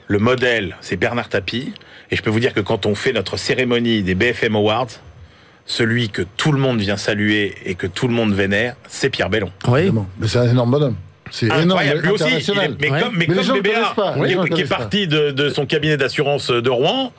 le 0.07 0.19
modèle, 0.19 0.75
c'est 0.81 0.95
Bernard 0.97 1.29
Tapie. 1.29 1.73
Et 2.11 2.15
je 2.15 2.21
peux 2.21 2.29
vous 2.29 2.39
dire 2.39 2.53
que 2.53 2.61
quand 2.61 2.85
on 2.85 2.95
fait 2.95 3.11
notre 3.11 3.35
cérémonie 3.37 4.01
des 4.03 4.15
BFM 4.15 4.55
Awards, 4.55 4.87
celui 5.65 6.07
que 6.09 6.21
tout 6.37 6.53
le 6.53 6.59
monde 6.59 6.79
vient 6.79 6.95
saluer 6.95 7.55
et 7.65 7.75
que 7.75 7.87
tout 7.87 8.07
le 8.07 8.13
monde 8.13 8.33
vénère, 8.33 8.75
c'est 8.87 9.09
Pierre 9.09 9.29
Bellon. 9.29 9.51
Oui. 9.67 9.91
Mais 10.17 10.27
c'est 10.27 10.37
un 10.39 10.49
énorme 10.49 10.71
bonhomme. 10.71 10.95
C'est 11.31 11.45
énorme, 11.47 11.61
Incroyable. 11.61 12.01
Lui 12.01 12.09
aussi, 12.11 12.23
il 12.23 12.27
international. 12.27 12.65
est- 12.71 12.81
mais 12.81 12.91
Ouais. 12.91 13.01
comme, 13.01 13.13
mais 13.17 13.25
Mais 13.27 13.35
comme 13.35 13.59
BBA, 13.59 13.93
qui, 14.27 14.33
est- 14.33 14.55
qui 14.55 14.61
parti 14.65 15.07
de, 15.07 15.31
de 15.31 15.49
son 15.49 15.65
cabinet 15.65 15.97
d'assurance 15.97 16.49
de 16.49 16.69
Rouen, 16.69 17.11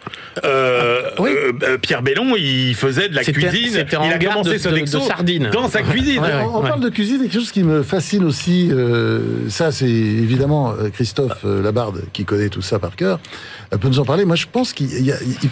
euh, 0.45 1.03
Oui. 1.19 1.31
euh, 1.31 1.53
euh, 1.63 1.79
Pierre 1.79 2.03
Bellon, 2.03 2.35
il 2.37 2.75
faisait 2.75 3.09
de 3.09 3.15
la 3.15 3.23
cuisine. 3.25 3.85
il 4.05 4.13
a 4.13 4.19
commencé 4.19 4.53
de- 4.55 4.59
ce 4.59 4.69
de- 4.69 4.75
Dexo 4.75 4.99
de 4.99 5.03
sardines. 5.05 5.51
dans 5.53 5.69
sa 5.69 5.83
cuisine. 5.83 6.21
Ouais, 6.21 6.27
ouais. 6.29 6.43
On, 6.53 6.59
on 6.59 6.63
parle 6.63 6.81
de 6.81 6.89
cuisine, 6.89 7.21
quelque 7.23 7.35
chose 7.35 7.53
qui 7.53 7.63
me 7.63 7.83
fascine 7.83 8.25
aussi, 8.25 8.69
euh, 8.73 9.49
ça 9.49 9.73
c'est 9.73 9.87
évidemment 9.89 10.71
euh, 10.73 10.89
Christophe 10.91 11.39
euh, 11.45 11.63
Labarde 11.63 12.03
qui 12.13 12.25
connaît 12.25 12.49
tout 12.49 12.63
ça 12.63 12.79
par 12.79 12.97
cœur, 12.97 13.19
euh, 13.68 13.68
peut 13.77 13.89
nous 13.89 13.99
en 13.99 14.05
parler. 14.05 14.25
Moi 14.25 14.37
je 14.37 14.47
pense 14.51 14.73
qu'il 14.73 14.89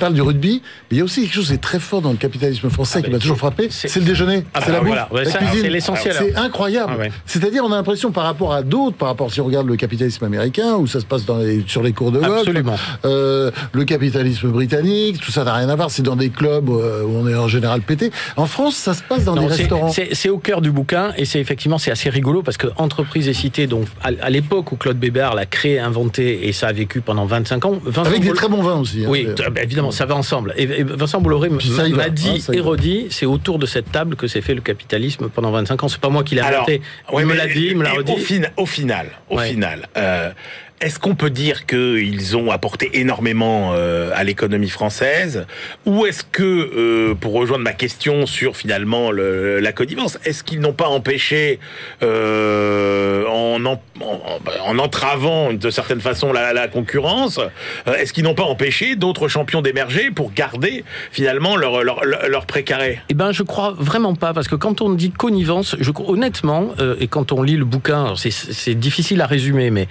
parle 0.01 0.15
du 0.15 0.23
rugby, 0.23 0.63
mais 0.91 0.97
il 0.97 0.99
y 0.99 1.01
a 1.01 1.05
aussi 1.05 1.23
quelque 1.23 1.35
chose 1.35 1.49
qui 1.49 1.55
est 1.55 1.59
très 1.59 1.79
fort 1.81 2.01
dans 2.01 2.13
le 2.13 2.17
capitalisme 2.17 2.71
français 2.71 3.03
qui 3.03 3.09
bah, 3.11 3.17
m'a 3.17 3.19
toujours 3.19 3.37
frappé, 3.37 3.69
c'est- 3.71 3.95
le 3.97 4.05
déjeuner, 4.05 4.45
Ah 4.55 4.61
c'est 4.65 4.73
la 4.73 4.79
bouffe, 4.79 4.87
voilà, 4.89 5.09
ouais, 5.13 5.25
la 5.25 5.31
ça, 5.31 5.39
cuisine. 5.39 5.59
c'est 5.63 5.69
l'essentiel. 5.71 6.15
C'est 6.19 6.37
incroyable. 6.37 6.93
Ah 6.95 6.99
ouais. 6.99 7.13
C'est-à-dire 7.27 7.63
on 7.65 7.73
a 7.73 7.77
l'impression 7.77 8.13
par 8.13 8.25
rapport 8.25 8.55
à 8.55 8.63
d'autres, 8.63 8.97
par 8.97 9.09
rapport 9.09 9.33
si 9.33 9.41
on 9.41 9.45
regarde 9.45 9.67
le 9.67 9.77
capitalisme 9.77 10.25
américain, 10.25 10.77
où 10.77 10.87
ça 10.87 11.01
se 11.01 11.05
passe 11.07 11.25
dans 11.27 11.39
les, 11.39 11.65
sur 11.67 11.83
les 11.83 11.93
cours 11.93 12.13
de 12.13 12.21
golf, 12.21 12.49
euh, 13.05 13.51
le 13.73 13.85
capitalisme 13.85 14.49
britannique, 14.49 15.21
tout 15.21 15.33
ça 15.33 15.45
n'a 15.45 15.55
rien 15.55 15.69
à 15.69 15.75
voir, 15.77 15.91
c'est 15.91 16.03
dans 16.03 16.17
des 16.17 16.31
clubs 16.31 16.69
euh, 16.71 17.03
où 17.03 17.17
on 17.17 17.29
est 17.29 17.35
en 17.35 17.49
général 17.49 17.81
pété. 17.83 18.11
En 18.37 18.47
France, 18.47 18.77
ça 18.77 18.95
se 18.95 19.03
passe 19.03 19.25
dans 19.25 19.35
Non, 19.35 19.43
des 19.43 19.49
restaurants. 19.55 19.93
c'est 20.13 20.29
au 20.29 20.39
cœur 20.39 20.61
du 20.61 20.71
bouquin 20.71 21.13
et 21.17 21.25
c'est 21.25 21.41
effectivement 21.41 21.79
c'est 21.79 21.91
assez 21.91 22.09
rigolo 22.11 22.43
parce 22.43 22.57
que 22.57 22.69
entreprise 22.77 23.29
et 23.29 23.35
cité 23.35 23.67
donc 23.67 23.87
à, 24.03 24.11
à 24.23 24.31
l'époque 24.31 24.73
où 24.73 24.77
Claude 24.77 24.99
Bébert 24.99 25.35
l'a 25.35 25.47
créé, 25.47 25.79
inventé 25.79 26.47
et 26.49 26.53
ça 26.53 26.69
a 26.69 26.73
vécu 26.73 27.01
pendant 27.01 27.27
25 27.27 27.65
ans. 27.65 27.79
Avec 28.07 28.23
des 28.23 28.33
très 28.33 28.49
bons 28.49 28.63
vins 28.63 28.81
aussi. 28.81 29.05
hein. 29.05 29.09
Oui, 29.09 29.27
t- 29.35 29.43
bah, 29.51 29.63
évidemment, 29.63 29.91
ça 29.91 30.07
va 30.07 30.15
ensemble. 30.17 30.55
Et, 30.57 30.63
et 30.65 30.83
Vincent 30.85 31.21
Bolloré 31.21 31.49
m'a 31.49 31.57
dit 31.59 31.73
hein, 31.79 32.53
et 32.53 32.61
va. 32.61 32.65
redit, 32.65 33.07
c'est 33.11 33.27
autour 33.27 33.59
de 33.59 33.67
cette 33.67 33.91
table 33.93 34.17
que 34.17 34.27
s'est 34.27 34.41
fait 34.41 34.55
le 34.55 34.61
capitalisme 34.61 35.29
pendant 35.29 35.51
25 35.51 35.85
ans. 35.85 35.89
C'est 35.89 36.01
pas 36.01 36.09
moi 36.09 36.25
qui 36.25 36.35
l'ai 36.35 36.41
inventé. 36.41 36.81
ouais, 37.13 37.23
il 37.23 37.27
me 37.27 37.35
l'a 37.35 37.47
dit, 37.47 37.67
il 37.71 37.77
me 37.77 37.83
l'a 37.85 37.93
redit. 37.93 38.13
Au, 38.13 38.17
fina- 38.17 38.51
au 38.57 38.67
final, 38.67 39.09
au 39.31 39.37
Ouais. 39.39 39.49
final, 39.51 39.89
euh, 39.97 40.31
est-ce 40.81 40.99
qu'on 40.99 41.15
peut 41.15 41.31
dire 41.31 41.65
qu'ils 41.67 42.37
ont 42.37 42.51
apporté 42.51 42.91
énormément 43.01 43.73
euh, 43.75 44.11
à 44.15 44.25
l'économie 44.25 44.69
française, 44.69 45.47
ou 45.87 46.05
est-ce 46.07 46.23
que, 46.25 46.43
euh, 46.43 47.15
pour 47.15 47.33
rejoindre 47.33 47.65
ma 47.65 47.73
question 47.73 48.27
sur 48.27 48.57
finalement 48.57 49.11
le- 49.11 49.59
la 49.61 49.73
connivence, 49.73 50.19
est-ce 50.25 50.45
qu'ils 50.45 50.61
n'ont 50.61 50.75
pas 50.75 50.89
empêché, 50.89 51.59
euh, 52.03 53.25
en, 53.27 53.65
en, 53.65 53.81
en- 54.01 54.21
en 54.71 54.79
entravant 54.79 55.53
de 55.53 55.71
certaine 55.71 56.01
façon 56.01 56.33
la, 56.33 56.53
concurrence, 56.69 57.41
est-ce 57.87 58.13
qu'ils 58.13 58.25
n'ont 58.25 58.35
pas 58.35 58.43
empêché 58.45 58.97
d'autres 58.97 59.29
champions 59.29 59.63
d'émerger 59.63 60.11
pour 60.11 60.33
garder 60.33 60.85
finalement 61.11 61.57
leur, 61.57 62.47
précaré? 62.47 63.01
Eh 63.09 63.15
ben, 63.15 63.33
je 63.33 63.43
crois 63.43 63.75
vraiment 63.79 64.15
pas, 64.15 64.35
parce 64.35 64.49
que 64.49 64.57
quand 64.57 64.83
on 64.83 64.91
dit 64.91 65.11
connivence, 65.11 65.75
honnêtement, 66.07 66.69
et 67.01 67.09
quand 67.09 67.33
on 67.33 67.43
lit 67.43 67.57
le 67.57 67.65
bouquin, 67.65 68.15
c'est- 68.17 68.75
difficile 68.75 69.21
à 69.23 69.27
résumer, 69.27 69.71
mais 69.71 69.89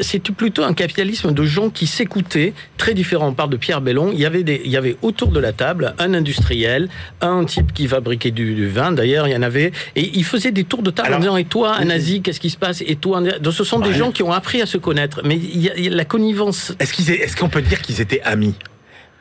c'est 0.00 0.20
plutôt 0.30 0.62
un 0.64 0.74
capitalisme 0.74 1.32
de 1.32 1.44
gens 1.44 1.70
qui 1.70 1.86
s'écoutaient, 1.86 2.52
très 2.78 2.94
différent. 2.94 3.28
On 3.28 3.34
parle 3.34 3.50
de 3.50 3.56
Pierre 3.56 3.80
Bellon. 3.80 4.10
Il 4.12 4.18
y 4.18 4.26
avait 4.26 4.42
des, 4.42 4.60
il 4.64 4.70
y 4.70 4.76
avait 4.76 4.96
autour 5.02 5.28
de 5.28 5.38
la 5.40 5.52
table 5.52 5.94
un 5.98 6.14
industriel, 6.14 6.88
un 7.20 7.44
type 7.44 7.72
qui 7.72 7.86
fabriquait 7.86 8.30
du, 8.30 8.54
du 8.54 8.68
vin. 8.68 8.92
D'ailleurs, 8.92 9.28
il 9.28 9.32
y 9.32 9.36
en 9.36 9.42
avait, 9.42 9.72
et 9.96 10.10
il 10.14 10.24
faisait 10.24 10.52
des 10.52 10.64
tours 10.64 10.82
de 10.82 10.90
table 10.90 11.08
Alors, 11.08 11.18
en 11.18 11.22
disant 11.22 11.36
et 11.36 11.44
toi, 11.44 11.76
un 11.76 11.84
nazi, 11.86 12.22
qu'est-ce 12.22 12.40
qui 12.40 12.50
se 12.50 12.56
passe? 12.56 12.82
Et 12.86 12.96
toi, 12.96 13.18
un... 13.18 13.38
Donc, 13.38 13.52
ce 13.54 13.64
sont 13.64 13.78
des 13.78 13.90
Ouais. 13.90 13.94
gens 13.94 14.10
qui 14.12 14.22
ont 14.22 14.32
appris 14.32 14.62
à 14.62 14.66
se 14.66 14.78
connaître. 14.78 15.20
Mais 15.24 15.36
il 15.36 15.60
y 15.62 15.68
a, 15.70 15.76
il 15.76 15.84
y 15.84 15.88
a 15.88 15.90
la 15.90 16.04
connivence. 16.04 16.74
Est-ce 16.80 16.92
qu'ils 16.92 17.10
est- 17.10 17.16
est-ce 17.22 17.36
qu'on 17.36 17.48
peut 17.48 17.62
dire 17.62 17.82
qu'ils 17.82 18.00
étaient 18.00 18.22
amis? 18.22 18.54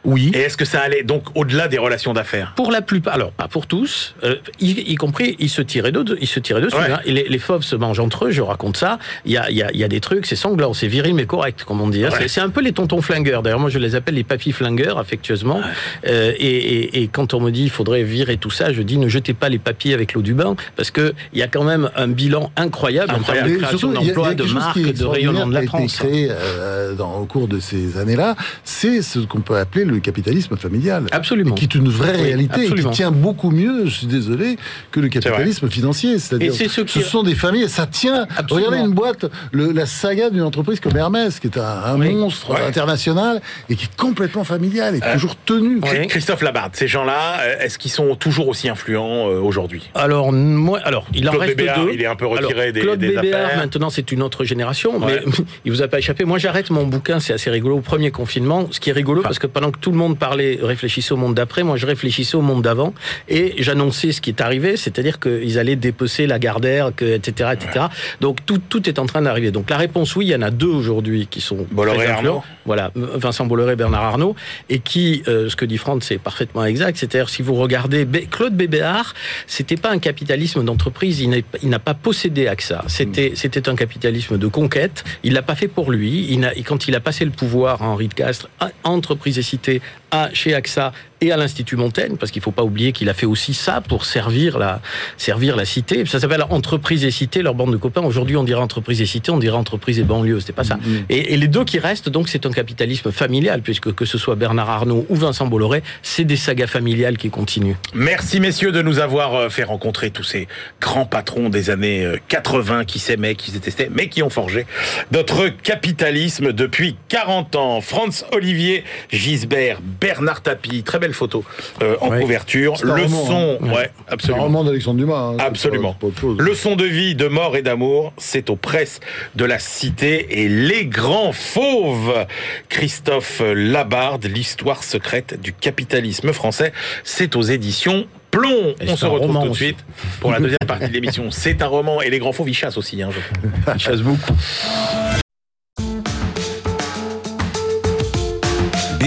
Oui. 0.03 0.31
Et 0.33 0.39
est-ce 0.39 0.57
que 0.57 0.65
ça 0.65 0.81
allait 0.81 1.03
donc 1.03 1.23
au-delà 1.35 1.67
des 1.67 1.77
relations 1.77 2.13
d'affaires? 2.13 2.53
Pour 2.55 2.71
la 2.71 2.81
plupart, 2.81 3.13
alors 3.13 3.31
pas 3.31 3.47
pour 3.47 3.67
tous, 3.67 4.15
euh, 4.23 4.35
y, 4.59 4.71
y 4.71 4.95
compris, 4.95 5.35
ils 5.39 5.49
se 5.49 5.61
tiraient 5.61 5.91
de, 5.91 6.17
ils 6.19 6.27
se 6.27 6.39
tiraient 6.39 6.61
dessus. 6.61 6.75
Ouais. 6.75 6.91
hein. 6.91 6.99
Les, 7.05 7.27
les 7.29 7.39
fauves 7.39 7.63
se 7.63 7.75
mangent 7.75 7.99
entre 7.99 8.25
eux. 8.25 8.31
Je 8.31 8.41
raconte 8.41 8.77
ça. 8.77 8.97
Il 9.25 9.31
y 9.31 9.37
a, 9.37 9.49
il 9.51 9.57
y, 9.57 9.61
a, 9.63 9.71
il 9.71 9.79
y 9.79 9.83
a 9.83 9.87
des 9.87 9.99
trucs, 9.99 10.25
c'est 10.25 10.35
sanglant, 10.35 10.73
c'est 10.73 10.87
viril 10.87 11.13
mais 11.13 11.25
correct, 11.25 11.63
comme 11.65 11.81
on 11.81 11.87
dit. 11.89 12.03
hein. 12.05 12.09
Ouais. 12.11 12.27
C'est- 12.27 12.41
un 12.41 12.49
peu 12.49 12.61
les 12.61 12.71
tontons 12.73 13.01
flingueurs. 13.03 13.43
D'ailleurs, 13.43 13.59
moi, 13.59 13.69
je 13.69 13.77
les 13.77 13.93
appelle 13.93 14.15
les 14.15 14.23
papis 14.23 14.51
flingueurs 14.51 14.97
affectueusement. 14.97 15.61
Euh, 16.07 16.33
et, 16.39 16.47
et, 16.47 17.03
et 17.03 17.07
quand 17.07 17.35
on 17.35 17.39
me 17.39 17.51
dit 17.51 17.63
il 17.63 17.69
faudrait 17.69 18.01
virer 18.03 18.37
tout 18.37 18.49
ça, 18.49 18.73
je 18.73 18.81
dis 18.81 18.97
ne 18.97 19.07
jetez 19.07 19.35
pas 19.35 19.49
les 19.49 19.59
papiers 19.59 19.93
avec 19.93 20.13
l'eau 20.13 20.23
du 20.23 20.33
bain, 20.33 20.55
parce 20.75 20.89
que 20.89 21.13
il 21.33 21.37
y 21.39 21.43
a 21.43 21.47
quand 21.47 21.63
même 21.63 21.91
un 21.95 22.07
bilan 22.07 22.51
incroyable, 22.55 23.13
en 23.13 23.19
termes 23.21 23.47
de 23.51 23.57
création 23.57 23.91
d'emplois, 23.91 24.33
de 24.33 24.43
marques, 24.45 24.79
de 24.79 25.05
rayonnement 25.05 25.45
de 25.45 25.53
la 25.53 25.61
France. 25.63 25.97
qui 25.97 26.03
a 26.03 26.07
été 26.07 26.13
créé 26.15 26.27
euh, 26.31 26.95
dans, 26.95 27.17
au 27.19 27.25
cours 27.25 27.47
de 27.47 27.59
ces 27.59 27.97
années-là, 27.99 28.35
c'est 28.63 29.03
ce 29.03 29.19
qu'on 29.19 29.41
peut 29.41 29.57
appeler 29.57 29.85
le 29.85 29.90
capitalisme 29.99 30.55
familial. 30.57 31.05
Absolument. 31.11 31.51
Et 31.55 31.57
qui 31.59 31.65
est 31.65 31.75
une 31.75 31.89
vraie 31.89 32.15
Oui, 32.15 32.23
réalité 32.23 32.65
et 32.65 32.73
qui 32.73 32.89
tient 32.91 33.11
beaucoup 33.11 33.51
mieux, 33.51 33.85
je 33.85 33.89
suis 33.91 34.07
désolé, 34.07 34.57
que 34.91 34.99
le 34.99 35.09
capitalisme 35.09 35.69
financier. 35.69 36.19
C'est-à-dire, 36.19 36.53
ce 36.53 36.81
qui- 36.81 37.01
sont 37.01 37.23
des 37.23 37.35
familles, 37.35 37.67
ça 37.69 37.85
tient. 37.87 38.27
Absolument. 38.37 38.67
Regardez 38.67 38.87
une 38.87 38.93
boîte, 38.93 39.25
le- 39.51 39.71
la 39.71 39.85
saga 39.85 40.29
d'une 40.29 40.43
entreprise 40.43 40.79
comme 40.79 40.95
Hermès, 40.95 41.39
qui 41.39 41.47
est 41.47 41.57
un, 41.57 41.61
un 41.63 41.99
Oui. 41.99 42.13
monstre 42.13 42.51
Ouais. 42.51 42.61
international 42.67 43.41
et 43.69 43.75
qui 43.75 43.85
est 43.85 43.95
complètement 43.97 44.43
familial 44.43 44.95
et 44.95 44.99
toujours 45.13 45.35
tenu. 45.35 45.79
Christ- 45.79 46.07
Christophe 46.07 46.41
Labarde, 46.41 46.75
ces 46.75 46.87
gens-là, 46.87 47.39
euh, 47.41 47.55
est-ce 47.59 47.77
qu'ils 47.77 47.91
sont 47.91 48.15
toujours 48.15 48.47
aussi 48.47 48.69
influents 48.69 49.29
euh, 49.29 49.39
aujourd'hui? 49.39 49.89
Alors, 49.95 50.31
moi, 50.31 50.79
alors, 50.83 51.05
il 51.13 51.27
en 51.27 51.31
Claude 51.31 51.41
reste 51.43 51.57
Bébéard, 51.57 51.85
deux. 51.85 51.91
il 51.93 52.01
est 52.01 52.05
un 52.05 52.15
peu 52.15 52.25
retiré 52.27 52.61
Alors, 52.61 52.73
des- 52.73 52.79
Claude 52.81 52.99
des 52.99 53.09
Bébéard, 53.15 53.45
affaires. 53.45 53.57
maintenant, 53.57 53.89
c'est 53.89 54.11
une 54.11 54.21
autre 54.21 54.43
génération, 54.43 54.97
Ouais. 54.99 55.21
mais 55.25 55.31
il 55.65 55.71
vous 55.71 55.81
a 55.81 55.87
pas 55.87 55.99
échappé. 55.99 56.23
Moi, 56.25 56.37
j'arrête 56.37 56.69
mon 56.69 56.85
bouquin, 56.85 57.19
c'est 57.19 57.33
assez 57.33 57.49
rigolo, 57.49 57.77
au 57.77 57.81
premier 57.81 58.11
confinement. 58.11 58.67
Ce 58.71 58.79
qui 58.79 58.89
est 58.89 58.93
rigolo, 58.93 59.21
parce 59.21 59.39
que 59.39 59.47
pendant 59.47 59.71
que 59.71 59.79
tout 59.81 59.91
le 59.91 59.97
monde 59.97 60.17
parlait, 60.17 60.59
réfléchissait 60.61 61.11
au 61.13 61.17
monde 61.17 61.33
d'après, 61.35 61.63
moi, 61.63 61.75
je 61.75 61.85
réfléchissais 61.85 62.37
au 62.37 62.41
monde 62.41 62.61
d'avant, 62.61 62.93
et 63.27 63.55
j'annonçais 63.57 64.11
ce 64.11 64.21
qui 64.21 64.29
est 64.29 64.41
arrivé, 64.41 64.77
c'est-à-dire 64.77 65.19
qu'ils 65.19 65.57
allaient 65.59 65.75
dépecer 65.75 66.27
la 66.27 66.39
Gardère, 66.39 66.91
que, 66.95 67.05
etc., 67.15 67.49
etc. 67.53 67.85
Donc, 68.21 68.45
tout, 68.45 68.59
tout 68.59 68.87
est 68.87 68.99
en 68.99 69.05
train 69.05 69.21
d'arriver. 69.21 69.51
Donc, 69.51 69.69
la 69.69 69.77
réponse, 69.77 70.15
oui, 70.15 70.27
il 70.27 70.29
y 70.29 70.35
en 70.35 70.41
a 70.41 70.51
deux 70.51 70.67
aujourd'hui 70.67 71.27
qui 71.27 71.41
sont 71.41 71.65
Bolloré 71.71 72.05
et. 72.05 72.07
Arnaud. 72.07 72.43
Voilà, 72.65 72.91
Vincent 72.95 73.45
Bolloré, 73.45 73.75
Bernard 73.75 74.03
Arnault, 74.03 74.35
et 74.69 74.79
qui, 74.79 75.23
euh, 75.27 75.49
ce 75.49 75.55
que 75.55 75.65
dit 75.65 75.77
Franck, 75.77 76.03
c'est 76.03 76.19
parfaitement 76.19 76.63
exact. 76.65 76.97
C'est-à-dire, 76.97 77.29
si 77.29 77.41
vous 77.41 77.55
regardez 77.55 78.07
Claude 78.29 78.53
Bébéard, 78.55 79.13
c'était 79.47 79.77
pas 79.77 79.89
un 79.89 79.99
capitalisme 79.99 80.63
d'entreprise. 80.63 81.19
Il 81.21 81.29
n'a- 81.69 81.79
pas 81.79 81.93
possédé 81.95 82.47
AXA. 82.47 82.83
C'était, 82.87 83.31
c'était 83.35 83.67
un 83.67 83.75
capitalisme 83.75 84.37
de 84.37 84.47
conquête. 84.47 85.03
Il 85.23 85.33
l'a 85.33 85.41
pas 85.41 85.55
fait 85.55 85.67
pour 85.67 85.91
lui. 85.91 86.27
Il 86.29 86.51
et 86.55 86.63
quand 86.63 86.87
il 86.87 86.95
a 86.95 86.99
passé 86.99 87.25
le 87.25 87.31
pouvoir 87.31 87.81
à 87.81 87.85
Henri 87.87 88.07
de 88.07 88.13
Castres, 88.13 88.49
Entreprise 88.83 89.37
et 89.39 89.41
Cité, 89.41 89.70
see 89.71 89.81
à, 90.11 90.29
chez 90.33 90.53
AXA 90.53 90.91
et 91.21 91.31
à 91.31 91.37
l'Institut 91.37 91.75
Montaigne, 91.75 92.15
parce 92.17 92.31
qu'il 92.31 92.41
faut 92.41 92.51
pas 92.51 92.63
oublier 92.63 92.91
qu'il 92.91 93.07
a 93.07 93.13
fait 93.13 93.27
aussi 93.27 93.53
ça 93.53 93.79
pour 93.79 94.05
servir 94.05 94.57
la, 94.57 94.81
servir 95.17 95.55
la 95.55 95.65
cité. 95.65 96.03
Ça 96.07 96.19
s'appelle 96.19 96.43
Entreprise 96.49 97.05
et 97.05 97.11
Cité, 97.11 97.43
leur 97.43 97.53
bande 97.53 97.71
de 97.71 97.77
copains. 97.77 98.01
Aujourd'hui, 98.01 98.37
on 98.37 98.43
dirait 98.43 98.61
Entreprise 98.61 99.01
et 99.01 99.05
Cité, 99.05 99.31
on 99.31 99.37
dirait 99.37 99.57
Entreprise 99.57 99.99
et 99.99 100.03
banlieue. 100.03 100.39
C'était 100.39 100.53
pas 100.53 100.63
ça. 100.63 100.79
Et, 101.09 101.33
et 101.33 101.37
les 101.37 101.47
deux 101.47 101.63
qui 101.63 101.77
restent, 101.77 102.09
donc, 102.09 102.27
c'est 102.27 102.45
un 102.47 102.51
capitalisme 102.51 103.11
familial, 103.11 103.61
puisque 103.61 103.93
que 103.93 104.05
ce 104.05 104.17
soit 104.17 104.35
Bernard 104.35 104.69
Arnault 104.69 105.05
ou 105.09 105.15
Vincent 105.15 105.45
Bolloré, 105.45 105.83
c'est 106.01 106.25
des 106.25 106.37
sagas 106.37 106.67
familiales 106.67 107.17
qui 107.17 107.29
continuent. 107.29 107.75
Merci 107.93 108.39
messieurs 108.39 108.71
de 108.71 108.81
nous 108.81 108.99
avoir 108.99 109.35
euh, 109.35 109.49
fait 109.49 109.63
rencontrer 109.63 110.09
tous 110.09 110.23
ces 110.23 110.47
grands 110.79 111.05
patrons 111.05 111.49
des 111.49 111.69
années 111.69 112.03
euh, 112.05 112.17
80 112.29 112.85
qui 112.85 112.99
s'aimaient, 112.99 113.35
qui 113.35 113.51
se 113.51 113.53
détestaient, 113.53 113.89
mais 113.91 114.09
qui 114.09 114.23
ont 114.23 114.29
forgé 114.29 114.65
notre 115.11 115.49
capitalisme 115.49 116.51
depuis 116.51 116.95
40 117.09 117.55
ans. 117.55 117.81
Franz 117.81 118.25
Olivier 118.31 118.83
Gisbert, 119.09 119.79
Bernard 120.01 120.41
Tapie, 120.41 120.83
très 120.83 120.99
belle 120.99 121.13
photo 121.13 121.45
euh, 121.81 121.95
en 122.01 122.09
Ouais. 122.09 122.19
couverture. 122.21 122.73
Le 122.83 122.91
roman, 122.91 123.25
son, 123.27 123.57
hein. 123.61 123.73
ouais, 123.73 123.91
un 124.09 124.13
absolument. 124.13 124.43
roman 124.43 124.63
d'Alexandre 124.63 124.99
Dumas. 124.99 125.15
hein, 125.33 125.37
Absolument. 125.39 125.93
pas- 125.93 126.07
pas 126.07 126.19
chose. 126.19 126.37
Leçon 126.39 126.75
de 126.75 126.85
vie, 126.85 127.15
de 127.15 127.27
mort 127.27 127.55
et 127.55 127.61
d'amour, 127.61 128.11
c'est 128.17 128.49
aux 128.49 128.55
presses 128.55 128.99
de 129.35 129.45
la 129.45 129.59
cité 129.59 130.41
et 130.41 130.49
les 130.49 130.85
grands 130.85 131.31
fauves. 131.31 132.25
Christophe 132.69 133.41
Labarde, 133.55 134.25
l'histoire 134.25 134.83
secrète 134.83 135.39
du 135.39 135.53
capitalisme 135.53 136.33
français, 136.33 136.73
c'est 137.03 137.35
aux 137.35 137.43
éditions 137.43 138.07
Plomb. 138.31 138.73
Et 138.79 138.89
On 138.89 138.95
se 138.95 139.05
retrouve 139.05 139.37
tout 139.43 139.49
de 139.49 139.53
suite 139.55 139.77
pour 140.21 140.31
la 140.31 140.39
deuxième 140.39 140.57
partie 140.65 140.87
de 140.87 140.93
l'émission. 140.93 141.29
C'est 141.31 141.61
un 141.61 141.67
roman 141.67 142.01
et 142.01 142.09
les 142.09 142.17
grands 142.17 142.31
fauves 142.31 142.47
ils 142.49 142.53
chassent 142.53 142.77
aussi. 142.77 143.01
Hein, 143.03 143.09
je. 143.11 143.73
Ils 143.75 143.77
chassent 143.79 143.99
beaucoup. 144.01 144.33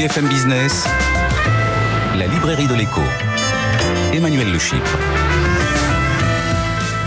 BFM 0.04 0.28
Business, 0.28 0.84
la 2.14 2.26
librairie 2.26 2.66
de 2.66 2.74
l'écho. 2.74 3.00
Emmanuel 4.12 4.52
Le 4.52 4.58
Chypre. 4.58 5.23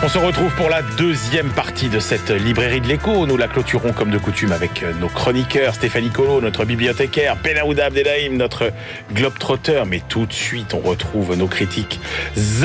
On 0.04 0.10
se 0.10 0.20
retrouve 0.20 0.54
pour 0.54 0.70
la 0.70 0.84
deuxième 0.84 1.50
partie 1.50 1.90
de 1.90 2.00
cette 2.00 2.30
librairie 2.30 2.82
de 2.82 2.88
l'écho. 2.88 3.26
Nous 3.26 3.36
la 3.36 3.48
clôturons 3.48 3.94
comme 3.94 4.12
de 4.12 4.20
coutume 4.20 4.52
avec 4.52 4.84
euh, 4.84 4.94
nos 4.94 5.10
chroniqueurs, 5.10 5.74
Stéphanie 5.74 6.12
Colo, 6.12 6.40
notre 6.40 6.66
bibliothécaire, 6.66 7.36
Benaouda 7.38 7.86
Abdelhaim, 7.86 8.38
notre 8.38 8.72
globetrotter. 9.12 9.82
Mais 9.88 10.04
tout 10.08 10.28
de 10.28 10.34
suite, 10.34 10.76
on 10.76 10.88
retrouve 10.88 11.36
nos 11.36 11.48
critiques 11.48 12.00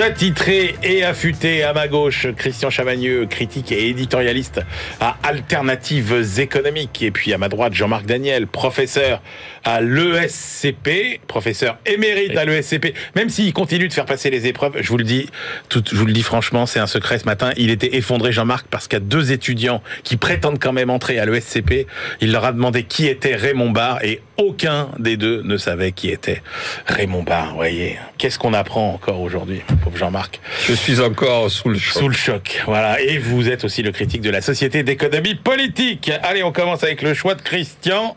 attitrés 0.03 0.77
et 0.83 1.05
affûtés. 1.05 1.63
À 1.63 1.73
ma 1.73 1.89
gauche, 1.89 2.27
Christian 2.37 2.69
Chavagneux, 2.69 3.25
critique 3.25 3.73
et 3.73 3.89
éditorialiste 3.89 4.61
à 5.01 5.17
Alternatives 5.23 6.39
économiques. 6.39 7.01
Et 7.01 7.11
puis 7.11 7.33
à 7.33 7.39
ma 7.39 7.49
droite, 7.49 7.73
Jean-Marc 7.73 8.05
Daniel, 8.05 8.47
professeur 8.47 9.23
à 9.65 9.81
l'ESCP, 9.81 11.21
professeur 11.27 11.79
émérite 11.87 12.37
à 12.37 12.45
l'ESCP. 12.45 12.93
Même 13.17 13.31
s'il 13.31 13.55
continue 13.55 13.89
de 13.89 13.93
faire 13.95 14.07
passer 14.07 14.29
les 14.29 14.47
épreuves, 14.47 14.77
je 14.83 14.89
vous 14.89 14.99
le 14.99 15.05
dis, 15.05 15.31
tout, 15.71 15.83
je 15.91 15.97
vous 15.97 16.07
le 16.07 16.13
dis 16.13 16.23
franchement, 16.23 16.67
c'est 16.67 16.79
un 16.79 16.87
secret 16.87 17.22
ce 17.23 17.27
matin. 17.27 17.53
Il 17.57 17.71
était 17.71 17.97
effondré, 17.97 18.33
Jean-Marc, 18.33 18.67
parce 18.69 18.89
a 18.89 19.01
deux 19.01 19.33
étudiants 19.33 19.83
qui 20.03 20.17
prétendent 20.17 20.59
quand 20.59 20.73
même 20.73 20.91
entrer 20.91 21.19
à 21.19 21.27
l'ESCP. 21.27 21.87
Il 22.21 22.33
leur 22.33 22.45
a 22.45 22.53
demandé 22.53 22.83
qui 22.83 23.07
était 23.07 23.35
Raymond 23.37 23.71
Barre 23.71 24.05
et 24.05 24.21
aucun 24.43 24.89
des 24.99 25.17
deux 25.17 25.43
ne 25.43 25.57
savait 25.57 25.93
qui 25.93 26.11
était 26.11 26.43
Raymond 26.87 27.23
Barre. 27.23 27.55
Voyez, 27.55 27.99
qu'est-ce 28.19 28.39
qu'on 28.39 28.55
apprend 28.55 28.93
encore 28.95 29.21
aujourd'hui, 29.21 29.63
pauvre 29.83 29.97
Jean-Marc? 29.97 30.41
Je 30.67 30.73
suis 30.73 31.01
encore 31.01 31.51
sous 31.51 31.69
le 31.69 31.79
choc. 31.79 31.99
sous 31.99 32.09
le 32.09 32.15
choc. 32.15 32.63
Voilà. 32.67 33.01
Et 33.01 33.19
vous 33.19 33.49
êtes 33.49 33.65
aussi 33.65 33.83
le 33.83 33.93
critique 33.93 34.23
de 34.23 34.31
la 34.31 34.41
Société 34.41 34.83
d'économie 34.83 35.35
politique. 35.35 36.11
Allez, 36.23 36.43
on 36.43 36.53
commence 36.53 36.83
avec 36.83 37.03
le 37.03 37.15
choix 37.15 37.35
de 37.35 37.43
Christian. 37.43 38.17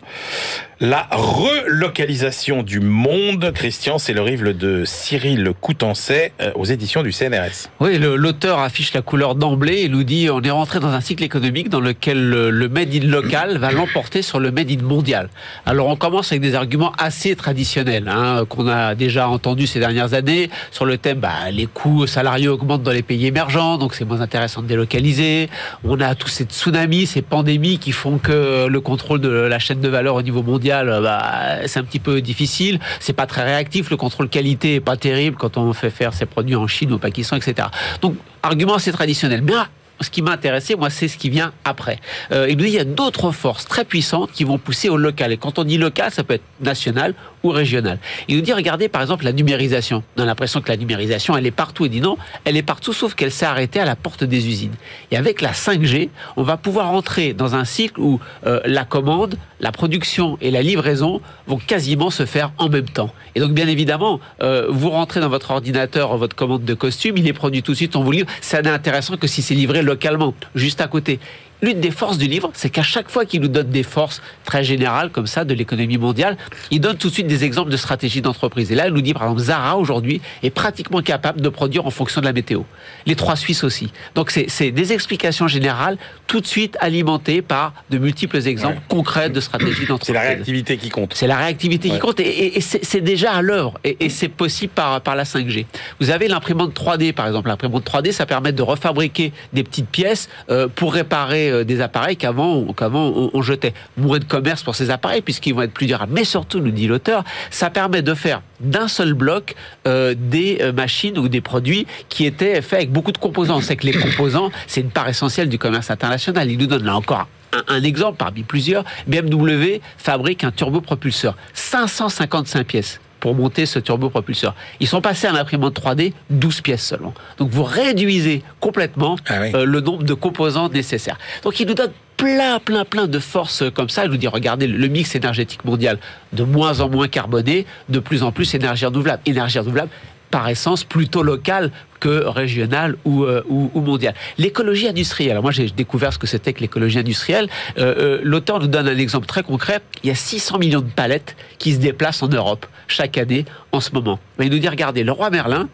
La 0.81 1.07
relocalisation 1.09 2.61
du 2.61 2.81
monde. 2.81 3.53
Christian, 3.55 3.97
c'est 3.97 4.11
le 4.11 4.25
livre 4.25 4.51
de 4.51 4.83
Cyril 4.85 5.53
Coutancet 5.61 6.33
euh, 6.41 6.51
aux 6.55 6.65
éditions 6.65 7.01
du 7.01 7.13
CNRS. 7.13 7.69
Oui, 7.79 7.97
l'auteur 7.97 8.59
affiche 8.59 8.93
la 8.93 9.01
couleur 9.01 9.35
d'emblée 9.35 9.83
et 9.83 9.89
nous 9.89 10.03
dit 10.03 10.29
on 10.29 10.41
est 10.41 10.51
rentré 10.51 10.81
dans 10.81 10.89
un 10.89 10.99
cycle 10.99 11.23
économique 11.23 11.69
dans 11.69 11.79
lequel 11.79 12.29
le, 12.29 12.49
le 12.49 12.67
made 12.67 12.93
in 12.93 13.07
local 13.07 13.57
va 13.57 13.71
l'emporter 13.71 14.21
sur 14.21 14.39
le 14.41 14.51
made 14.51 14.69
in 14.69 14.83
mondial. 14.83 15.29
Alors 15.65 15.88
on 15.88 15.95
commence 15.95 16.14
avec 16.19 16.41
des 16.41 16.56
arguments 16.56 16.91
assez 16.97 17.36
traditionnels 17.36 18.08
hein, 18.08 18.45
qu'on 18.47 18.67
a 18.67 18.95
déjà 18.95 19.28
entendus 19.30 19.67
ces 19.67 19.80
dernières 19.80 20.13
années 20.13 20.49
sur 20.71 20.86
le 20.86 20.97
thème 20.97 21.19
bah, 21.19 21.51
les 21.51 21.65
coûts 21.65 22.08
salariés 22.08 22.47
augmentent 22.47 22.84
dans 22.84 22.91
les 22.91 23.04
pays 23.04 23.25
émergents 23.25 23.78
donc 23.78 23.93
c'est 23.93 24.06
moins 24.06 24.21
intéressant 24.21 24.62
de 24.62 24.67
délocaliser. 24.67 25.49
On 25.84 25.99
a 25.99 26.15
tous 26.15 26.30
ces 26.30 26.45
tsunamis, 26.45 27.06
ces 27.06 27.21
pandémies 27.21 27.80
qui 27.80 27.91
font 27.91 28.17
que 28.17 28.67
le 28.67 28.82
contrôle 28.82 29.21
de 29.21 29.30
la 29.30 29.60
chaîne 29.60 29.82
de 29.82 29.89
valeur 29.89 30.15
au 30.15 30.21
niveau 30.21 30.43
mondial 30.43 30.99
bah, 31.01 31.67
c'est 31.67 31.80
un 31.80 31.84
petit 31.84 31.99
peu 31.99 32.21
difficile. 32.21 32.80
C'est 32.99 33.13
pas 33.13 33.25
très 33.25 33.43
réactif. 33.43 33.89
Le 33.89 33.97
contrôle 33.97 34.30
qualité 34.30 34.75
est 34.75 34.80
pas 34.80 34.97
terrible 34.97 35.38
quand 35.38 35.58
on 35.58 35.73
fait 35.73 35.89
faire 35.89 36.13
ses 36.13 36.25
produits 36.25 36.56
en 36.56 36.67
Chine, 36.67 36.93
au 36.93 36.97
Pakistan, 36.97 37.36
etc. 37.36 37.67
Donc, 38.01 38.15
argument 38.43 38.75
assez 38.75 38.91
traditionnel. 38.91 39.41
Mais 39.43 39.54
ce 40.01 40.10
qui 40.10 40.21
m'a 40.21 40.31
intéressé, 40.31 40.75
moi, 40.75 40.89
c'est 40.89 41.08
ce 41.08 41.17
qui 41.17 41.29
vient 41.29 41.53
après. 41.63 41.99
Euh, 42.31 42.47
il 42.49 42.62
il 42.62 42.69
y 42.69 42.79
a 42.79 42.84
d'autres 42.84 43.31
forces 43.31 43.65
très 43.65 43.86
puissantes 43.86 44.31
qui 44.31 44.43
vont 44.43 44.58
pousser 44.58 44.89
au 44.89 44.97
local. 44.97 45.31
Et 45.31 45.38
quand 45.38 45.60
on 45.60 45.63
dit 45.63 45.77
local, 45.77 46.12
ça 46.12 46.23
peut 46.23 46.34
être 46.34 46.43
national 46.62 47.13
ou. 47.51 47.99
Il 48.27 48.36
nous 48.36 48.41
dit 48.41 48.53
regardez 48.53 48.89
par 48.89 49.01
exemple 49.01 49.25
la 49.25 49.34
numérisation. 49.34 50.03
On 50.17 50.21
a 50.21 50.25
l'impression 50.25 50.62
que 50.62 50.69
la 50.69 50.77
numérisation, 50.77 51.36
elle 51.38 51.45
est 51.45 51.51
partout. 51.51 51.86
Il 51.86 51.91
dit 51.91 52.01
non, 52.01 52.17
elle 52.43 52.58
est 52.58 52.63
partout 52.63 52.93
sauf 52.93 53.13
qu'elle 53.15 53.31
s'est 53.31 53.45
arrêtée 53.45 53.79
à 53.79 53.86
la 53.86 53.95
porte 53.95 54.23
des 54.23 54.47
usines. 54.47 54.73
Et 55.12 55.17
avec 55.17 55.41
la 55.41 55.51
5G, 55.51 56.10
on 56.38 56.43
va 56.43 56.58
pouvoir 56.58 56.91
entrer 56.91 57.34
dans 57.34 57.55
un 57.55 57.65
cycle 57.65 57.99
où 57.99 58.19
euh, 58.45 58.60
la 58.65 58.86
commande, 58.86 59.36
la 59.60 59.71
production 59.71 60.38
et 60.41 60.51
la 60.51 60.62
livraison 60.62 61.21
vont 61.47 61.58
quasiment 61.58 62.10
se 62.10 62.25
faire 62.25 62.51
en 62.58 62.69
même 62.69 62.89
temps. 62.89 63.12
Et 63.36 63.39
donc, 63.39 63.53
bien 63.53 63.67
évidemment, 63.67 64.19
euh, 64.41 64.67
vous 64.69 64.89
rentrez 64.89 65.19
dans 65.19 65.29
votre 65.29 65.51
ordinateur 65.51 66.15
votre 66.17 66.36
commande 66.36 66.63
de 66.63 66.73
costume, 66.73 67.17
il 67.17 67.27
est 67.27 67.34
produit 67.34 67.63
tout 67.63 67.71
de 67.71 67.77
suite, 67.77 67.95
on 67.95 68.03
vous 68.03 68.12
livre. 68.12 68.27
Ça 68.41 68.62
n'est 68.62 68.69
intéressant 68.69 69.17
que 69.17 69.27
si 69.27 69.41
c'est 69.41 69.55
livré 69.55 69.81
localement, 69.81 70.34
juste 70.55 70.81
à 70.81 70.88
côté. 70.88 71.19
L'une 71.65 71.80
des 71.82 71.89
forces 71.89 72.19
du 72.19 72.28
livre, 72.28 72.51
c'est 72.54 72.69
qu'à 72.69 72.84
chaque 72.84 73.10
fois 73.10 73.25
qu'il 73.25 73.41
nous 73.41 73.47
donne 73.47 73.69
des 73.69 73.82
forces 73.82 74.21
très 74.43 74.63
générales 74.63 75.10
comme 75.10 75.25
ça 75.25 75.45
de 75.45 75.54
l'économie 75.56 75.97
mondiale, 75.97 76.38
il 76.69 76.80
donne 76.80 76.95
tout 76.95 77.08
de 77.10 77.13
suite 77.13 77.25
des 77.25 77.43
exemples 77.43 77.71
de 77.71 77.78
stratégies 77.78 78.21
d'entreprise. 78.21 78.71
Et 78.71 78.75
là, 78.75 78.86
il 78.88 78.93
nous 78.93 79.01
dit 79.01 79.15
par 79.15 79.23
exemple, 79.23 79.41
Zara 79.41 79.75
aujourd'hui 79.75 80.21
est 80.43 80.51
pratiquement 80.51 81.01
capable 81.01 81.41
de 81.41 81.49
produire 81.49 81.88
en 81.88 81.89
fonction 81.89 82.21
de 82.21 82.28
la 82.28 82.34
météo. 82.34 82.62
Les 83.08 83.15
trois 83.15 83.36
Suisses 83.36 83.63
aussi. 83.63 83.91
Donc 84.13 84.30
c'est 84.30 84.69
des 84.69 84.93
explications 84.93 85.47
générales 85.47 85.97
tout 86.28 86.39
de 86.39 86.45
suite 86.45 86.78
alimentées 86.82 87.41
par 87.41 87.73
de 87.89 87.97
multiples 87.97 88.45
exemples 88.45 88.75
Ouais. 88.75 88.82
concrets 88.88 89.30
de 89.32 89.39
stratégies 89.39 89.88
d'entreprise. 89.88 90.06
C'est 90.08 90.13
la 90.13 90.21
réactivité 90.21 90.78
qui 90.78 90.89
compte. 90.89 91.13
C'est 91.15 91.28
la 91.28 91.38
réactivité 91.38 91.89
Ouais. 91.89 91.95
qui 91.95 91.99
compte 91.99 92.19
et, 92.19 92.23
et- 92.28 92.58
et 92.58 92.62
c'est 92.62 92.86
c'est 92.86 93.01
déjà 93.01 93.32
à 93.34 93.41
l'œuvre 93.41 93.80
et, 93.84 94.06
et 94.06 94.10
c'est 94.10 94.28
possible 94.30 94.71
par, 94.73 95.01
par 95.01 95.15
la 95.15 95.23
5G. 95.25 95.65
Vous 95.99 96.12
avez 96.12 96.28
l'imprimante 96.28 96.75
3D 96.75 97.12
par 97.13 97.25
exemple. 97.25 97.47
L'imprimante 97.47 97.84
3D, 97.86 98.12
ça 98.12 98.28
permet 98.28 98.51
de 98.51 98.62
refabriquer 98.62 99.34
des 99.54 99.63
petites 99.63 99.89
pièces 99.89 100.30
euh, 100.51 100.67
pour 100.67 100.93
réparer 100.93 101.51
euh, 101.55 101.63
des 101.63 101.81
appareils 101.81 102.17
qu'avant 102.17 102.65
qu'avant 102.73 103.07
on, 103.15 103.31
on 103.33 103.41
jetait. 103.41 103.73
Moins 103.97 104.19
de 104.19 104.25
commerce 104.25 104.63
pour 104.63 104.75
ces 104.75 104.89
appareils 104.89 105.21
puisqu'ils 105.21 105.53
vont 105.53 105.63
être 105.63 105.73
plus 105.73 105.87
durables. 105.87 106.13
Mais 106.13 106.23
surtout, 106.23 106.59
nous 106.59 106.71
dit 106.71 106.87
l'auteur, 106.87 107.23
ça 107.49 107.69
permet 107.69 108.01
de 108.01 108.13
faire 108.13 108.41
d'un 108.59 108.87
seul 108.87 109.13
bloc 109.13 109.55
euh, 109.87 110.15
des 110.17 110.59
euh, 110.61 110.71
machines 110.71 111.17
ou 111.17 111.27
des 111.27 111.41
produits 111.41 111.87
qui 112.09 112.25
étaient 112.25 112.61
faits 112.61 112.79
avec 112.79 112.91
beaucoup 112.91 113.11
de 113.11 113.17
composants. 113.17 113.61
Sait 113.61 113.75
que 113.75 113.85
les 113.85 113.93
composants, 113.93 114.51
c'est 114.67 114.81
une 114.81 114.89
part 114.89 115.07
essentielle 115.07 115.49
du 115.49 115.57
commerce 115.57 115.91
international. 115.91 116.49
Il 116.51 116.57
nous 116.57 116.67
donne 116.67 116.83
là 116.83 116.95
encore 116.95 117.27
un 117.69 117.83
exemple 117.83 118.17
parmi 118.17 118.43
plusieurs, 118.43 118.83
BMW 119.07 119.79
fabrique 119.97 120.43
un 120.43 120.51
turbopropulseur, 120.51 121.37
555 121.53 122.65
pièces 122.65 122.99
pour 123.25 123.33
monter 123.33 123.65
ce 123.65 123.79
turbopropulseur. 123.79 124.53
Ils 124.79 124.85
sont 124.85 125.01
passés 125.01 125.25
à 125.25 125.31
l'imprimante 125.31 125.73
3D, 125.81 126.13
12 126.29 126.61
pièces 126.61 126.85
seulement. 126.85 127.11
Donc 127.39 127.49
vous 127.49 127.63
réduisez 127.63 128.43
complètement 128.59 129.15
Ah 129.27 129.39
oui. 129.41 129.51
euh, 129.55 129.65
le 129.65 129.81
nombre 129.81 130.03
de 130.03 130.13
composants 130.13 130.69
nécessaires. 130.69 131.17
Donc 131.41 131.59
il 131.59 131.65
nous 131.67 131.73
donne 131.73 131.89
plein, 132.17 132.59
plein, 132.59 132.85
plein 132.85 133.07
de 133.07 133.17
forces 133.17 133.63
comme 133.73 133.89
ça. 133.89 134.05
Il 134.05 134.11
nous 134.11 134.17
dit, 134.17 134.27
regardez, 134.27 134.67
le 134.67 134.88
mix 134.89 135.15
énergétique 135.15 135.65
mondial, 135.65 135.97
de 136.33 136.43
moins 136.43 136.81
en 136.81 136.88
moins 136.89 137.07
carboné, 137.07 137.65
de 137.89 137.97
plus 137.97 138.21
en 138.21 138.31
plus 138.31 138.53
énergie 138.53 138.85
renouvelable. 138.85 139.23
Énergie 139.25 139.57
renouvelable, 139.57 139.89
par 140.35 140.49
essence, 140.49 140.83
plutôt 140.83 141.23
locale 141.23 141.71
que 142.01 142.25
régionale 142.25 142.97
ou, 143.05 143.23
euh, 143.23 143.41
mondiale. 143.73 144.15
L'écologie 144.37 144.89
industrielle. 144.89 145.39
Moi, 145.39 145.51
j'ai 145.51 145.69
découvert 145.69 146.11
ce 146.11 146.19
que 146.19 146.27
c'était 146.27 146.51
que 146.51 146.59
l'écologie 146.59 146.99
industrielle. 146.99 147.47
Euh, 147.77 148.17
euh, 148.17 148.21
L'auteur 148.21 148.59
nous 148.59 148.67
donne 148.67 148.89
un 148.89 148.97
exemple 148.97 149.27
très 149.27 149.43
concret. 149.43 149.79
Il 150.03 150.07
y 150.07 150.11
a 150.11 150.15
600 150.15 150.57
millions 150.57 150.81
de 150.81 150.89
palettes 150.89 151.37
qui 151.57 151.71
se 151.71 151.77
déplacent 151.77 152.21
en 152.21 152.27
Europe 152.27 152.65
chaque 152.89 153.17
année 153.17 153.45
en 153.71 153.79
ce 153.79 153.91
moment. 153.93 154.19
Il 154.41 154.51
nous 154.51 154.59
dit, 154.59 154.67
regardez, 154.67 155.05
le 155.05 155.13
roi 155.13 155.29
Merlin, 155.29 155.69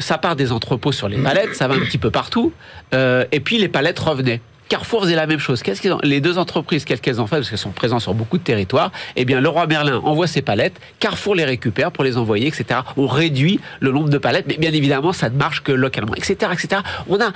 ça 0.00 0.18
part 0.18 0.34
des 0.34 0.50
entrepôts 0.50 0.90
sur 0.90 1.08
les 1.08 1.18
palettes, 1.18 1.54
ça 1.54 1.68
va 1.68 1.74
un 1.74 1.80
petit 1.80 1.98
peu 1.98 2.10
partout, 2.10 2.52
et 2.92 3.40
puis 3.40 3.58
les 3.58 3.68
palettes 3.68 3.98
revenaient. 3.98 4.40
Carrefour 4.68 5.02
faisait 5.02 5.14
la 5.14 5.26
même 5.26 5.38
chose. 5.38 5.62
Ont 5.86 5.98
Les 6.02 6.20
deux 6.20 6.38
entreprises, 6.38 6.84
qu'est-ce 6.84 7.02
qu'elles 7.02 7.20
ont 7.20 7.26
fait 7.26 7.36
Parce 7.36 7.50
qu'elles 7.50 7.58
sont 7.58 7.70
présentes 7.70 8.00
sur 8.00 8.14
beaucoup 8.14 8.38
de 8.38 8.42
territoires. 8.42 8.90
Eh 9.16 9.24
bien, 9.24 9.40
le 9.40 9.48
roi 9.48 9.66
Merlin 9.66 10.00
envoie 10.04 10.26
ses 10.26 10.42
palettes, 10.42 10.80
Carrefour 10.98 11.34
les 11.34 11.44
récupère 11.44 11.92
pour 11.92 12.04
les 12.04 12.16
envoyer, 12.16 12.46
etc. 12.46 12.80
On 12.96 13.06
réduit 13.06 13.60
le 13.80 13.92
nombre 13.92 14.08
de 14.08 14.18
palettes, 14.18 14.46
mais 14.48 14.56
bien 14.56 14.72
évidemment, 14.72 15.12
ça 15.12 15.28
ne 15.28 15.36
marche 15.36 15.62
que 15.62 15.72
localement, 15.72 16.14
etc., 16.14 16.50
etc. 16.52 16.82
On 17.08 17.20
a 17.20 17.32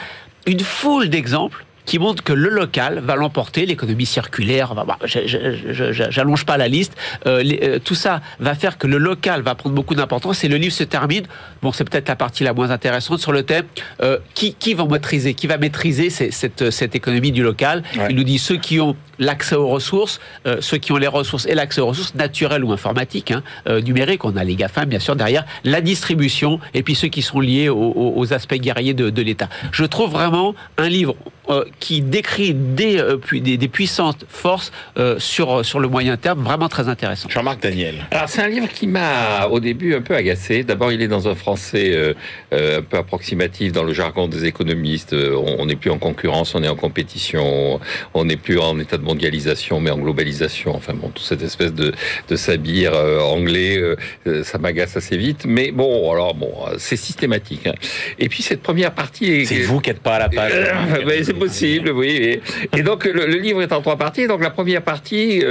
une 0.46 0.60
foule 0.60 1.08
d'exemples 1.08 1.64
qui 1.88 1.98
montrent 1.98 2.22
que 2.22 2.34
le 2.34 2.50
local 2.50 2.98
va 2.98 3.16
l'emporter, 3.16 3.64
l'économie 3.64 4.04
circulaire, 4.04 4.74
bah, 4.74 4.98
j'allonge 5.06 6.44
pas 6.44 6.58
la 6.58 6.68
liste, 6.68 6.94
euh, 7.26 7.42
les- 7.42 7.60
euh, 7.62 7.78
tout 7.82 7.94
ça 7.94 8.20
va 8.40 8.54
faire 8.54 8.76
que 8.76 8.86
le 8.86 8.98
local 8.98 9.40
va 9.40 9.54
prendre 9.54 9.74
beaucoup 9.74 9.94
d'importance 9.94 10.44
et 10.44 10.48
le 10.48 10.56
livre 10.58 10.74
se 10.74 10.84
termine, 10.84 11.24
bon 11.62 11.72
c'est 11.72 11.84
peut-être 11.88 12.06
la 12.08 12.16
partie 12.16 12.44
la 12.44 12.52
moins 12.52 12.70
intéressante 12.70 13.20
sur 13.20 13.32
le 13.32 13.42
thème, 13.42 13.64
euh, 14.02 14.18
qui, 14.34 14.52
qui 14.52 14.74
va 14.74 14.84
maîtriser, 14.84 15.32
qui 15.32 15.46
va 15.46 15.56
maîtriser 15.56 16.10
cette, 16.10 16.70
cette 16.70 16.94
économie 16.94 17.32
du 17.32 17.42
local? 17.42 17.82
Ouais. 17.96 18.08
Il 18.10 18.16
nous 18.16 18.24
dit 18.24 18.38
ceux 18.38 18.58
qui 18.58 18.80
ont 18.80 18.94
l'accès 19.18 19.54
aux 19.56 19.68
ressources, 19.68 20.20
euh, 20.46 20.58
ceux 20.60 20.78
qui 20.78 20.92
ont 20.92 20.96
les 20.96 21.06
ressources 21.06 21.46
et 21.46 21.54
l'accès 21.54 21.80
aux 21.80 21.86
ressources 21.88 22.14
naturelles 22.14 22.64
ou 22.64 22.72
informatiques, 22.72 23.30
hein, 23.30 23.42
euh, 23.68 23.80
numériques, 23.80 24.24
on 24.24 24.36
a 24.36 24.44
les 24.44 24.54
GAFAM 24.54 24.88
bien 24.88 24.98
sûr 24.98 25.16
derrière, 25.16 25.44
la 25.64 25.80
distribution 25.80 26.60
et 26.74 26.82
puis 26.82 26.94
ceux 26.94 27.08
qui 27.08 27.22
sont 27.22 27.40
liés 27.40 27.68
aux, 27.68 27.76
aux- 27.76 28.12
aux 28.16 28.32
aspects 28.32 28.54
guerriers 28.54 28.94
de, 28.94 29.10
de 29.10 29.22
l'État. 29.22 29.48
Je 29.72 29.84
trouve 29.84 30.10
vraiment 30.12 30.54
un 30.76 30.88
livre 30.88 31.16
euh, 31.50 31.64
qui 31.80 32.02
décrit 32.02 32.52
des, 32.54 32.98
euh, 32.98 33.16
pu- 33.16 33.40
des, 33.40 33.56
des 33.56 33.68
puissantes 33.68 34.24
forces 34.28 34.70
euh, 34.98 35.18
sur, 35.18 35.64
sur 35.64 35.80
le 35.80 35.88
moyen 35.88 36.16
terme, 36.16 36.42
vraiment 36.42 36.68
très 36.68 36.88
intéressant. 36.88 37.28
Jean-Marc 37.30 37.62
Daniel. 37.62 38.06
Alors 38.10 38.28
c'est 38.28 38.42
un 38.42 38.48
livre 38.48 38.68
qui 38.68 38.86
m'a 38.86 39.46
au 39.50 39.58
début 39.60 39.94
un 39.94 40.02
peu 40.02 40.14
agacé. 40.14 40.62
D'abord 40.62 40.92
il 40.92 41.00
est 41.02 41.08
dans 41.08 41.26
un 41.26 41.34
français 41.34 41.92
euh, 41.94 42.12
euh, 42.52 42.78
un 42.78 42.82
peu 42.82 42.98
approximatif 42.98 43.72
dans 43.72 43.82
le 43.84 43.92
jargon 43.92 44.28
des 44.28 44.44
économistes. 44.44 45.14
On 45.14 45.56
on 45.58 45.66
n'est 45.66 45.76
plus 45.76 45.90
en 45.90 45.98
concurrence, 45.98 46.54
on 46.54 46.62
est 46.62 46.68
en 46.68 46.76
compétition. 46.76 47.80
On 48.14 48.24
n'est 48.24 48.36
plus 48.36 48.58
en 48.58 48.78
état 48.78 48.96
de 48.96 49.02
mondialisation 49.12 49.80
mais 49.80 49.90
en 49.90 49.98
globalisation. 49.98 50.74
Enfin 50.74 50.94
bon, 50.94 51.08
toute 51.08 51.24
cette 51.24 51.42
espèce 51.42 51.72
de, 51.72 51.92
de 52.28 52.36
sabir 52.36 52.92
euh, 52.94 53.20
anglais, 53.20 53.76
euh, 53.78 53.96
euh, 54.26 54.44
ça 54.44 54.58
m'agace 54.58 54.96
assez 54.96 55.16
vite. 55.16 55.42
Mais 55.46 55.70
bon, 55.72 56.10
alors 56.12 56.34
bon, 56.34 56.52
c'est 56.78 56.96
systématique. 56.96 57.66
hein. 57.66 57.74
Et 58.18 58.28
puis 58.28 58.42
cette 58.42 58.62
première 58.62 58.92
partie 58.92 59.26
est... 59.32 59.44
C'est 59.46 59.62
vous 59.62 59.80
qui 59.80 59.90
n'êtes 59.90 60.00
pas 60.08 60.16
à 60.16 60.18
la 60.20 60.28
page. 60.28 60.52
Ben, 61.08 61.22
c'est 61.24 61.32
possible, 61.46 61.90
oui. 61.90 62.10
Et, 62.10 62.40
et 62.78 62.82
donc 62.82 63.04
le, 63.04 63.26
le 63.26 63.36
livre 63.38 63.62
est 63.62 63.72
en 63.72 63.80
trois 63.80 63.96
parties. 63.96 64.26
Donc 64.26 64.42
la 64.42 64.50
première 64.50 64.82
partie, 64.82 65.42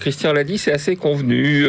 Christian 0.00 0.32
l'a 0.32 0.44
dit, 0.44 0.58
c'est 0.58 0.72
assez 0.72 0.96
convenu. 0.96 1.66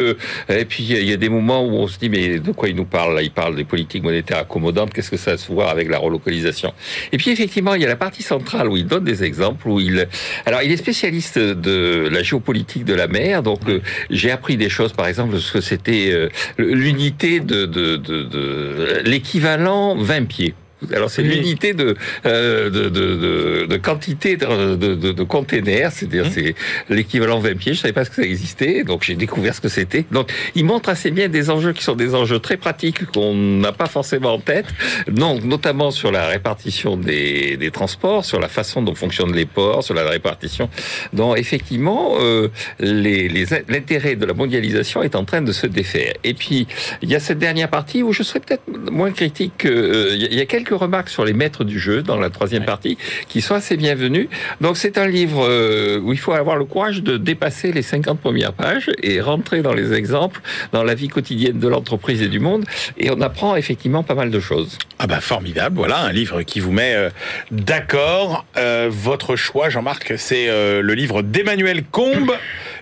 et 0.48 0.64
puis 0.64 0.82
il 0.84 0.92
y, 0.92 0.96
a- 0.96 1.00
il 1.00 1.08
y 1.10 1.12
a 1.12 1.16
des 1.16 1.28
moments 1.28 1.62
où 1.66 1.72
on 1.84 1.86
se 1.88 1.98
dit 1.98 2.08
mais 2.08 2.38
de 2.38 2.52
quoi 2.52 2.68
il 2.68 2.76
nous 2.76 2.84
parle 2.84 3.14
là? 3.16 3.22
Il 3.22 3.30
parle 3.30 3.54
des 3.56 3.64
politiques 3.64 4.02
monétaires 4.02 4.38
accommodantes. 4.38 4.92
Qu'est-ce 4.92 5.10
que 5.10 5.16
ça 5.16 5.32
a 5.32 5.34
à 5.34 5.36
se 5.36 5.50
voir 5.52 5.68
avec 5.70 5.88
la 5.88 5.98
relocalisation? 5.98 6.72
Et 7.12 7.16
puis 7.18 7.30
effectivement, 7.30 7.74
il 7.74 7.82
y 7.82 7.84
a 7.84 7.88
la 7.88 7.96
partie 7.96 8.22
centrale 8.22 8.68
où 8.68 8.76
il 8.76 8.86
donne 8.86 9.04
des 9.04 9.24
exemples. 9.24 9.68
Où 9.68 9.80
il, 9.80 10.06
alors 10.46 10.62
il 10.62 10.70
est 10.72 10.76
spécialiste 10.76 11.33
de 11.38 12.08
la 12.10 12.22
géopolitique 12.22 12.84
de 12.84 12.94
la 12.94 13.06
mer. 13.06 13.42
Donc 13.42 13.60
euh, 13.68 13.80
j'ai 14.10 14.30
appris 14.30 14.56
des 14.56 14.68
choses, 14.68 14.92
par 14.92 15.06
exemple, 15.06 15.38
ce 15.38 15.52
que 15.52 15.60
c'était 15.60 16.10
euh, 16.10 16.28
l'unité 16.58 17.40
de, 17.40 17.66
de, 17.66 17.96
de, 17.96 18.22
de 18.22 19.02
l'équivalent 19.04 19.96
20 19.96 20.24
pieds. 20.26 20.54
Alors 20.94 21.10
c'est 21.10 21.22
Oui. 21.22 21.28
l'unité 21.36 21.72
de, 21.74 21.96
euh, 22.26 22.70
de, 22.70 22.88
de, 22.88 23.16
de, 23.16 23.66
de 23.66 23.76
quantité 23.76 24.36
de, 24.36 24.74
de, 24.76 24.94
de, 24.94 25.12
de 25.12 25.22
containers, 25.22 25.92
c'est-à-dire 25.92 26.26
c'est 26.32 26.54
l'équivalent 26.88 27.38
20 27.38 27.54
pieds. 27.56 27.74
Je 27.74 27.80
savais 27.80 27.92
pas 27.92 28.04
ce 28.04 28.10
que 28.10 28.16
ça 28.16 28.22
existait, 28.22 28.84
donc 28.84 29.02
j'ai 29.04 29.14
découvert 29.14 29.54
ce 29.54 29.60
que 29.60 29.68
c'était. 29.68 30.04
Donc 30.10 30.30
il 30.54 30.64
montre 30.64 30.88
assez 30.88 31.10
bien 31.10 31.28
des 31.28 31.50
enjeux 31.50 31.72
qui 31.72 31.82
sont 31.84 31.94
des 31.96 32.14
enjeux 32.14 32.38
très 32.38 32.56
pratiques 32.56 33.04
qu'on 33.12 33.34
n'a 33.34 33.72
pas 33.72 33.86
forcément 33.86 34.34
en 34.34 34.38
tête, 34.38 34.66
non, 35.10 35.38
notamment 35.40 35.90
sur 35.90 36.10
la 36.12 36.26
répartition 36.26 36.96
des, 36.96 37.56
des 37.56 37.70
transports, 37.70 38.24
sur 38.24 38.40
la 38.40 38.48
façon 38.48 38.82
dont 38.82 38.94
fonctionnent 38.94 39.34
les 39.34 39.46
ports, 39.46 39.82
sur 39.84 39.94
la 39.94 40.04
répartition. 40.08 40.68
Donc 41.12 41.38
effectivement, 41.38 42.14
euh, 42.20 42.48
les, 42.80 43.28
les, 43.28 43.46
l'intérêt 43.68 44.16
de 44.16 44.26
la 44.26 44.34
mondialisation 44.34 45.02
est 45.02 45.14
en 45.16 45.24
train 45.24 45.42
de 45.42 45.52
se 45.52 45.66
défaire. 45.66 46.14
Et 46.24 46.34
puis 46.34 46.66
il 47.02 47.10
y 47.10 47.14
a 47.14 47.20
cette 47.20 47.38
dernière 47.38 47.68
partie 47.70 48.02
où 48.02 48.12
je 48.12 48.22
serais 48.22 48.40
peut-être 48.40 48.62
moins 48.90 49.10
critique. 49.12 49.52
que, 49.58 49.68
euh, 49.68 50.10
Il 50.14 50.22
y 50.22 50.24
a- 50.26 50.28
il 50.30 50.38
y 50.38 50.40
a 50.40 50.46
quelques 50.46 50.73
remarques 50.74 51.08
sur 51.08 51.24
les 51.24 51.32
maîtres 51.32 51.64
du 51.64 51.78
jeu 51.78 52.02
dans 52.02 52.16
la 52.16 52.30
troisième 52.30 52.64
partie 52.64 52.98
qui 53.28 53.40
sont 53.40 53.54
assez 53.54 53.76
bienvenues. 53.76 54.28
Donc 54.60 54.76
c'est 54.76 54.98
un 54.98 55.06
livre 55.06 55.46
euh, 55.48 56.00
où 56.00 56.12
il 56.12 56.18
faut 56.18 56.32
avoir 56.32 56.56
le 56.56 56.64
courage 56.64 57.02
de 57.02 57.16
dépasser 57.16 57.72
les 57.72 57.82
50 57.82 58.20
premières 58.20 58.52
pages 58.52 58.90
et 59.02 59.20
rentrer 59.20 59.62
dans 59.62 59.74
les 59.74 59.92
exemples, 59.92 60.40
dans 60.72 60.84
la 60.84 60.94
vie 60.94 61.08
quotidienne 61.08 61.58
de 61.58 61.68
l'entreprise 61.68 62.22
et 62.22 62.28
du 62.28 62.40
monde. 62.40 62.64
Et 62.98 63.10
on 63.10 63.20
apprend 63.20 63.56
effectivement 63.56 64.02
pas 64.02 64.14
mal 64.14 64.30
de 64.30 64.40
choses. 64.40 64.78
Ah 64.98 65.06
bah 65.06 65.20
formidable, 65.20 65.76
voilà 65.76 65.98
un 65.98 66.12
livre 66.12 66.42
qui 66.42 66.60
vous 66.60 66.72
met 66.72 66.94
euh, 66.94 67.10
d'accord. 67.50 68.44
Euh, 68.56 68.88
votre 68.90 69.36
choix, 69.36 69.68
Jean-Marc, 69.68 70.14
c'est 70.16 70.48
euh, 70.48 70.82
le 70.82 70.94
livre 70.94 71.22
d'Emmanuel 71.22 71.84
Combe, 71.90 72.32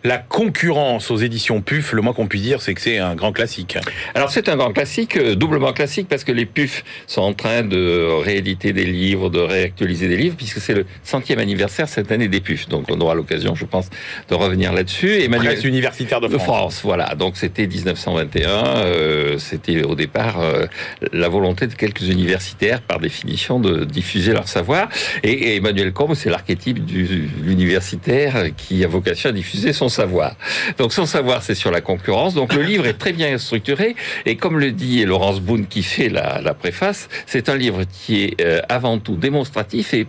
La 0.05 0.19
concurrence 0.19 1.11
aux 1.11 1.17
éditions 1.17 1.61
PUF. 1.61 1.93
Le 1.93 2.03
moins 2.03 2.13
qu'on 2.13 2.27
puisse 2.27 2.43
dire, 2.43 2.61
c'est 2.61 2.75
que 2.75 2.81
c'est 2.81 2.99
un 2.99 3.15
grand 3.15 3.33
classique. 3.33 3.79
Alors 4.15 4.31
c'est 4.31 4.49
un 4.49 4.57
grand 4.57 4.73
classique, 4.73 5.17
euh, 5.17 5.35
doublement 5.37 5.73
classique, 5.73 6.09
parce 6.09 6.25
que 6.25 6.33
les 6.33 6.47
PUF 6.47 6.85
sont 7.07 7.23
en 7.23 7.33
train 7.35 7.63
de 7.63 8.09
rééditer 8.23 8.73
des 8.73 8.85
livres, 8.85 9.31
de 9.31 9.39
réactualiser 9.39 10.09
des 10.09 10.17
livres, 10.17 10.35
puisque 10.37 10.59
c'est 10.59 10.75
le 10.75 10.87
centième 11.05 11.39
anniversaire 11.39 11.89
cette 11.89 12.11
année 12.11 12.29
des 12.29 12.41
PUF. 12.41 12.69
Donc 12.69 12.87
on 12.91 13.01
aura 13.01 13.15
l'occasion, 13.15 13.55
je 13.55 13.65
pense, 13.65 13.91
de 14.29 14.35
revenir 14.35 14.73
là-dessus. 14.73 15.21
Emmanuel 15.23 15.53
Presse 15.55 15.65
universitaire 15.65 16.21
de 16.21 16.29
de 16.29 16.39
France. 16.39 16.47
France, 16.47 16.81
voilà. 16.83 17.15
Donc 17.15 17.37
c'était 17.37 17.67
1921. 17.67 18.49
euh, 18.49 19.39
c'était 19.39 19.83
au 19.85 19.95
départ 19.95 20.41
euh, 20.41 20.67
la 21.13 21.29
volonté 21.29 21.67
de 21.67 21.75
quelques 21.75 22.09
universitaires, 22.09 22.81
par 22.81 22.99
définition, 22.99 23.61
de 23.61 23.85
diffuser 23.85 24.33
leur 24.33 24.49
savoir. 24.49 24.89
Et, 25.23 25.31
et 25.31 25.57
Emmanuel 25.57 25.93
Combe, 25.93 26.15
c'est 26.15 26.31
l'archétype 26.31 26.85
du 26.85 27.29
l'universitaire 27.43 28.47
qui 28.57 28.85
a 28.85 28.89
vocation 28.89 29.31
à 29.31 29.33
diffuser 29.33 29.73
son 29.73 29.89
savoir. 29.93 30.35
Donc 30.79 30.93
son 30.93 31.07
savoir, 31.07 31.43
c'est 31.43 31.55
sur 31.55 31.71
la 31.71 31.81
concurrence. 31.81 32.35
Donc 32.35 32.55
le 32.55 32.63
livre 32.71 32.87
est 32.87 32.99
très 32.99 33.13
bien 33.13 33.37
structuré. 33.39 33.95
Et 34.27 34.37
comme 34.37 34.59
le 34.59 34.73
dit 34.73 35.05
Laurence 35.05 35.41
Boone 35.41 35.67
qui 35.67 35.83
fait 35.83 36.09
la, 36.09 36.41
la 36.41 36.55
préface, 36.55 37.09
c'est 37.27 37.49
un 37.49 37.57
livre 37.57 37.85
qui 37.85 38.25
est 38.25 38.41
euh, 38.41 38.61
avant 38.69 38.99
tout 38.99 39.17
démonstratif 39.17 39.95
et 39.95 40.07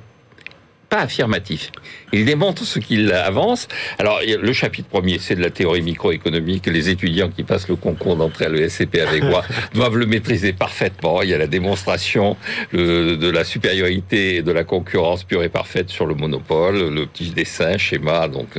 pas 0.93 1.01
affirmatif. 1.01 1.71
Il 2.11 2.23
démontre 2.23 2.63
ce 2.63 2.77
qu'il 2.77 3.11
avance. 3.11 3.67
Alors, 3.97 4.19
le 4.23 4.53
chapitre 4.53 4.87
premier, 4.87 5.17
c'est 5.17 5.33
de 5.33 5.41
la 5.41 5.49
théorie 5.49 5.81
microéconomique. 5.81 6.67
Les 6.67 6.91
étudiants 6.91 7.29
qui 7.29 7.41
passent 7.41 7.67
le 7.67 7.75
concours 7.75 8.15
d'entrée 8.15 8.45
à 8.45 8.49
l'ESCP 8.49 8.99
avec 8.99 9.23
moi 9.23 9.43
doivent 9.73 9.97
le 9.97 10.05
maîtriser 10.05 10.53
parfaitement. 10.53 11.23
Il 11.23 11.29
y 11.29 11.33
a 11.33 11.39
la 11.39 11.47
démonstration 11.47 12.37
de 12.73 13.29
la 13.31 13.43
supériorité 13.43 14.35
et 14.35 14.41
de 14.43 14.51
la 14.51 14.63
concurrence 14.63 15.23
pure 15.23 15.41
et 15.41 15.49
parfaite 15.49 15.89
sur 15.89 16.05
le 16.05 16.13
monopole, 16.13 16.93
le 16.93 17.07
petit 17.07 17.31
dessin, 17.31 17.79
schéma. 17.79 18.27
Donc, 18.27 18.49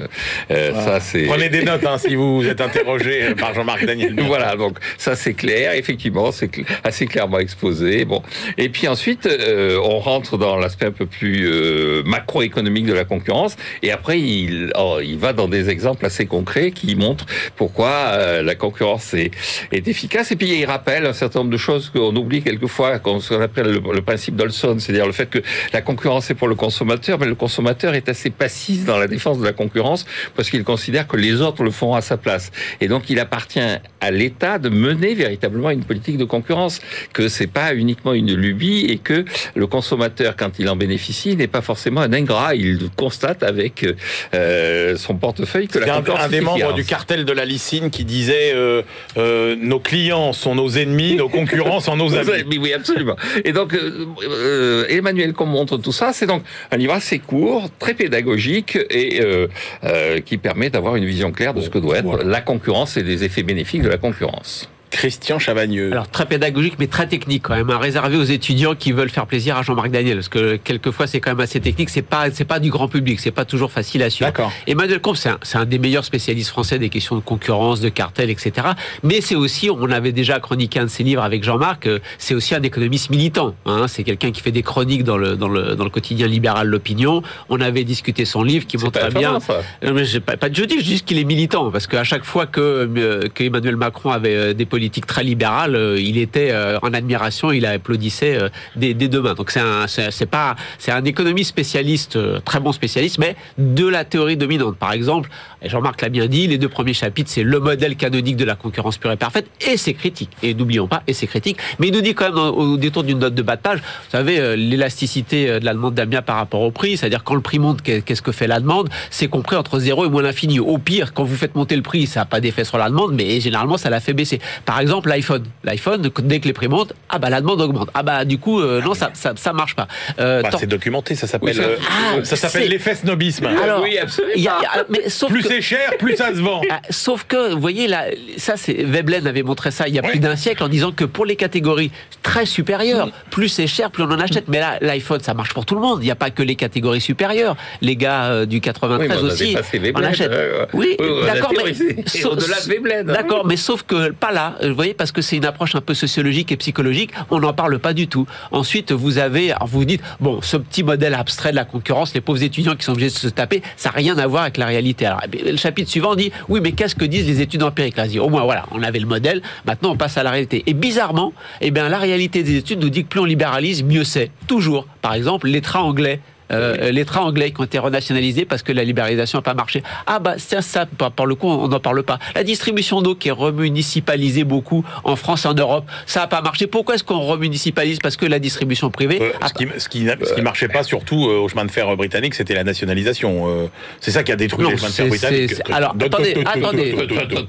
euh, 0.50 0.72
ça, 0.84 0.98
c'est... 0.98 1.26
Prenez 1.26 1.50
des 1.50 1.62
notes 1.62 1.86
hein, 1.86 1.98
si 1.98 2.16
vous 2.16 2.44
êtes 2.48 2.60
interrogé 2.60 3.36
par 3.36 3.54
Jean-Marc 3.54 3.86
Daniel. 3.86 4.16
Voilà, 4.26 4.56
donc 4.56 4.78
ça 4.98 5.14
c'est 5.14 5.34
clair, 5.34 5.74
effectivement, 5.74 6.32
c'est 6.32 6.50
assez 6.82 7.06
clairement 7.06 7.38
exposé. 7.38 8.04
Bon, 8.04 8.22
et 8.58 8.70
puis 8.70 8.88
ensuite, 8.88 9.26
euh, 9.26 9.78
on 9.84 10.00
rentre 10.00 10.36
dans 10.36 10.56
l'aspect 10.56 10.86
un 10.86 10.92
peu 10.92 11.06
plus 11.06 11.44
euh, 11.46 12.02
macroéconomique 12.24 12.86
de 12.86 12.92
la 12.92 13.04
concurrence, 13.04 13.56
et 13.82 13.90
après 13.90 14.18
il, 14.18 14.72
oh, 14.78 14.98
il 15.02 15.18
va 15.18 15.32
dans 15.32 15.48
des 15.48 15.68
exemples 15.68 16.06
assez 16.06 16.26
concrets 16.26 16.70
qui 16.70 16.96
montrent 16.96 17.26
pourquoi 17.56 17.90
euh, 17.90 18.42
la 18.42 18.54
concurrence 18.54 19.14
est, 19.14 19.30
efficace. 19.72 20.32
Et 20.32 20.36
puis 20.36 20.48
il 20.48 20.64
rappelle 20.64 21.04
un 21.06 21.12
certain 21.12 21.40
nombre 21.40 21.50
de 21.50 21.58
choses 21.58 21.90
qu'on 21.90 22.14
oublie 22.16 22.42
quelquefois, 22.42 22.98
qu'on 22.98 23.20
ce 23.20 23.34
qu'on 23.34 23.42
appelle 23.42 23.66
le, 23.66 23.82
le 23.92 24.02
principe 24.02 24.36
d'Olson, 24.36 24.78
c'est-à-dire 24.78 25.06
le 25.06 25.12
fait 25.12 25.28
que 25.28 25.40
la 25.72 25.82
concurrence 25.82 26.30
est 26.30 26.34
pour 26.34 26.48
le 26.48 26.54
consommateur, 26.54 27.18
mais 27.18 27.26
le 27.26 27.34
consommateur 27.34 27.94
est 27.94 28.08
assez 28.08 28.30
passif 28.30 28.84
dans 28.84 28.98
la 28.98 29.06
défense 29.06 29.38
de 29.38 29.44
la 29.44 29.52
concurrence 29.52 30.06
parce 30.34 30.48
qu'il 30.48 30.64
considère 30.64 31.06
que 31.06 31.16
les 31.16 31.42
autres 31.42 31.62
le 31.62 31.70
font 31.70 31.94
à 31.94 32.00
sa 32.00 32.16
place. 32.16 32.50
Et 32.80 32.88
donc 32.88 33.10
il 33.10 33.18
appartient 33.18 33.60
à 34.00 34.10
l'État 34.10 34.58
de 34.58 34.70
mener 34.70 35.14
véritablement 35.14 35.70
une 35.70 35.84
politique 35.84 36.16
de 36.16 36.24
concurrence, 36.24 36.80
que 37.12 37.28
c'est 37.28 37.46
pas 37.46 37.74
uniquement 37.74 38.14
une 38.14 38.34
lubie 38.34 38.86
et 38.88 38.98
que 38.98 39.24
le 39.54 39.66
consommateur, 39.66 40.36
quand 40.36 40.58
il 40.58 40.68
en 40.68 40.76
bénéficie, 40.76 41.36
n'est 41.36 41.46
pas 41.48 41.62
forcément 41.62 42.00
un 42.00 42.12
ingrat. 42.14 42.54
Il 42.54 42.90
constate 42.96 43.42
avec 43.42 43.86
euh, 44.34 44.96
son 44.96 45.14
portefeuille 45.16 45.68
que 45.68 45.78
la 45.78 45.96
un, 45.96 46.04
un 46.04 46.28
des 46.28 46.40
membres 46.40 46.72
du 46.72 46.84
cartel 46.84 47.24
de 47.24 47.32
la 47.32 47.44
Lycine 47.44 47.90
qui 47.90 48.04
disait 48.04 48.52
euh, 48.54 48.82
euh, 49.16 49.56
nos 49.58 49.80
clients 49.80 50.32
sont 50.32 50.54
nos 50.54 50.70
ennemis, 50.70 51.16
nos 51.16 51.28
concurrents 51.28 51.80
sont 51.80 51.96
nos 51.96 52.14
amis. 52.16 52.58
Oui, 52.58 52.72
absolument. 52.72 53.16
Et 53.44 53.52
donc, 53.52 53.74
euh, 53.74 54.06
euh, 54.22 54.86
Emmanuel 54.88 55.32
qu'on 55.32 55.46
montre 55.46 55.76
tout 55.76 55.92
ça, 55.92 56.12
c'est 56.12 56.26
donc 56.26 56.42
un 56.70 56.76
livre 56.76 56.94
assez 56.94 57.18
court, 57.18 57.68
très 57.78 57.94
pédagogique 57.94 58.78
et 58.90 59.20
euh, 59.20 59.48
euh, 59.84 60.20
qui 60.20 60.38
permet 60.38 60.70
d'avoir 60.70 60.96
une 60.96 61.04
vision 61.04 61.32
claire 61.32 61.54
de 61.54 61.60
ce 61.60 61.70
que 61.70 61.78
doit 61.78 61.98
être 61.98 62.22
la 62.24 62.40
concurrence 62.40 62.96
et 62.96 63.02
des 63.02 63.24
effets 63.24 63.42
bénéfiques 63.42 63.82
de 63.82 63.88
la 63.88 63.98
concurrence. 63.98 64.68
Christian 64.94 65.38
Chavagneux. 65.38 65.92
Alors 65.92 66.08
très 66.08 66.26
pédagogique 66.26 66.74
mais 66.78 66.86
très 66.86 67.06
technique 67.06 67.42
quand 67.44 67.54
même, 67.54 67.70
hein, 67.70 67.78
réservé 67.78 68.16
aux 68.16 68.24
étudiants 68.24 68.74
qui 68.74 68.92
veulent 68.92 69.10
faire 69.10 69.26
plaisir 69.26 69.56
à 69.56 69.62
Jean-Marc 69.62 69.90
Daniel, 69.90 70.16
parce 70.16 70.28
que 70.28 70.56
quelquefois 70.56 71.06
c'est 71.06 71.20
quand 71.20 71.30
même 71.30 71.40
assez 71.40 71.60
technique, 71.60 71.90
c'est 71.90 72.02
pas 72.02 72.30
c'est 72.30 72.44
pas 72.44 72.58
du 72.58 72.70
grand 72.70 72.88
public, 72.88 73.20
c'est 73.20 73.30
pas 73.30 73.44
toujours 73.44 73.70
facile 73.70 74.02
à 74.02 74.10
suivre. 74.10 74.30
D'accord. 74.30 74.52
Emmanuel 74.66 75.00
Comte, 75.00 75.16
c'est 75.16 75.28
un, 75.28 75.38
un 75.60 75.64
des 75.64 75.78
meilleurs 75.78 76.04
spécialistes 76.04 76.50
français 76.50 76.78
des 76.78 76.88
questions 76.88 77.16
de 77.16 77.20
concurrence, 77.20 77.80
de 77.80 77.88
cartel, 77.88 78.30
etc. 78.30 78.68
Mais 79.02 79.20
c'est 79.20 79.34
aussi, 79.34 79.70
on 79.70 79.90
avait 79.90 80.12
déjà 80.12 80.40
chroniqué 80.40 80.80
un 80.80 80.84
de 80.84 80.90
ses 80.90 81.02
livres 81.02 81.22
avec 81.22 81.44
Jean-Marc, 81.44 81.86
euh, 81.86 81.98
c'est 82.18 82.34
aussi 82.34 82.54
un 82.54 82.62
économiste 82.62 83.10
militant. 83.10 83.54
Hein, 83.66 83.86
c'est 83.88 84.04
quelqu'un 84.04 84.30
qui 84.30 84.40
fait 84.40 84.52
des 84.52 84.62
chroniques 84.62 85.04
dans 85.04 85.16
le 85.16 85.36
dans 85.36 85.48
le 85.48 85.74
dans 85.74 85.84
le 85.84 85.90
quotidien 85.90 86.26
libéral 86.26 86.68
L'Opinion. 86.68 87.22
On 87.48 87.60
avait 87.60 87.84
discuté 87.84 88.24
son 88.24 88.42
livre 88.42 88.66
qui 88.66 88.76
montre 88.78 89.08
bien. 89.12 89.40
ça. 89.40 89.60
Non, 89.84 89.92
mais 89.92 90.04
j'ai 90.04 90.20
pas, 90.20 90.36
pas 90.36 90.48
de 90.48 90.54
je 90.54 90.64
dis, 90.64 90.78
je 90.78 90.84
dis 90.84 91.00
qu'il 91.02 91.18
est 91.18 91.24
militant 91.24 91.70
parce 91.70 91.86
qu'à 91.86 92.04
chaque 92.04 92.24
fois 92.24 92.46
que, 92.46 92.60
euh, 92.60 93.28
que 93.32 93.44
Emmanuel 93.44 93.76
Macron 93.76 94.10
avait 94.10 94.34
euh, 94.34 94.54
très 94.90 95.24
libérales, 95.24 95.76
euh, 95.76 96.00
il 96.00 96.18
était 96.18 96.50
euh, 96.50 96.78
en 96.82 96.92
admiration, 96.92 97.52
il 97.52 97.66
applaudissait 97.66 98.36
euh, 98.36 98.48
des, 98.76 98.94
deux 98.94 99.20
mains. 99.20 99.34
Donc 99.34 99.50
c'est 99.50 99.60
un, 99.60 101.04
économiste 101.04 101.50
spécialiste, 101.50 102.18
très 102.44 102.60
bon 102.60 102.72
spécialiste, 102.72 103.18
mais 103.18 103.36
de 103.58 103.86
la 103.86 104.04
théorie 104.04 104.36
dominante. 104.36 104.76
Par 104.76 104.92
exemple, 104.92 105.28
Jean-Marc 105.64 106.00
l'a 106.02 106.08
bien 106.08 106.26
dit, 106.26 106.46
les 106.46 106.58
deux 106.58 106.68
premiers 106.68 106.94
chapitres, 106.94 107.30
c'est 107.32 107.42
le 107.42 107.60
modèle 107.60 107.96
canonique 107.96 108.36
de 108.36 108.44
la 108.44 108.54
concurrence 108.54 108.98
pure 108.98 109.12
et 109.12 109.16
parfaite 109.16 109.46
et 109.66 109.76
ses 109.76 109.94
critiques. 109.94 110.30
Et 110.42 110.54
n'oublions 110.54 110.86
pas, 110.86 111.02
et 111.06 111.12
ses 111.12 111.26
critiques. 111.26 111.58
Mais 111.78 111.88
il 111.88 111.94
nous 111.94 112.00
dit 112.00 112.14
quand 112.14 112.26
même 112.26 112.38
au, 112.38 112.76
détour 112.76 113.04
d'une 113.04 113.18
note 113.18 113.34
de 113.34 113.42
bas 113.42 113.54
vous 113.64 113.80
savez, 114.10 114.56
l'élasticité 114.56 115.60
de 115.60 115.64
la 115.64 115.72
demande 115.72 115.94
d'Amia 115.94 116.22
par 116.22 116.36
rapport 116.36 116.60
au 116.60 116.70
prix, 116.70 116.96
c'est-à-dire 116.96 117.24
quand 117.24 117.34
le 117.34 117.40
prix 117.40 117.58
monte, 117.58 117.82
qu'est- 117.82 118.02
qu'est-ce 118.02 118.20
que 118.20 118.32
fait 118.32 118.46
la 118.46 118.60
demande 118.60 118.88
C'est 119.10 119.28
compris 119.28 119.56
entre 119.56 119.78
0 119.78 120.06
et 120.06 120.08
moins 120.08 120.22
l'infini. 120.22 120.58
Au 120.58 120.78
pire, 120.78 121.14
quand 121.14 121.24
vous 121.24 121.36
faites 121.36 121.54
monter 121.54 121.76
le 121.76 121.82
prix, 121.82 122.06
ça 122.06 122.20
n'a 122.20 122.26
pas 122.26 122.40
d'effet 122.40 122.64
sur 122.64 122.78
la 122.78 122.88
demande, 122.88 123.14
mais 123.14 123.40
généralement, 123.40 123.76
ça 123.76 123.90
la 123.90 124.00
fait 124.00 124.12
baisser. 124.12 124.40
Exemple, 124.80 125.08
l'iPhone. 125.08 125.44
L'iPhone, 125.64 126.10
dès 126.22 126.40
que 126.40 126.46
les 126.46 126.52
prix 126.52 126.68
montent, 126.68 126.92
ah 127.08 127.18
bah 127.18 127.30
la 127.30 127.40
demande 127.40 127.60
augmente. 127.60 127.90
Ah 127.94 128.02
bah 128.02 128.24
du 128.24 128.38
coup, 128.38 128.60
euh, 128.60 128.80
non, 128.82 128.94
ça, 128.94 129.10
ça, 129.14 129.32
ça 129.36 129.52
marche 129.52 129.74
pas. 129.74 129.88
Euh, 130.20 130.42
Bah, 130.42 130.50
c'est 130.58 130.66
documenté, 130.66 131.14
ça 131.14 131.26
s'appelle 131.26 131.50
Oui, 131.50 131.54
ça- 131.54 131.62
euh, 131.62 131.76
Ah, 132.18 132.24
ça 132.24 132.36
s'appelle 132.36 132.68
l'effet 132.68 132.94
snobisme. 132.94 133.46
alors, 133.46 133.82
oui, 133.82 133.98
absolument. 133.98 134.32
il 134.36 134.42
y 134.42 134.48
a- 134.48 134.56
il 134.60 134.64
y 134.64 134.66
a- 134.80 134.84
mais 134.88 135.08
sauf 135.08 135.30
plus 135.30 135.42
c'est 135.42 135.60
cher, 135.62 135.92
plus 135.98 136.16
ça 136.16 136.28
se 136.34 136.40
vend. 136.40 136.60
ah, 136.70 136.80
Sauf 136.90 137.24
que, 137.24 137.52
vous 137.52 137.60
voyez, 137.60 137.86
là, 137.88 138.04
ça, 138.36 138.56
c'est 138.56 138.74
Veblen 138.84 139.26
avait 139.26 139.42
montré 139.42 139.70
ça 139.70 139.88
il 139.88 139.94
y 139.94 139.98
a 139.98 140.02
plus 140.02 140.18
d'un 140.18 140.36
siècle 140.36 140.62
en 140.62 140.68
disant 140.68 140.92
que 140.92 141.04
pour 141.04 141.24
les 141.26 141.36
catégories 141.36 141.90
très 142.22 142.46
supérieures, 142.46 143.10
plus 143.30 143.48
c'est 143.48 143.66
cher, 143.66 143.90
plus 143.90 144.02
on 144.02 144.10
en 144.10 144.20
achète. 144.20 144.48
Mais 144.48 144.60
là, 144.60 144.78
l'iPhone, 144.80 145.20
ça 145.20 145.34
marche 145.34 145.52
pour 145.54 145.66
tout 145.66 145.74
le 145.74 145.80
monde. 145.80 145.98
Il 146.02 146.04
n'y 146.06 146.10
a 146.10 146.14
pas 146.16 146.30
que 146.30 146.42
les 146.42 146.56
catégories 146.56 147.00
supérieures. 147.00 147.56
Les 147.80 147.96
gars 147.96 148.24
euh, 148.24 148.46
du 148.46 148.60
93 148.60 149.00
Oui, 149.00 149.08
mais 149.08 149.14
on 149.22 149.28
a 149.28 149.32
aussi, 149.32 149.56
on 149.94 150.02
achète. 150.02 150.30
euh, 150.32 150.66
oui, 150.72 150.96
d'accord, 151.26 151.52
mais 151.56 152.24
au-delà 152.24 152.56
de 152.60 153.10
hein. 153.10 153.12
D'accord, 153.12 153.46
mais 153.46 153.56
sauf 153.56 153.82
que 153.82 154.10
pas 154.10 154.32
là. 154.32 154.53
Euh, 154.62 154.68
Vous 154.68 154.74
voyez, 154.74 154.94
parce 154.94 155.12
que 155.12 155.22
c'est 155.22 155.36
une 155.36 155.44
approche 155.44 155.74
un 155.74 155.80
peu 155.80 155.94
sociologique 155.94 156.52
et 156.52 156.56
psychologique. 156.56 157.10
On 157.30 157.40
n'en 157.40 157.52
parle 157.52 157.78
pas 157.78 157.92
du 157.92 158.08
tout. 158.08 158.26
Ensuite, 158.52 158.92
vous 158.92 159.18
avez, 159.18 159.52
alors 159.52 159.68
vous 159.68 159.84
dites, 159.84 160.02
bon, 160.20 160.40
ce 160.42 160.56
petit 160.56 160.82
modèle 160.82 161.14
abstrait 161.14 161.50
de 161.50 161.56
la 161.56 161.64
concurrence, 161.64 162.14
les 162.14 162.20
pauvres 162.20 162.42
étudiants 162.42 162.76
qui 162.76 162.84
sont 162.84 162.92
obligés 162.92 163.10
de 163.10 163.14
se 163.14 163.28
taper, 163.28 163.62
ça 163.76 163.90
n'a 163.90 163.96
rien 163.96 164.18
à 164.18 164.26
voir 164.26 164.42
avec 164.42 164.56
la 164.56 164.66
réalité. 164.66 165.06
Alors, 165.06 165.20
eh 165.32 165.50
le 165.50 165.56
chapitre 165.56 165.90
suivant 165.90 166.14
dit, 166.14 166.32
oui, 166.48 166.60
mais 166.62 166.72
qu'est-ce 166.72 166.94
que 166.94 167.04
disent 167.04 167.26
les 167.26 167.40
études 167.40 167.62
empiriques? 167.62 167.96
Là, 167.96 168.06
dit, 168.06 168.18
au 168.18 168.28
moins, 168.28 168.44
voilà, 168.44 168.66
on 168.70 168.82
avait 168.82 169.00
le 169.00 169.06
modèle. 169.06 169.42
Maintenant, 169.66 169.92
on 169.92 169.96
passe 169.96 170.16
à 170.16 170.22
la 170.22 170.30
réalité. 170.30 170.62
Et 170.66 170.74
bizarrement, 170.74 171.32
eh 171.60 171.70
bien, 171.70 171.88
la 171.88 171.98
réalité 171.98 172.42
des 172.42 172.56
études 172.56 172.80
nous 172.80 172.90
dit 172.90 173.04
que 173.04 173.08
plus 173.08 173.20
on 173.20 173.24
libéralise, 173.24 173.82
mieux 173.82 174.04
c'est. 174.04 174.30
Toujours. 174.46 174.86
Par 175.02 175.14
exemple, 175.14 175.48
les 175.48 175.60
anglais. 175.74 176.20
Euh, 176.54 176.90
les 176.90 177.04
trains 177.04 177.22
anglais 177.22 177.50
qui 177.50 177.60
ont 177.60 177.64
été 177.64 177.78
renationalisés 177.78 178.44
parce 178.44 178.62
que 178.62 178.72
la 178.72 178.84
libéralisation 178.84 179.38
n'a 179.38 179.42
pas 179.42 179.54
marché. 179.54 179.82
Ah 180.06 180.18
bah 180.18 180.34
c'est 180.38 180.60
ça, 180.62 180.86
par, 180.86 181.26
le 181.26 181.34
coup 181.34 181.48
on 181.48 181.68
n'en 181.68 181.80
parle 181.80 182.02
pas. 182.02 182.18
La 182.34 182.44
distribution 182.44 183.02
d'eau 183.02 183.14
qui 183.14 183.28
est 183.28 183.32
remunicipalisée 183.32 184.44
beaucoup 184.44 184.84
en 185.04 185.16
France 185.16 185.44
et 185.44 185.48
en 185.48 185.54
Europe, 185.54 185.84
ça 186.06 186.20
n'a 186.20 186.26
pas 186.26 186.42
marché. 186.42 186.66
Pourquoi 186.66 186.94
est-ce 186.94 187.04
qu'on 187.04 187.20
remunicipalise 187.20 187.98
Parce 187.98 188.16
que 188.16 188.26
la 188.26 188.38
distribution 188.38 188.90
privée... 188.90 189.18
Euh, 189.20 189.32
a 189.40 189.48
ce, 189.48 189.54
qui, 189.54 189.66
ce, 189.78 189.88
qui, 189.88 190.06
ce 190.06 190.34
qui 190.34 190.42
marchait 190.42 190.68
pas 190.68 190.82
surtout 190.82 191.28
euh, 191.28 191.38
au 191.38 191.48
chemin 191.48 191.64
de 191.64 191.70
fer 191.70 191.96
britannique, 191.96 192.34
c'était 192.34 192.54
la 192.54 192.64
nationalisation. 192.64 193.48
Euh, 193.48 193.66
c'est 194.00 194.10
ça 194.10 194.22
qui 194.22 194.32
a 194.32 194.36
détruit 194.36 194.64
Non, 194.64 194.70
les 194.70 194.76
chemins 194.76 194.88
de 194.88 194.94
fer 194.94 195.08
britanniques. 195.08 195.54
alors, 195.72 195.94
attendez, 196.00 196.44
attendez, 196.44 196.96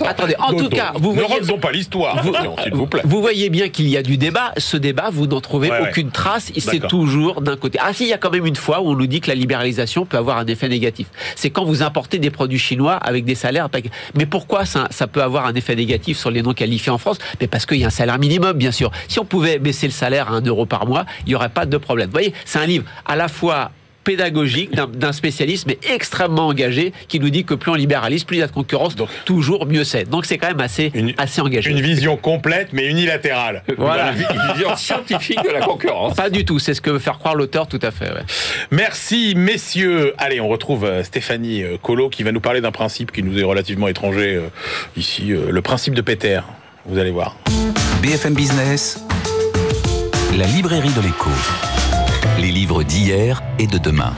attendez. 0.06 0.36
En 0.40 0.54
tout 0.54 0.70
cas, 0.70 0.94
vous 0.96 1.14
ne 1.14 1.24
refaisons 1.24 1.58
pas 1.58 1.72
l'histoire, 1.72 2.24
s'il 2.64 2.74
vous 2.74 2.88
plaît. 2.88 3.02
Vous 3.04 3.22
voyez 3.22 3.50
bien 3.50 3.70
qu'il 3.70 3.88
y 3.88 3.98
a 3.98 4.04
du 4.04 4.18
débat. 4.18 4.54
Ce 4.58 4.78
débat, 4.78 5.10
vous 5.12 5.28
n'en 5.28 5.42
trouvez 5.42 5.70
aucune 5.82 6.12
trace. 6.12 6.52
C'est 6.58 6.88
toujours 6.88 7.42
d'un 7.42 7.58
côté. 7.58 7.78
Ah 7.82 7.94
si, 7.94 8.04
il 8.04 8.10
y 8.10 8.14
a 8.14 8.18
quand 8.18 8.32
même 8.32 8.46
une 8.46 8.56
fois 8.56 8.82
où 8.82 8.95
on 8.96 8.98
nous 8.98 9.08
dit 9.08 9.20
que 9.20 9.28
la 9.28 9.36
libéralisation 9.36 10.06
peut 10.06 10.18
avoir 10.18 10.38
un 10.38 10.46
effet 10.46 10.70
négatif. 10.70 11.08
C'est 11.36 11.50
quand 11.50 11.66
vous 11.66 11.84
importez 11.84 12.18
des 12.18 12.32
produits 12.32 12.60
chinois 12.60 12.94
avec 12.94 13.26
des 13.26 13.36
salaires. 13.36 13.70
Mais 14.16 14.26
pourquoi 14.26 14.66
ça, 14.66 14.88
ça 14.90 15.08
peut 15.08 15.22
avoir 15.22 15.46
un 15.46 15.54
effet 15.54 15.76
négatif 15.76 16.18
sur 16.18 16.32
les 16.32 16.42
non 16.42 16.54
qualifiés 16.54 16.92
en 16.92 16.98
France? 16.98 17.18
Mais 17.42 17.48
parce 17.48 17.66
qu'il 17.66 17.78
y 17.78 17.84
a 17.84 17.88
un 17.88 17.92
salaire 17.92 18.18
minimum, 18.18 18.54
bien 18.54 18.72
sûr. 18.72 18.92
Si 19.08 19.20
on 19.20 19.26
pouvait 19.26 19.60
baisser 19.60 19.88
le 19.88 19.94
salaire 19.94 20.32
à 20.32 20.38
1 20.38 20.42
euro 20.42 20.66
par 20.66 20.88
mois, 20.88 21.06
il 21.26 21.30
n'y 21.30 21.36
aurait 21.36 21.50
pas 21.50 21.66
de 21.66 21.78
problème. 21.78 22.08
Vous 22.08 22.14
voyez, 22.14 22.34
c'est 22.46 22.60
un 22.60 22.66
livre 22.66 22.86
à 23.06 23.16
la 23.16 23.28
fois 23.28 23.72
pédagogique 24.06 24.72
d'un- 24.74 25.12
spécialiste 25.12 25.66
mais 25.68 25.78
extrêmement 25.94 26.48
engagé 26.48 26.94
qui 27.10 27.20
nous 27.20 27.30
dit 27.30 27.44
que 27.44 27.54
plus 27.56 27.72
on 27.72 27.76
libéralise 27.76 28.24
plus 28.24 28.38
il 28.38 28.40
y 28.40 28.44
a 28.44 28.48
de 28.48 28.52
concurrence 28.54 28.96
Donc- 28.96 29.10
toujours 29.26 29.66
mieux 29.66 29.84
c'est 29.84 30.10
donc 30.10 30.26
c'est 30.26 30.38
quand 30.38 30.48
même 30.48 30.62
assez 30.62 30.92
Une- 30.94 31.14
assez 31.18 31.42
engagé 31.42 31.72
Une 31.72 31.82
vision 31.82 32.16
complète, 32.16 32.70
mais 32.72 32.86
unilatérale. 32.88 33.64
voilà 33.78 34.12
Une 34.12 34.54
vision 34.54 34.76
scientifique 34.78 35.44
de 35.44 35.50
la 35.50 35.60
concurrence. 35.62 36.16
Pas 36.16 36.30
du 36.30 36.46
tout, 36.46 36.60
c'est 36.60 36.74
ce 36.74 36.82
que 36.82 36.90
veut 36.92 37.00
faire 37.00 37.18
croire 37.20 37.36
l'auteur, 37.36 37.68
tout 37.68 37.80
à 37.82 37.92
fait. 37.92 38.06
ouais. 38.12 38.22
Merci, 38.72 39.34
messieurs. 39.36 40.14
Allez, 40.18 40.40
on 40.40 40.48
retrouve 40.48 40.86
euh, 40.86 41.04
Stéphanie 41.04 41.64
euh, 41.64 41.78
Colo 41.82 42.10
qui 42.10 42.24
va 42.24 42.32
nous 42.32 42.40
parler 42.42 42.62
d'un 42.62 42.72
principe 42.72 43.12
qui 43.12 43.24
nous 43.24 43.38
est 43.40 43.44
relativement 43.44 43.88
étranger 43.88 44.36
euh, 44.36 44.42
ici, 44.96 45.32
euh, 45.34 45.50
le 45.52 45.62
principe 45.62 45.94
de 45.96 46.02
Peter. 46.02 46.42
Vous 46.86 46.98
allez 47.00 47.12
voir. 47.12 47.36
BFM 48.02 48.34
Business, 48.36 49.04
la 50.38 50.46
librairie 50.46 50.94
de 50.94 51.02
l'écho. 51.02 51.30
Les 52.40 52.52
livres 52.52 52.84
d'hier 52.84 53.42
et 53.60 53.68
de 53.68 53.78
demain. 53.78 54.14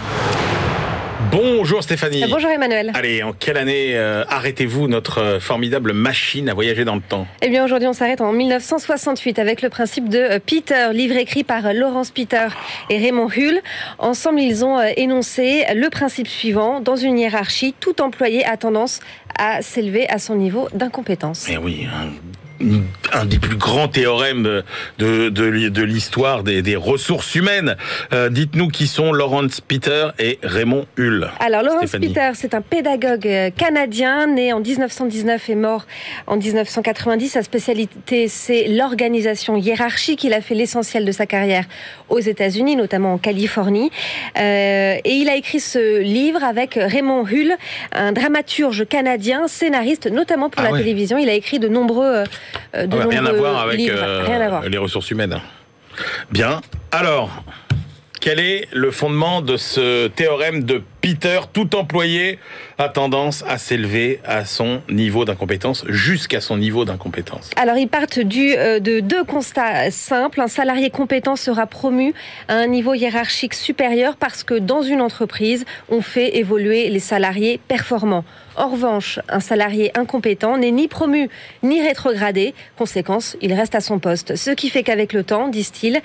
Bonjour 1.31 1.83
Stéphanie. 1.83 2.23
Euh, 2.23 2.27
Bonjour 2.29 2.49
Emmanuel. 2.49 2.91
Allez, 2.95 3.21
en 3.21 3.31
quelle 3.31 3.57
année 3.57 3.95
euh, 3.95 4.23
arrêtez-vous 4.27 4.87
notre 4.87 5.19
euh, 5.19 5.39
formidable 5.39 5.93
machine 5.93 6.49
à 6.49 6.55
voyager 6.55 6.83
dans 6.83 6.95
le 6.95 7.01
temps? 7.01 7.27
Eh 7.43 7.49
bien 7.49 7.63
aujourd'hui 7.63 7.87
on 7.87 7.93
s'arrête 7.93 8.21
en 8.21 8.31
1968 8.31 9.37
avec 9.37 9.61
le 9.61 9.69
principe 9.69 10.09
de 10.09 10.39
Peter, 10.39 10.89
livre 10.93 11.15
écrit 11.17 11.43
par 11.43 11.73
Laurence 11.73 12.09
Peter 12.09 12.47
et 12.89 12.97
Raymond 12.97 13.29
Hull. 13.29 13.59
Ensemble 13.99 14.39
ils 14.39 14.65
ont 14.65 14.81
énoncé 14.81 15.65
le 15.75 15.89
principe 15.89 16.27
suivant, 16.27 16.79
dans 16.79 16.95
une 16.95 17.19
hiérarchie, 17.19 17.75
tout 17.79 18.01
employé 18.01 18.43
a 18.45 18.57
tendance 18.57 18.99
à 19.37 19.61
s'élever 19.61 20.09
à 20.09 20.17
son 20.17 20.35
niveau 20.35 20.69
d'incompétence. 20.73 21.47
Eh 21.49 21.57
oui, 21.57 21.85
un, 21.85 22.09
un 23.13 23.25
des 23.25 23.39
plus 23.39 23.55
grands 23.55 23.87
théorèmes 23.87 24.43
de, 24.43 24.63
de, 24.97 25.29
de, 25.29 25.69
de 25.69 25.83
l'histoire 25.83 26.43
des, 26.43 26.61
des 26.61 26.75
ressources 26.75 27.35
humaines. 27.35 27.75
Euh, 28.13 28.29
Dites-nous 28.29 28.67
qui 28.69 28.87
sont 28.87 29.11
Laurence 29.11 29.61
Peter 29.61 30.07
et 30.19 30.39
Raymond 30.43 30.85
Hull. 30.97 31.29
Alors, 31.39 31.63
Laurence 31.63 31.87
Stéphanie. 31.87 32.07
Peter, 32.09 32.29
c'est 32.33 32.53
un 32.53 32.61
pédagogue 32.61 33.27
euh, 33.27 33.49
canadien, 33.51 34.27
né 34.27 34.53
en 34.53 34.59
1919 34.59 35.49
et 35.49 35.55
mort 35.55 35.85
en 36.27 36.37
1990. 36.37 37.29
Sa 37.29 37.43
spécialité, 37.43 38.27
c'est 38.27 38.67
l'organisation 38.67 39.55
hiérarchique. 39.57 40.23
Il 40.23 40.33
a 40.33 40.41
fait 40.41 40.55
l'essentiel 40.55 41.05
de 41.05 41.11
sa 41.11 41.25
carrière 41.25 41.65
aux 42.09 42.19
États-Unis, 42.19 42.75
notamment 42.75 43.13
en 43.13 43.17
Californie. 43.17 43.91
Euh, 44.37 44.95
et 45.03 45.13
il 45.13 45.29
a 45.29 45.35
écrit 45.35 45.59
ce 45.59 45.99
livre 46.01 46.43
avec 46.43 46.75
Raymond 46.75 47.25
Hull, 47.25 47.53
un 47.91 48.11
dramaturge 48.11 48.85
canadien, 48.87 49.47
scénariste, 49.47 50.09
notamment 50.11 50.49
pour 50.49 50.61
Ah 50.61 50.65
la 50.65 50.71
ouais. 50.73 50.79
télévision. 50.79 51.17
Il 51.17 51.29
a 51.29 51.33
écrit 51.33 51.59
de 51.59 51.67
nombreux, 51.67 52.23
de 52.73 52.87
Ah 52.91 52.95
ouais, 53.07 53.15
rien 53.15 53.25
à 53.25 53.31
voir 53.33 53.59
avec 53.61 53.77
livres. 53.77 53.95
euh, 53.97 54.23
Rien 54.25 54.41
à 54.41 54.49
voir. 54.49 54.61
les 54.69 54.77
ressources 54.77 55.09
humaines. 55.11 55.39
Bien. 56.31 56.61
Alors, 56.91 57.43
quel 58.19 58.39
est 58.39 58.67
le 58.73 58.91
fondement 58.91 59.41
de 59.41 59.57
ce 59.57 60.07
théorème 60.07 60.63
de 60.63 60.81
Peter 61.01 61.39
Tout 61.53 61.75
employé 61.75 62.39
a 62.77 62.89
tendance 62.89 63.43
à 63.47 63.57
s'élever 63.57 64.19
à 64.25 64.43
son 64.43 64.81
niveau 64.89 65.23
d'incompétence, 65.23 65.85
jusqu'à 65.87 66.41
son 66.41 66.57
niveau 66.57 66.83
d'incompétence? 66.83 67.51
Alors, 67.55 67.77
ils 67.77 67.87
partent 67.87 68.19
du, 68.19 68.53
euh, 68.57 68.79
de 68.79 68.99
deux 68.99 69.23
constats 69.23 69.91
simples. 69.91 70.41
Un 70.41 70.47
salarié 70.47 70.89
compétent 70.89 71.35
sera 71.35 71.67
promu 71.67 72.13
à 72.47 72.55
un 72.55 72.67
niveau 72.67 72.93
hiérarchique 72.95 73.53
supérieur 73.53 74.15
parce 74.17 74.43
que 74.43 74.55
dans 74.55 74.81
une 74.81 75.01
entreprise, 75.01 75.65
on 75.89 76.01
fait 76.01 76.37
évoluer 76.37 76.89
les 76.89 76.99
salariés 76.99 77.59
performants. 77.67 78.25
En 78.57 78.69
revanche, 78.69 79.19
un 79.29 79.39
salarié 79.39 79.91
incompétent 79.95 80.57
n'est 80.57 80.71
ni 80.71 80.87
promu 80.87 81.29
ni 81.61 81.79
rétrogradé. 81.79 82.55
Conséquence, 82.75 83.37
il 83.39 83.53
reste 83.53 83.75
à 83.75 83.81
son 83.81 83.99
poste. 83.99 84.35
Ce 84.35 84.49
qui 84.49 84.69
fait 84.69 84.81
qu'avec 84.81 85.13
le 85.13 85.23
temps, 85.23 85.47
disent-ils, 85.47 86.01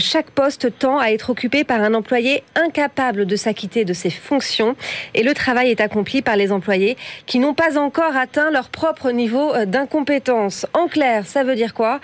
chaque 0.00 0.30
poste 0.30 0.76
tend 0.80 0.98
à 0.98 1.10
être 1.10 1.30
occupé 1.30 1.62
par 1.62 1.80
un 1.80 1.94
employé 1.94 2.42
incapable 2.56 3.24
de 3.24 3.36
s'acquitter 3.36 3.84
de 3.84 3.92
ses 3.92 4.10
fonctions 4.10 4.74
et 5.14 5.22
le 5.22 5.32
travail 5.32 5.70
est 5.70 5.80
accompli 5.80 6.22
par 6.22 6.34
les 6.34 6.50
employés 6.50 6.96
qui 7.26 7.38
n'ont 7.38 7.54
pas 7.54 7.78
encore 7.78 8.16
atteint 8.16 8.50
leur 8.50 8.68
propre 8.68 9.12
niveau 9.12 9.52
d'incompétence. 9.64 10.66
En 10.74 10.88
clair, 10.88 11.24
ça 11.24 11.44
veut 11.44 11.54
dire 11.54 11.72
quoi? 11.72 12.00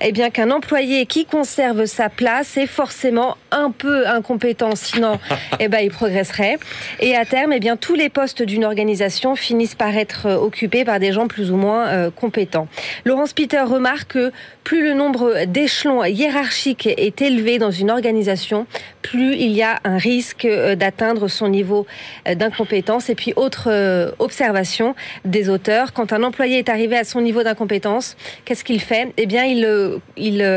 Eh 0.00 0.12
bien 0.12 0.30
qu'un 0.30 0.50
employé 0.50 1.04
qui 1.04 1.26
conserve 1.26 1.84
sa 1.84 2.08
place 2.08 2.56
est 2.56 2.66
forcément 2.66 3.36
un 3.50 3.70
peu 3.70 4.06
incompétent, 4.08 4.74
sinon 4.76 5.18
eh 5.60 5.68
ben, 5.68 5.80
il 5.80 5.90
progresserait. 5.90 6.58
Et 7.00 7.14
à 7.16 7.26
terme, 7.26 7.52
eh 7.52 7.60
bien, 7.60 7.76
tous 7.76 7.94
les 7.94 8.08
postes 8.08 8.42
d'une 8.42 8.64
organisation 8.64 9.36
finissent 9.42 9.74
par 9.74 9.96
être 9.96 10.30
occupés 10.30 10.84
par 10.84 10.98
des 10.98 11.12
gens 11.12 11.26
plus 11.26 11.50
ou 11.50 11.56
moins 11.56 11.88
euh, 11.88 12.10
compétents. 12.10 12.68
Laurence 13.04 13.32
Peter 13.32 13.60
remarque 13.60 14.12
que 14.12 14.32
plus 14.64 14.84
le 14.84 14.94
nombre 14.94 15.44
d'échelons 15.46 16.04
hiérarchiques 16.04 16.86
est 16.86 17.20
élevé 17.20 17.58
dans 17.58 17.70
une 17.70 17.90
organisation, 17.90 18.66
plus 19.02 19.34
il 19.34 19.52
y 19.52 19.62
a 19.62 19.80
un 19.84 19.98
risque 19.98 20.44
euh, 20.44 20.74
d'atteindre 20.76 21.28
son 21.28 21.48
niveau 21.48 21.86
euh, 22.28 22.34
d'incompétence. 22.34 23.10
Et 23.10 23.14
puis, 23.14 23.32
autre 23.36 23.68
euh, 23.70 24.12
observation 24.18 24.94
des 25.24 25.48
auteurs, 25.48 25.92
quand 25.92 26.12
un 26.12 26.22
employé 26.22 26.58
est 26.58 26.68
arrivé 26.68 26.96
à 26.96 27.04
son 27.04 27.20
niveau 27.20 27.42
d'incompétence, 27.42 28.16
qu'est-ce 28.44 28.64
qu'il 28.64 28.80
fait? 28.80 29.12
Eh 29.16 29.26
bien, 29.26 29.44
il, 29.44 30.50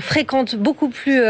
fréquente 0.00 0.56
beaucoup 0.56 0.88
plus 0.88 1.20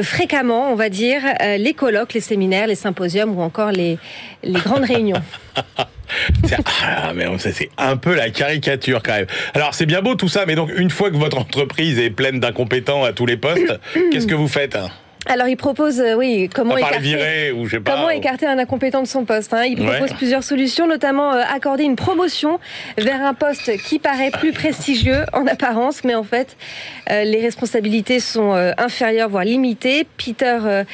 fréquemment, 0.00 0.70
on 0.70 0.74
va 0.74 0.88
dire, 0.88 1.22
les 1.58 1.74
colloques, 1.74 2.14
les 2.14 2.20
séminaires, 2.20 2.66
les 2.66 2.74
symposiums 2.74 3.36
ou 3.36 3.42
encore 3.42 3.70
les 3.70 3.98
grandes 4.44 4.84
réunions. 4.84 5.22
Ah, 6.82 7.12
mais 7.14 7.26
c'est 7.38 7.70
un 7.78 7.96
peu 7.96 8.14
la 8.14 8.30
caricature 8.30 9.02
quand 9.02 9.12
même. 9.12 9.26
Alors 9.54 9.74
c'est 9.74 9.86
bien 9.86 10.02
beau 10.02 10.14
tout 10.14 10.28
ça, 10.28 10.46
mais 10.46 10.54
donc 10.54 10.70
une 10.76 10.90
fois 10.90 11.10
que 11.10 11.16
votre 11.16 11.38
entreprise 11.38 11.98
est 11.98 12.10
pleine 12.10 12.40
d'incompétents 12.40 13.04
à 13.04 13.12
tous 13.12 13.26
les 13.26 13.36
postes, 13.36 13.78
qu'est-ce 14.12 14.26
que 14.26 14.34
vous 14.34 14.48
faites 14.48 14.76
alors, 15.26 15.48
il 15.48 15.56
propose, 15.56 16.00
euh, 16.00 16.14
oui, 16.14 16.48
comment, 16.52 16.76
écarter, 16.76 17.52
ou 17.52 17.66
comment 17.84 18.10
écarter 18.10 18.46
un 18.46 18.58
incompétent 18.58 19.02
de 19.02 19.06
son 19.06 19.24
poste. 19.24 19.52
Hein. 19.52 19.64
Il 19.64 19.76
propose 19.76 20.12
plusieurs 20.14 20.42
solutions, 20.42 20.86
notamment 20.86 21.32
euh, 21.32 21.42
accorder 21.54 21.84
une 21.84 21.96
promotion 21.96 22.58
vers 22.96 23.22
un 23.22 23.34
poste 23.34 23.76
qui 23.82 23.98
paraît 23.98 24.30
plus 24.30 24.52
prestigieux 24.52 25.24
en 25.32 25.46
apparence, 25.46 26.04
mais 26.04 26.14
en 26.14 26.24
fait, 26.24 26.56
euh, 27.10 27.24
les 27.24 27.40
responsabilités 27.42 28.18
sont 28.18 28.52
inférieures, 28.78 29.28
voire 29.28 29.44
limitées. 29.44 30.06
Peter, 30.16 30.84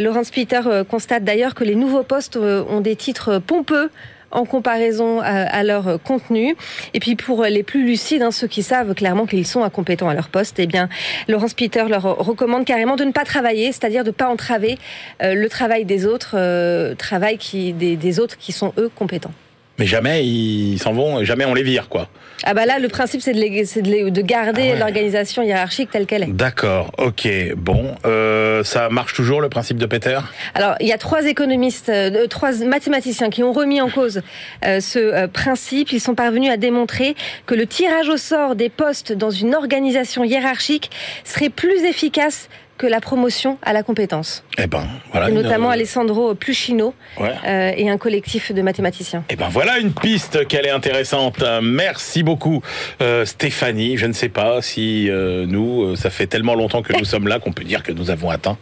Laurence 0.00 0.30
Peter 0.30 0.60
constate 0.88 1.24
d'ailleurs 1.24 1.54
que 1.54 1.64
les 1.64 1.74
nouveaux 1.74 2.02
postes 2.02 2.36
ont 2.36 2.80
des 2.80 2.96
titres 2.96 3.38
pompeux 3.38 3.90
en 4.30 4.44
comparaison 4.44 5.20
à, 5.20 5.62
leur 5.62 6.00
contenu. 6.02 6.56
Et 6.94 7.00
puis 7.00 7.16
pour 7.16 7.44
les 7.44 7.62
plus 7.62 7.84
lucides, 7.84 8.22
hein, 8.22 8.30
ceux 8.30 8.46
qui 8.46 8.62
savent 8.62 8.94
clairement 8.94 9.26
qu'ils 9.26 9.46
sont 9.46 9.62
incompétents 9.62 10.08
à 10.08 10.14
leur 10.14 10.28
poste, 10.28 10.58
eh 10.58 10.66
bien, 10.66 10.88
Laurence 11.28 11.54
Peter 11.54 11.84
leur 11.88 12.02
recommande 12.02 12.64
carrément 12.64 12.96
de 12.96 13.04
ne 13.04 13.12
pas 13.12 13.24
travailler, 13.24 13.72
c'est-à-dire 13.72 14.04
de 14.04 14.10
ne 14.10 14.14
pas 14.14 14.28
entraver 14.28 14.78
euh, 15.22 15.34
le 15.34 15.48
travail 15.48 15.84
des 15.84 16.06
autres, 16.06 16.34
euh, 16.34 16.94
travail 16.94 17.38
des 17.38 18.20
autres 18.20 18.36
qui 18.38 18.52
sont 18.52 18.72
eux 18.78 18.90
compétents 18.94 19.32
mais 19.78 19.86
jamais 19.86 20.26
ils 20.26 20.78
s'en 20.78 20.92
vont, 20.92 21.24
jamais 21.24 21.44
on 21.44 21.54
les 21.54 21.62
vire, 21.62 21.88
quoi. 21.88 22.08
Ah 22.44 22.54
bah 22.54 22.66
là, 22.66 22.78
le 22.78 22.88
principe, 22.88 23.20
c'est 23.20 23.32
de, 23.32 24.08
de, 24.10 24.22
garder 24.22 24.72
ah 24.74 24.78
l'organisation 24.78 25.42
hiérarchique 25.42 25.90
telle 25.90 26.06
qu'elle 26.06 26.22
est. 26.22 26.32
D'accord, 26.32 26.92
ok, 26.98 27.28
bon, 27.56 27.96
euh, 28.06 28.62
ça 28.62 28.88
marche 28.90 29.12
toujours 29.12 29.40
le 29.40 29.48
principe 29.48 29.76
de 29.76 29.86
Peter? 29.86 30.18
Alors, 30.54 30.76
il 30.80 30.86
y 30.86 30.92
a 30.92 30.98
trois 30.98 31.26
économistes, 31.26 31.88
euh, 31.88 32.26
trois 32.28 32.52
mathématiciens 32.64 33.30
qui 33.30 33.42
ont 33.42 33.52
remis 33.52 33.80
en 33.80 33.88
cause 33.88 34.22
euh, 34.64 34.80
ce 34.80 35.26
principe. 35.26 35.92
Ils 35.92 36.00
sont 36.00 36.14
parvenus 36.14 36.50
à 36.50 36.56
démontrer 36.56 37.16
que 37.46 37.54
le 37.54 37.66
tirage 37.66 38.08
au 38.08 38.16
sort 38.16 38.54
des 38.54 38.68
postes 38.68 39.12
dans 39.12 39.30
une 39.30 39.54
organisation 39.54 40.22
hiérarchique 40.22 40.90
serait 41.24 41.50
plus 41.50 41.84
efficace 41.84 42.48
que 42.78 42.86
la 42.86 43.00
promotion 43.00 43.58
à 43.62 43.72
la 43.72 43.82
compétence. 43.82 44.44
Eh 44.56 44.66
ben, 44.66 44.84
voilà. 45.12 45.28
Et 45.28 45.32
notamment 45.32 45.68
Alessandro 45.68 46.34
Pluchino 46.34 46.94
euh, 47.20 47.72
et 47.76 47.90
un 47.90 47.98
collectif 47.98 48.52
de 48.52 48.62
mathématiciens. 48.62 49.24
Eh 49.28 49.36
ben, 49.36 49.48
voilà 49.50 49.78
une 49.78 49.92
piste 49.92 50.46
qu'elle 50.46 50.64
est 50.64 50.70
intéressante. 50.70 51.44
Merci 51.60 52.22
beaucoup, 52.22 52.62
euh, 53.02 53.24
Stéphanie. 53.24 53.96
Je 53.96 54.06
ne 54.06 54.12
sais 54.12 54.28
pas 54.28 54.62
si 54.62 55.10
euh, 55.10 55.44
nous, 55.46 55.96
ça 55.96 56.08
fait 56.08 56.26
tellement 56.28 56.54
longtemps 56.54 56.82
que 56.82 56.96
nous 56.96 57.04
sommes 57.04 57.28
là 57.28 57.40
qu'on 57.40 57.52
peut 57.52 57.64
dire 57.64 57.82
que 57.82 57.92
nous 57.92 58.10
avons 58.10 58.30
atteint 58.30 58.56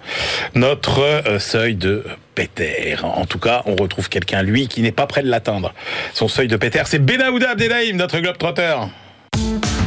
notre 0.54 1.22
seuil 1.38 1.76
de 1.76 2.04
Peter. 2.34 2.96
En 3.02 3.26
tout 3.26 3.38
cas, 3.38 3.62
on 3.66 3.76
retrouve 3.76 4.08
quelqu'un, 4.08 4.42
lui, 4.42 4.66
qui 4.68 4.80
n'est 4.80 4.92
pas 4.92 5.06
prêt 5.06 5.22
de 5.22 5.28
l'atteindre. 5.28 5.74
Son 6.14 6.28
seuil 6.28 6.48
de 6.48 6.56
Peter, 6.56 6.82
c'est 6.86 6.98
Benaouda 6.98 7.50
Abdelhaim, 7.50 7.96
notre 7.96 8.18
globe 8.18 8.38
trotteur. 8.38 8.88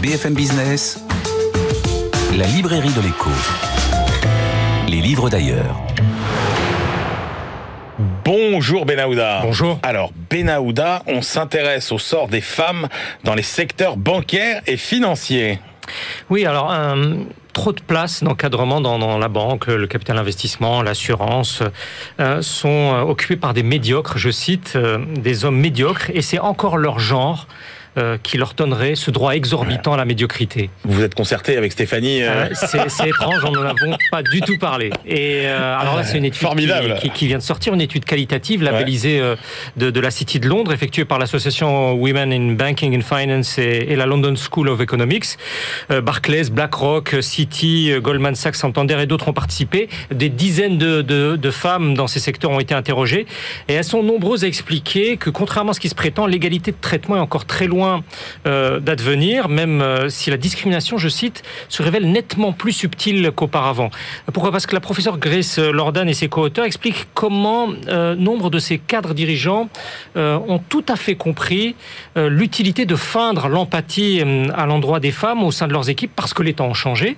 BFM 0.02 0.34
Business, 0.34 1.04
la 2.38 2.46
librairie 2.46 2.94
de 2.94 3.02
l'écho 3.02 3.30
les 4.90 5.02
livres 5.02 5.30
d'ailleurs. 5.30 5.76
Bonjour 8.26 8.86
Benahouda. 8.86 9.42
Bonjour. 9.44 9.80
Alors 9.84 10.12
Benahouda, 10.30 11.04
on 11.08 11.22
s'intéresse 11.22 11.92
au 11.92 12.00
sort 12.00 12.28
des 12.28 12.42
femmes 12.42 12.88
dans 13.24 13.36
les 13.36 13.44
secteurs 13.44 13.98
bancaires 13.98 14.62
et 14.68 14.78
financiers. 14.78 15.60
Oui, 16.30 16.46
alors 16.46 16.72
trop 17.54 17.74
de 17.74 17.82
places 17.82 18.24
d'encadrement 18.24 18.80
dans, 18.80 19.18
la 19.18 19.28
banque, 19.28 19.68
le 19.68 19.88
capital 19.88 20.18
investissement, 20.18 20.82
l'assurance, 20.82 21.62
euh, 22.20 22.42
sont 22.42 22.94
euh, 22.94 23.02
occupées 23.02 23.36
par 23.36 23.54
des 23.54 23.64
médiocres, 23.64 24.18
je 24.18 24.30
cite, 24.30 24.74
euh, 24.76 25.00
des 25.16 25.46
hommes 25.46 25.60
médiocres, 25.60 26.10
et 26.14 26.22
c'est 26.22 26.40
encore 26.40 26.78
leur 26.78 27.00
genre 27.00 27.48
euh, 27.98 28.18
qui 28.22 28.38
leur 28.38 28.54
donnerait 28.54 28.96
ce 28.96 29.10
droit 29.10 29.34
exorbitant 29.34 29.94
à 29.94 29.98
la 29.98 30.06
médiocrité. 30.06 30.70
Vous 30.84 31.04
êtes 31.04 31.16
concerté 31.16 31.58
avec 31.58 31.72
Stéphanie 31.72 32.22
euh 32.22 32.46
euh, 32.52 32.86
C'est 32.88 33.10
étrange, 33.10 33.44
on 33.44 33.52
n'en 33.52 33.64
avons 33.64 33.98
pas 34.12 34.22
du 34.22 34.42
tout 34.42 34.58
parlé. 34.60 34.92
Et 35.08 35.48
alors 35.48 35.96
là, 35.96 36.04
c'est 36.04 36.18
une 36.18 36.26
étude 36.26 36.48
qui, 37.02 37.10
qui, 37.10 37.28
vient 37.28 37.40
de 37.40 37.44
sortir, 37.44 37.74
une 37.74 37.82
étude 37.82 38.06
qualitative 38.06 38.62
labellisée 38.62 39.22
de, 39.78 39.90
de, 39.90 40.00
la 40.00 40.12
City 40.12 40.40
de 40.40 40.48
Londres, 40.48 40.72
effectuée 40.72 41.06
par 41.06 41.18
l'association 41.18 41.94
Women 41.94 42.32
in 42.32 42.54
Banking 42.54 42.98
and 42.98 43.02
Finance 43.02 43.58
et, 43.58 43.96
la 43.96 44.06
London 44.06 44.36
School 44.36 44.70
of 44.70 44.82
Economics. 44.82 45.38
Barclays, 45.90 46.50
BlackRock, 46.52 47.18
Citi, 47.22 47.92
Goldman 48.00 48.36
Sachs, 48.36 48.56
Santander 48.56 48.98
et 49.02 49.08
d'autres 49.08 49.30
ont 49.30 49.34
participé. 49.34 49.90
Des 50.12 50.30
dizaines 50.30 50.78
de, 50.78 51.02
de, 51.02 51.36
de 51.36 51.52
femmes 51.52 51.96
dans 51.96 52.08
ces 52.08 52.20
secteurs 52.20 52.52
ont 52.52 52.60
été 52.60 52.74
interrogées 52.74 53.26
et 53.68 53.74
elles 53.74 53.84
sont 53.84 54.04
nombreuses 54.04 54.44
à 54.44 54.48
expliquer 54.48 55.18
que 55.18 55.30
contrairement 55.30 55.72
à 55.72 55.74
ce 55.74 55.80
qui 55.80 55.90
se 55.90 55.96
prétend, 55.96 56.28
l'égalité 56.28 56.72
de 56.72 56.78
traitement 56.80 57.16
est 57.16 57.20
encore 57.20 57.46
très 57.46 57.68
loin 57.68 57.79
euh, 58.46 58.80
d'advenir, 58.80 59.50
même 59.50 59.82
euh, 59.82 60.10
si 60.10 60.30
la 60.30 60.38
discrimination, 60.38 60.98
je 60.98 61.10
cite, 61.10 61.44
se 61.68 61.82
révèle 61.84 62.12
nettement 62.12 62.54
plus 62.54 62.72
subtile 62.72 63.32
qu'auparavant. 63.36 63.90
Pourquoi? 64.34 64.52
Parce 64.52 64.66
que 64.66 64.74
la 64.74 64.80
professeure 64.80 65.18
Grace 65.18 65.58
Lordan 65.60 66.08
et 66.08 66.14
ses 66.14 66.28
co-auteurs 66.28 66.66
expliquent 66.66 67.08
comment 67.14 67.68
euh, 67.88 68.16
nombre 68.16 68.50
de 68.50 68.60
ces 68.60 68.78
cadres 68.78 69.14
dirigeants 69.14 69.70
ont 70.16 70.60
tout 70.70 70.84
à 70.88 70.96
fait 70.96 71.16
compris 71.16 71.76
l'utilité 72.16 72.86
de 72.86 72.96
feindre 72.96 73.48
l'empathie 73.48 74.22
à 74.54 74.66
l'endroit 74.66 75.00
des 75.00 75.12
femmes 75.12 75.44
au 75.44 75.52
sein 75.52 75.68
de 75.68 75.74
leurs 75.74 75.90
équipes 75.90 76.12
parce 76.16 76.34
que 76.34 76.44
les 76.44 76.54
temps 76.54 76.68
ont 76.68 76.74
changé, 76.74 77.18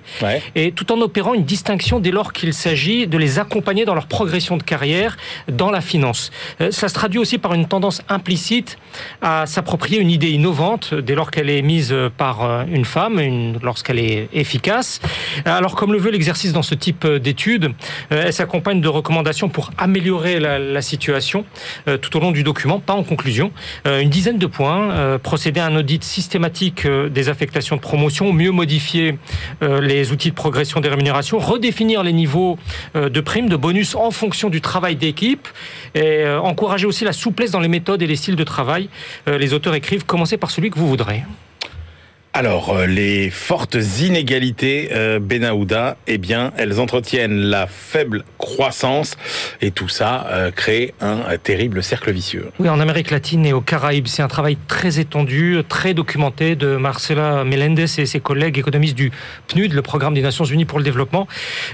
et 0.54 0.72
tout 0.72 0.92
en 0.92 1.00
opérant 1.00 1.34
une 1.34 1.44
distinction 1.44 2.00
dès 2.00 2.10
lors 2.10 2.32
qu'il 2.32 2.54
s'agit 2.54 3.06
de 3.06 3.18
les 3.18 3.38
accompagner 3.38 3.84
dans 3.84 3.94
leur 3.94 4.06
progression 4.06 4.56
de 4.56 4.62
carrière 4.62 5.16
dans 5.48 5.70
la 5.70 5.80
finance. 5.80 6.30
Ça 6.70 6.88
se 6.88 6.94
traduit 6.94 7.18
aussi 7.18 7.38
par 7.38 7.54
une 7.54 7.66
tendance 7.66 8.02
implicite 8.08 8.78
à 9.20 9.46
s'approprier 9.46 9.98
une 9.98 10.10
idée 10.10 10.30
innovante 10.30 10.51
dès 10.92 11.14
lors 11.14 11.30
qu'elle 11.30 11.48
est 11.48 11.62
mise 11.62 11.94
par 12.16 12.44
euh, 12.44 12.64
une 12.70 12.84
femme, 12.84 13.20
lorsqu'elle 13.62 13.98
est 13.98 14.28
efficace. 14.32 15.00
Alors, 15.44 15.74
comme 15.74 15.92
le 15.92 15.98
veut 15.98 16.10
l'exercice 16.10 16.52
dans 16.52 16.62
ce 16.62 16.74
type 16.74 17.06
d'études, 17.06 17.72
euh, 18.12 18.24
elle 18.26 18.32
s'accompagne 18.32 18.80
de 18.80 18.88
recommandations 18.88 19.48
pour 19.48 19.70
améliorer 19.78 20.40
la, 20.40 20.82
situation 20.82 21.44
euh, 21.86 21.96
tout 21.96 22.16
au 22.16 22.20
long 22.20 22.32
du 22.32 22.42
document, 22.42 22.80
pas 22.80 22.92
en 22.92 23.04
conclusion. 23.04 23.52
Une 23.86 24.10
dizaine 24.10 24.38
de 24.38 24.46
points, 24.46 25.18
procéder 25.22 25.60
à 25.60 25.66
un 25.66 25.76
audit 25.76 26.02
systématique 26.02 26.86
des 26.86 27.28
affectations 27.28 27.76
de 27.76 27.80
promotion, 27.80 28.32
mieux 28.32 28.50
modifier 28.50 29.16
les 29.60 30.10
outils 30.10 30.30
de 30.30 30.34
progression 30.34 30.80
des 30.80 30.88
rémunérations, 30.88 31.38
redéfinir 31.38 32.02
les 32.02 32.12
niveaux 32.12 32.58
de 32.94 33.20
primes, 33.20 33.48
de 33.48 33.56
bonus 33.56 33.94
en 33.94 34.10
fonction 34.10 34.50
du 34.50 34.60
travail 34.60 34.96
d'équipe 34.96 35.46
et 35.94 36.26
encourager 36.26 36.86
aussi 36.86 37.04
la 37.04 37.12
souplesse 37.12 37.52
dans 37.52 37.60
les 37.60 37.68
méthodes 37.68 38.02
et 38.02 38.06
les 38.06 38.16
styles 38.16 38.36
de 38.36 38.44
travail. 38.44 38.88
Les 39.26 39.52
auteurs 39.52 39.74
écrivent 39.74 40.04
commencer 40.04 40.36
par 40.42 40.50
celui 40.50 40.70
que 40.70 40.78
vous 40.78 40.88
voudrez. 40.88 41.22
Alors, 42.34 42.70
euh, 42.70 42.86
les 42.86 43.28
fortes 43.28 43.76
inégalités 44.00 44.88
euh, 44.92 45.18
Benahouda, 45.18 45.98
eh 46.06 46.16
bien, 46.16 46.50
elles 46.56 46.80
entretiennent 46.80 47.36
la 47.36 47.66
faible 47.66 48.24
croissance 48.38 49.18
et 49.60 49.70
tout 49.70 49.88
ça 49.88 50.26
euh, 50.30 50.50
crée 50.50 50.94
un 51.02 51.36
terrible 51.36 51.82
cercle 51.82 52.10
vicieux. 52.10 52.50
Oui, 52.58 52.70
en 52.70 52.80
Amérique 52.80 53.10
latine 53.10 53.44
et 53.44 53.52
aux 53.52 53.60
Caraïbes, 53.60 54.06
c'est 54.06 54.22
un 54.22 54.28
travail 54.28 54.56
très 54.66 54.98
étendu, 54.98 55.58
très 55.68 55.92
documenté 55.92 56.56
de 56.56 56.76
Marcela 56.76 57.44
Melendez 57.44 58.00
et 58.00 58.06
ses 58.06 58.20
collègues 58.20 58.56
économistes 58.56 58.96
du 58.96 59.12
PNUD, 59.48 59.74
le 59.74 59.82
Programme 59.82 60.14
des 60.14 60.22
Nations 60.22 60.46
Unies 60.46 60.64
pour 60.64 60.78
le 60.78 60.84
développement. 60.84 61.28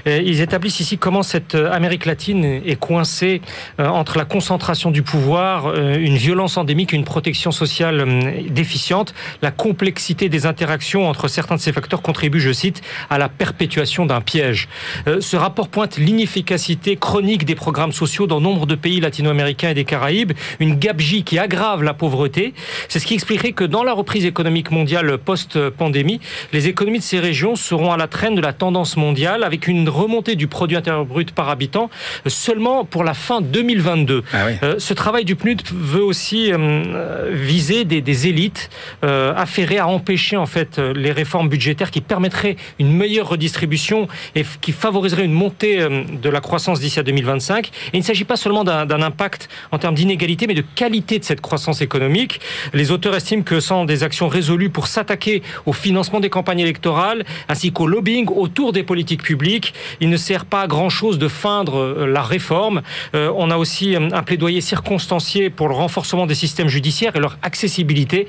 Ils 0.05 0.41
établissent 0.41 0.81
ici 0.81 0.97
comment 0.97 1.23
cette 1.23 1.55
Amérique 1.55 2.05
latine 2.05 2.43
est 2.43 2.79
coincée 2.79 3.41
entre 3.77 4.17
la 4.17 4.25
concentration 4.25 4.91
du 4.91 5.03
pouvoir, 5.03 5.73
une 5.75 6.17
violence 6.17 6.57
endémique, 6.57 6.91
une 6.91 7.05
protection 7.05 7.51
sociale 7.51 8.05
déficiente, 8.49 9.13
la 9.41 9.51
complexité 9.51 10.27
des 10.27 10.45
interactions 10.49 11.07
entre 11.07 11.29
certains 11.29 11.55
de 11.55 11.61
ces 11.61 11.71
facteurs 11.71 12.01
contribuent, 12.01 12.41
je 12.41 12.51
cite, 12.51 12.81
à 13.09 13.17
la 13.17 13.29
perpétuation 13.29 14.05
d'un 14.05 14.19
piège. 14.19 14.67
Euh, 15.07 15.21
ce 15.21 15.37
rapport 15.37 15.69
pointe 15.69 15.97
l'inefficacité 15.97 16.97
chronique 16.97 17.45
des 17.45 17.55
programmes 17.55 17.93
sociaux 17.93 18.27
dans 18.27 18.41
nombre 18.41 18.65
de 18.65 18.75
pays 18.75 18.99
latino-américains 18.99 19.69
et 19.69 19.73
des 19.73 19.85
Caraïbes, 19.85 20.33
une 20.59 20.75
gabegie 20.75 21.23
qui 21.23 21.39
aggrave 21.39 21.83
la 21.83 21.93
pauvreté. 21.93 22.53
C'est 22.89 22.99
ce 22.99 23.05
qui 23.05 23.13
expliquerait 23.13 23.53
que 23.53 23.63
dans 23.63 23.83
la 23.83 23.93
reprise 23.93 24.25
économique 24.25 24.71
mondiale 24.71 25.17
post-pandémie, 25.17 26.19
les 26.51 26.67
économies 26.67 26.99
de 26.99 27.03
ces 27.03 27.19
régions 27.19 27.55
seront 27.55 27.91
à 27.91 27.97
la 27.97 28.07
traîne 28.07 28.35
de 28.35 28.41
la 28.41 28.53
tendance 28.53 28.97
mondiale 28.97 29.43
avec 29.43 29.67
une 29.67 29.87
remontée 29.87 30.35
du 30.35 30.47
produit 30.47 30.75
intérieur 30.75 31.05
brut 31.05 31.31
par 31.31 31.49
habitant 31.49 31.89
seulement 32.27 32.83
pour 32.83 33.03
la 33.03 33.13
fin 33.13 33.41
2022. 33.41 34.23
Ah 34.33 34.37
euh, 34.63 34.75
ce 34.79 34.93
travail 34.93 35.25
du 35.25 35.35
PNUD 35.35 35.61
veut 35.71 36.03
aussi 36.03 36.51
euh, 36.51 37.29
viser 37.31 37.85
des, 37.85 38.01
des 38.01 38.27
élites 38.27 38.69
affairées 39.01 39.77
à 39.77 39.87
empêcher 39.87 40.35
en 40.39 40.45
fait 40.45 40.79
euh, 40.79 40.93
les 40.93 41.11
réformes 41.11 41.49
budgétaires 41.49 41.91
qui 41.91 42.01
permettraient 42.01 42.55
une 42.79 42.91
meilleure 42.91 43.29
redistribution 43.29 44.07
et 44.35 44.45
qui 44.61 44.71
favoriseraient 44.71 45.25
une 45.25 45.33
montée 45.33 45.79
euh, 45.79 46.03
de 46.03 46.29
la 46.29 46.41
croissance 46.41 46.79
d'ici 46.79 46.99
à 46.99 47.03
2025. 47.03 47.67
Et 47.67 47.71
il 47.93 47.99
ne 47.99 48.03
s'agit 48.03 48.23
pas 48.23 48.37
seulement 48.37 48.63
d'un 48.63 49.01
impact 49.01 49.49
en 49.71 49.77
termes 49.77 49.95
d'inégalité, 49.95 50.47
mais 50.47 50.53
de 50.53 50.63
qualité 50.75 51.19
de 51.19 51.23
cette 51.23 51.41
croissance 51.41 51.81
économique. 51.81 52.39
Les 52.73 52.91
auteurs 52.91 53.15
estiment 53.15 53.43
que 53.43 53.59
sans 53.59 53.85
des 53.85 54.03
actions 54.03 54.27
résolues 54.27 54.69
pour 54.69 54.87
s'attaquer 54.87 55.43
au 55.65 55.73
financement 55.73 56.19
des 56.19 56.29
campagnes 56.29 56.59
électorales, 56.59 57.25
ainsi 57.47 57.71
qu'au 57.71 57.87
lobbying 57.87 58.27
autour 58.29 58.73
des 58.73 58.83
politiques 58.83 59.23
publiques, 59.23 59.73
il 59.99 60.09
ne 60.09 60.17
sert 60.17 60.45
pas 60.45 60.61
à 60.61 60.67
grand-chose 60.67 61.19
de 61.19 61.27
feindre 61.27 61.77
euh, 61.77 62.07
la 62.07 62.21
réforme. 62.21 62.81
on 63.13 63.51
a 63.51 63.57
aussi 63.57 63.95
un 63.95 64.23
plaidoyer 64.23 64.61
circonstancié 64.61 65.49
pour 65.49 65.67
le 65.67 65.75
renforcement 65.75 66.25
des 66.25 66.35
systèmes 66.35 66.67
judiciaires 66.67 67.15
et 67.15 67.19
leur 67.19 67.37
accessibilité. 67.41 68.27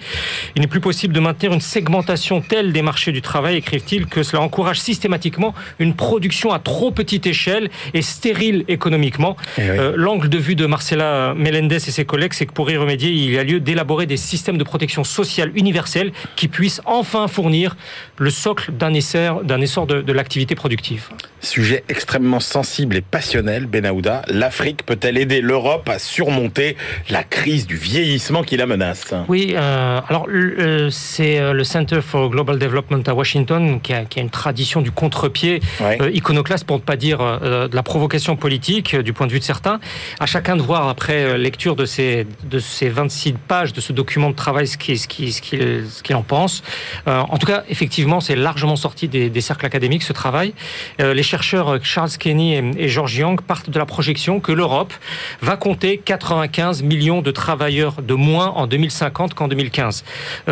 Il 0.57 0.63
n'est 0.63 0.69
plus 0.69 0.81
possible 0.81 1.15
de 1.15 1.21
maintenir 1.21 1.53
une 1.53 1.61
segmentation 1.61 2.00
telle 2.41 2.73
des 2.73 2.83
marchés 2.83 3.13
du 3.13 3.23
travail, 3.23 3.57
écrivent-ils, 3.57 4.07
que 4.07 4.23
cela 4.23 4.43
encourage 4.43 4.81
systématiquement 4.81 5.55
une 5.79 5.95
production 5.95 6.53
à 6.53 6.59
trop 6.59 6.91
petite 6.91 7.27
échelle 7.27 7.71
et 7.95 8.03
stérile 8.03 8.65
économiquement. 8.69 9.37
Eh 9.59 9.63
euh, 9.63 9.93
l'angle 9.97 10.29
de 10.29 10.39
vue 10.39 10.55
de 10.55 10.67
Marcela 10.67 11.35
Melendez 11.37 11.77
et 11.77 11.91
ses 11.91 12.05
collègues, 12.05 12.33
c'est 12.33 12.47
que 12.47 12.53
pour 12.53 12.71
y 12.71 12.77
remédier, 12.77 13.11
il 13.11 13.33
y 13.33 13.39
a 13.39 13.45
lieu 13.45 13.61
d'élaborer 13.61 14.07
des 14.07 14.17
systèmes 14.17 14.59
de 14.59 14.65
protection 14.65 15.05
sociale 15.05 15.53
universels 15.55 16.13
qui 16.37 16.49
puissent 16.49 16.81
enfin 16.85 17.29
fournir 17.29 17.77
le 18.19 18.31
socle 18.31 18.73
d'un 18.73 18.95
essor, 18.95 19.43
essor 19.61 19.87
de, 19.87 20.03
de 20.03 20.13
l'activité 20.13 20.55
productive. 20.55 21.09
Sujet 21.43 21.85
extrêmement 21.89 22.41
sensible 22.41 22.97
et 22.97 23.01
passionnel, 23.01 23.67
Benahouda. 23.67 24.23
L'Afrique 24.29 24.85
peut-elle 24.85 25.17
aider 25.17 25.41
l'Europe 25.41 25.89
à 25.89 25.99
surmonter 25.99 26.77
la 27.09 27.23
crise 27.23 27.67
du 27.67 27.77
vieillissement 27.77 28.43
qui 28.43 28.59
la 28.59 28.67
menace? 28.67 29.15
Oui, 29.29 29.55
euh, 29.57 30.01
alors 30.07 30.27
euh, 30.29 30.91
c'est 30.91 31.53
le 31.53 31.65
Centre 31.65 31.90
for 32.01 32.31
Global 32.31 32.59
Development 32.59 33.03
à 33.07 33.15
Washington, 33.15 33.81
qui 33.81 33.93
a, 33.93 34.05
une 34.17 34.31
tradition 34.31 34.81
du 34.81 34.93
contre-pied 34.93 35.61
euh, 35.81 36.11
iconoclaste, 36.13 36.65
pour 36.65 36.77
ne 36.77 36.83
pas 36.83 36.97
dire 36.97 37.21
euh, 37.21 37.67
de 37.69 37.75
la 37.75 37.83
provocation 37.83 38.37
politique, 38.37 38.95
euh, 38.95 39.03
du 39.03 39.13
point 39.13 39.27
de 39.27 39.33
vue 39.33 39.41
de 39.41 39.45
certains. 39.45 39.81
À 40.21 40.27
chacun 40.27 40.57
de 40.57 40.63
voir, 40.63 40.89
après 40.89 41.37
lecture 41.39 41.75
de 41.75 41.85
ces, 41.85 42.27
de 42.45 42.59
ces 42.59 42.89
26 42.89 43.33
pages 43.33 43.73
de 43.73 43.81
ce 43.81 43.93
document 43.93 44.31
de 44.31 44.37
travail, 44.37 44.69
ce 44.69 44.77
qu'il 44.77 44.99
ce 44.99 45.09
qui, 45.09 45.33
ce 45.33 46.03
qu'il 46.03 46.17
en 46.17 46.23
pense. 46.23 46.63
en 47.07 47.39
tout 47.39 47.47
cas, 47.47 47.65
effectivement, 47.69 48.21
c'est 48.21 48.37
largement 48.37 48.77
sorti 48.77 49.09
des, 49.09 49.41
cercles 49.41 49.67
académiques, 49.67 50.03
ce 50.03 50.13
travail. 50.13 50.53
les 50.99 51.23
chercheurs 51.23 51.79
Charles 51.83 52.11
Kenny 52.19 52.55
et, 52.55 52.71
et 52.77 52.89
George 52.89 53.17
Young 53.17 53.41
partent 53.41 53.71
de 53.71 53.79
la 53.79 53.87
projection 53.87 54.41
que 54.41 54.53
l'Europe 54.53 54.93
va 55.41 55.57
compter 55.57 55.99
95 55.99 56.83
millions 56.83 57.23
de 57.23 57.31
travailleurs 57.31 58.03
de 58.03 58.15
moins 58.15 58.49
en 58.49 58.67
2050 58.67 59.35
qu'en 59.35 59.49
2015. 59.49 60.05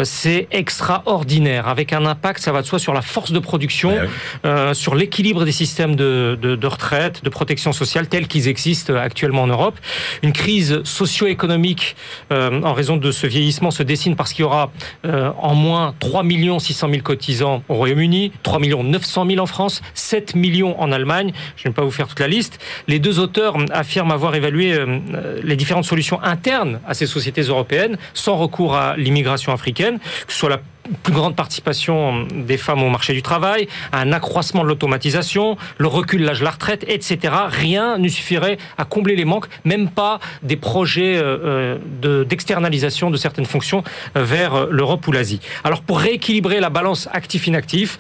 c'est 0.04 0.48
extraordinaire 0.50 1.27
avec 1.64 1.92
un 1.92 2.06
impact, 2.06 2.40
ça 2.40 2.52
va 2.52 2.62
de 2.62 2.66
soi, 2.66 2.78
sur 2.78 2.94
la 2.94 3.02
force 3.02 3.32
de 3.32 3.38
production, 3.38 3.94
euh, 4.44 4.74
sur 4.74 4.94
l'équilibre 4.94 5.44
des 5.44 5.52
systèmes 5.52 5.94
de, 5.94 6.38
de, 6.40 6.66
retraite, 6.66 7.22
de 7.22 7.28
protection 7.28 7.72
sociale 7.72 8.08
tels 8.08 8.26
qu'ils 8.26 8.48
existent 8.48 8.94
actuellement 8.94 9.42
en 9.42 9.46
Europe. 9.46 9.78
Une 10.22 10.32
crise 10.32 10.82
socio-économique 10.84 11.96
euh, 12.32 12.62
en 12.62 12.72
raison 12.72 12.96
de 12.96 13.10
ce 13.12 13.26
vieillissement 13.26 13.70
se 13.70 13.82
dessine 13.82 14.16
parce 14.16 14.32
qu'il 14.32 14.42
y 14.42 14.46
aura 14.46 14.70
euh, 15.04 15.30
en 15.38 15.54
moins 15.54 15.94
3 16.00 16.24
600 16.58 16.88
000 16.90 17.02
cotisants 17.02 17.62
au 17.68 17.74
Royaume-Uni, 17.74 18.32
3 18.42 18.60
900 18.60 19.26
000 19.26 19.40
en 19.40 19.46
France, 19.46 19.82
7 19.94 20.34
millions 20.34 20.80
en 20.80 20.92
Allemagne. 20.92 21.32
Je 21.56 21.68
ne 21.68 21.72
vais 21.72 21.74
pas 21.74 21.84
vous 21.84 21.90
faire 21.90 22.08
toute 22.08 22.20
la 22.20 22.28
liste. 22.28 22.58
Les 22.86 22.98
deux 22.98 23.18
auteurs 23.18 23.56
affirment 23.70 24.12
avoir 24.12 24.34
évalué 24.34 24.78
les 25.42 25.56
différentes 25.56 25.84
solutions 25.84 26.22
internes 26.22 26.80
à 26.86 26.94
ces 26.94 27.06
sociétés 27.06 27.42
européennes 27.42 27.96
sans 28.14 28.36
recours 28.36 28.74
à 28.74 28.96
l'immigration 28.96 29.52
africaine, 29.52 29.98
que 30.26 30.32
ce 30.32 30.38
soit 30.38 30.48
la 30.48 30.60
plus 31.02 31.12
grande 31.12 31.36
participation 31.36 32.26
des 32.32 32.56
femmes 32.56 32.82
au 32.82 32.90
marché 32.90 33.12
du 33.12 33.22
travail, 33.22 33.68
un 33.92 34.12
accroissement 34.12 34.62
de 34.62 34.68
l'automatisation, 34.68 35.56
le 35.78 35.86
recul 35.86 36.20
de 36.20 36.26
l'âge 36.26 36.40
de 36.40 36.44
la 36.44 36.50
retraite, 36.50 36.84
etc. 36.88 37.34
Rien 37.48 37.98
ne 37.98 38.08
suffirait 38.08 38.58
à 38.76 38.84
combler 38.84 39.16
les 39.16 39.24
manques, 39.24 39.46
même 39.64 39.88
pas 39.88 40.20
des 40.42 40.56
projets 40.56 41.16
euh, 41.16 41.78
euh, 42.04 42.24
d'externalisation 42.24 43.10
de, 43.10 43.16
certaines 43.16 43.46
fonctions 43.46 43.82
euh, 44.16 44.24
vers 44.24 44.66
l'Europe 44.66 45.06
ou 45.06 45.12
l'Asie. 45.12 45.40
Alors 45.64 45.82
pour 45.82 45.98
rééquilibrer 46.00 46.60
la 46.60 46.70
balance 46.70 47.08
actif-inactif, 47.12 47.98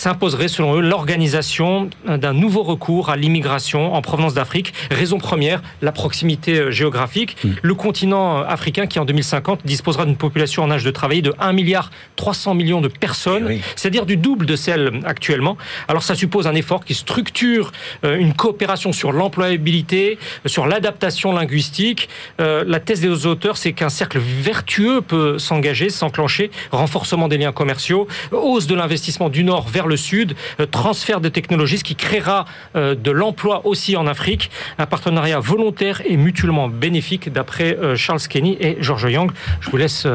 s'imposerait 0.00 0.48
selon 0.48 0.76
eux 0.76 0.80
l'organisation 0.80 1.90
d'un 2.06 2.32
nouveau 2.32 2.62
recours 2.62 3.10
à 3.10 3.16
l'immigration 3.16 3.92
en 3.92 4.00
provenance 4.00 4.32
d'Afrique. 4.32 4.72
Raison 4.90 5.18
première, 5.18 5.60
la 5.82 5.92
proximité 5.92 6.72
géographique. 6.72 7.36
Mm. 7.44 7.50
Le 7.60 7.74
continent 7.74 8.38
africain 8.38 8.86
qui 8.86 8.98
en 8.98 9.04
2050 9.04 9.60
disposera 9.66 10.06
d'une 10.06 10.16
population 10.16 10.62
en 10.62 10.70
âge 10.70 10.84
de 10.84 10.90
travailler 10.90 11.20
de 11.20 11.34
1 11.38 11.52
milliard 11.52 11.90
300 12.16 12.54
millions 12.54 12.80
de 12.80 12.88
personnes, 12.88 13.58
c'est-à-dire 13.76 14.06
du 14.06 14.16
double 14.16 14.46
de 14.46 14.56
celle 14.56 15.00
actuellement. 15.04 15.58
Alors 15.86 16.02
ça 16.02 16.14
suppose 16.14 16.46
un 16.46 16.54
effort 16.54 16.82
qui 16.82 16.94
structure 16.94 17.70
euh, 18.04 18.16
une 18.16 18.32
coopération 18.32 18.92
sur 18.92 19.12
l'employabilité, 19.12 20.18
sur 20.46 20.66
l'adaptation 20.66 21.32
linguistique. 21.32 22.08
Euh, 22.40 22.64
la 22.66 22.80
thèse 22.80 23.00
des 23.00 23.26
auteurs, 23.26 23.58
c'est 23.58 23.72
qu'un 23.72 23.90
cercle 23.90 24.18
vertueux 24.18 25.02
peut 25.02 25.38
s'engager, 25.38 25.90
s'enclencher, 25.90 26.50
renforcement 26.70 27.28
des 27.28 27.36
liens 27.36 27.52
commerciaux, 27.52 28.08
hausse 28.32 28.66
de 28.66 28.74
l'investissement 28.74 29.28
du 29.28 29.44
Nord 29.44 29.68
vers 29.68 29.86
le 29.89 29.89
Sud, 29.96 30.34
euh, 30.60 30.66
transfert 30.66 31.20
de 31.20 31.28
technologies, 31.28 31.78
ce 31.78 31.84
qui 31.84 31.96
créera 31.96 32.44
de 32.74 33.10
l'emploi 33.10 33.66
aussi 33.66 33.96
en 33.96 34.06
Afrique, 34.06 34.50
un 34.78 34.86
partenariat 34.86 35.38
volontaire 35.38 36.02
et 36.04 36.16
mutuellement 36.16 36.68
bénéfique 36.68 37.32
d'après 37.32 37.76
Charles 37.96 38.20
Kenny 38.20 38.56
et 38.60 38.76
George 38.80 39.10
Young. 39.10 39.30
Je 39.60 39.70
vous 39.70 39.76
laisse 39.76 40.06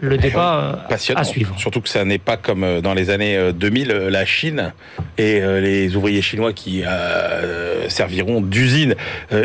le 0.00 0.16
débat 0.16 0.86
à 0.88 1.24
suivre. 1.24 1.54
Surtout 1.58 1.80
que 1.80 1.88
ça 1.88 2.04
n'est 2.04 2.18
pas 2.18 2.36
comme 2.36 2.64
euh, 2.64 2.80
dans 2.80 2.94
les 2.94 3.10
années 3.10 3.52
2000, 3.52 3.90
euh, 3.90 4.10
la 4.10 4.24
Chine 4.24 4.72
et 5.18 5.40
euh, 5.40 5.60
les 5.60 5.96
ouvriers 5.96 6.22
chinois 6.22 6.52
qui 6.52 6.82
serviront 7.88 8.40
d'usine 8.40 8.94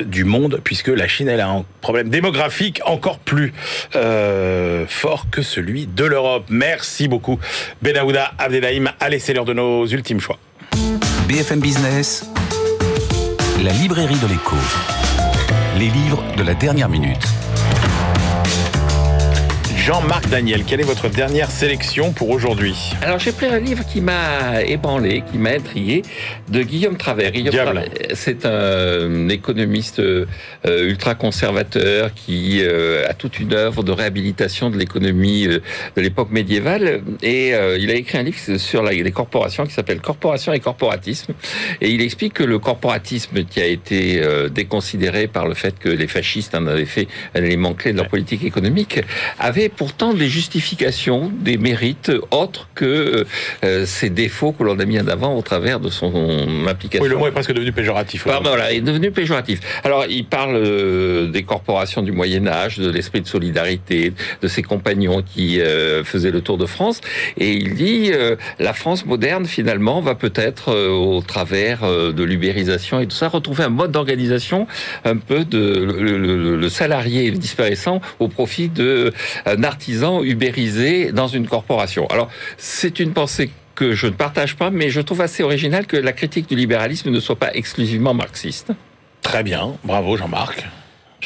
du 0.06 0.24
monde, 0.24 0.62
puisque 0.64 0.88
la 0.88 1.08
Chine 1.08 1.28
elle 1.28 1.41
a 1.41 1.49
un 1.49 1.66
problème 1.82 2.10
démographique 2.10 2.82
encore 2.86 3.20
plus 3.20 3.53
fort 3.91 5.28
que 5.32 5.41
celui 5.41 5.88
de 5.88 6.06
l'Europe. 6.06 6.45
Merci 6.49 7.08
beaucoup, 7.08 7.39
Benaouda 7.82 8.32
Abdelhaim. 8.38 8.91
Allez, 8.99 9.20
c'est 9.20 9.34
l'heure 9.34 9.45
de 9.45 9.53
nos 9.53 9.86
ultimes 9.88 10.20
choix. 10.20 10.38
BFM 11.28 11.60
Business, 11.60 12.30
la 13.64 13.72
librairie 13.72 14.20
de 14.20 14.28
l'écho. 14.28 14.56
Les 15.78 15.89
livres 15.89 16.24
de 16.38 16.43
la 16.43 16.53
dernière 16.53 16.89
minute. 16.89 17.28
Jean-Marc 19.86 20.30
Daniel, 20.30 20.64
quelle 20.64 20.80
est 20.80 20.84
votre 20.84 21.10
dernière 21.10 21.52
sélection 21.52 22.12
pour 22.12 22.32
aujourd'hui 22.32 22.76
Alors 23.04 23.20
j'ai 23.20 23.32
pris 23.32 23.46
un 23.46 23.60
livre 23.60 23.86
qui 23.86 24.02
m'a 24.02 24.64
ébranlé, 24.64 25.24
qui 25.32 25.38
m'a 25.38 25.52
intrigué, 25.52 26.02
de 26.50 26.64
Guillaume 26.64 26.98
Travers. 26.98 27.32
Guillaume 27.32 27.84
c'est 28.16 28.48
un 28.48 29.30
économiste 29.30 30.00
euh, 30.00 30.26
ultra 30.64 31.14
conservateur 31.14 32.16
qui 32.16 32.62
euh, 32.64 33.08
a 33.08 33.14
toute 33.14 33.40
une 33.40 33.54
œuvre 33.54 33.84
de 33.84 33.92
réhabilitation 33.92 34.72
de 34.72 34.78
l'économie 34.80 35.46
euh, 35.46 35.60
de 35.96 36.02
l'époque 36.02 36.32
médiévale. 36.32 37.04
Et 37.22 37.50
il 37.50 37.92
a 37.92 37.94
écrit 37.94 38.18
un 38.18 38.24
livre 38.24 38.58
sur 38.58 38.82
les 38.82 39.12
corporations 39.12 39.68
qui 39.68 39.74
s'appelle 39.74 40.02
Corporation 40.02 40.52
et 40.52 40.60
corporatisme. 40.60 41.34
Et 41.80 41.92
il 41.92 42.02
explique 42.02 42.34
que 42.34 42.44
le 42.44 42.58
corporatisme 42.58 43.44
qui 43.44 43.62
a 43.62 43.66
été 43.68 44.20
déconsidéré 44.50 45.28
par 45.28 45.48
le 45.48 45.54
fait 45.54 45.78
que 45.78 45.90
les 45.90 46.08
fascistes 46.08 46.56
en 46.56 46.66
avaient 46.66 46.86
fait 46.86 47.08
un 47.36 47.44
élément 47.44 47.74
clé 47.74 47.92
de 47.92 47.98
leur 47.98 48.08
politique 48.08 48.44
économique 48.44 49.02
avait 49.40 49.70
pourtant 49.76 50.14
des 50.14 50.28
justifications, 50.28 51.32
des 51.40 51.58
mérites 51.58 52.12
autres 52.32 52.70
que 52.76 53.26
euh, 53.64 53.86
ces 53.86 54.10
défauts 54.10 54.52
que 54.52 54.64
l'on 54.64 54.80
a 54.80 54.86
mis 54.86 55.00
en 55.00 55.08
avant 55.08 55.36
au 55.36 55.42
travers 55.42 55.80
de 55.80 55.90
son 55.90 56.68
application. 56.68 57.04
Oui, 57.04 57.10
le 57.10 57.18
mot 57.18 57.28
est 57.28 57.32
presque 57.32 57.54
devenu 57.54 57.72
péjoratif. 57.72 58.28
Ah, 58.30 58.40
voilà, 58.44 58.72
il 58.72 58.78
est 58.78 58.82
devenu 58.82 59.12
péjoratif. 59.12 59.60
Alors, 59.84 60.06
il 60.10 60.26
parle 60.26 60.56
euh, 60.56 61.28
des 61.28 61.44
corporations 61.44 62.02
du 62.02 62.12
Moyen 62.12 62.48
Âge, 62.48 62.78
de 62.78 62.90
l'esprit 62.90 63.22
de 63.22 63.28
solidarité, 63.28 64.14
de 64.42 64.48
ses 64.48 64.62
compagnons 64.62 65.22
qui 65.22 65.60
euh, 65.60 66.04
faisaient 66.04 66.32
le 66.32 66.42
tour 66.42 66.58
de 66.58 66.66
France, 66.66 67.02
et 67.38 67.52
il 67.52 67.76
dit 67.76 68.12
la 68.60 68.74
France 68.74 69.06
moderne 69.06 69.46
finalement 69.46 70.02
va 70.02 70.16
peut-être 70.16 70.74
au 70.74 71.22
travers 71.22 71.82
de 71.82 72.24
l'ubérisation 72.24 73.00
et 73.00 73.08
tout 73.08 73.16
ça 73.16 73.28
retrouver 73.28 73.64
un 73.64 73.70
mode 73.70 73.92
d'organisation 73.92 74.68
un 75.04 75.18
peu 75.18 75.44
de 75.46 75.58
le, 75.58 76.56
le 76.58 76.70
salarié 76.70 77.32
disparaissant 77.32 78.02
au 78.20 78.28
profit 78.28 78.70
d'un 78.70 79.64
artisan 79.66 80.24
ubérisé 80.24 81.11
dans 81.11 81.28
une 81.28 81.47
corporation. 81.47 82.07
Alors, 82.07 82.30
c'est 82.57 82.99
une 82.99 83.13
pensée 83.13 83.51
que 83.76 83.93
je 83.93 84.07
ne 84.07 84.13
partage 84.13 84.55
pas, 84.55 84.70
mais 84.70 84.89
je 84.89 85.01
trouve 85.01 85.22
assez 85.22 85.43
original 85.43 85.86
que 85.86 85.97
la 85.97 86.13
critique 86.13 86.47
du 86.47 86.55
libéralisme 86.55 87.09
ne 87.09 87.20
soit 87.20 87.36
pas 87.36 87.53
exclusivement 87.53 88.13
marxiste. 88.13 88.72
Très 89.22 89.43
bien, 89.43 89.74
bravo 89.84 90.16
Jean-Marc. 90.16 90.66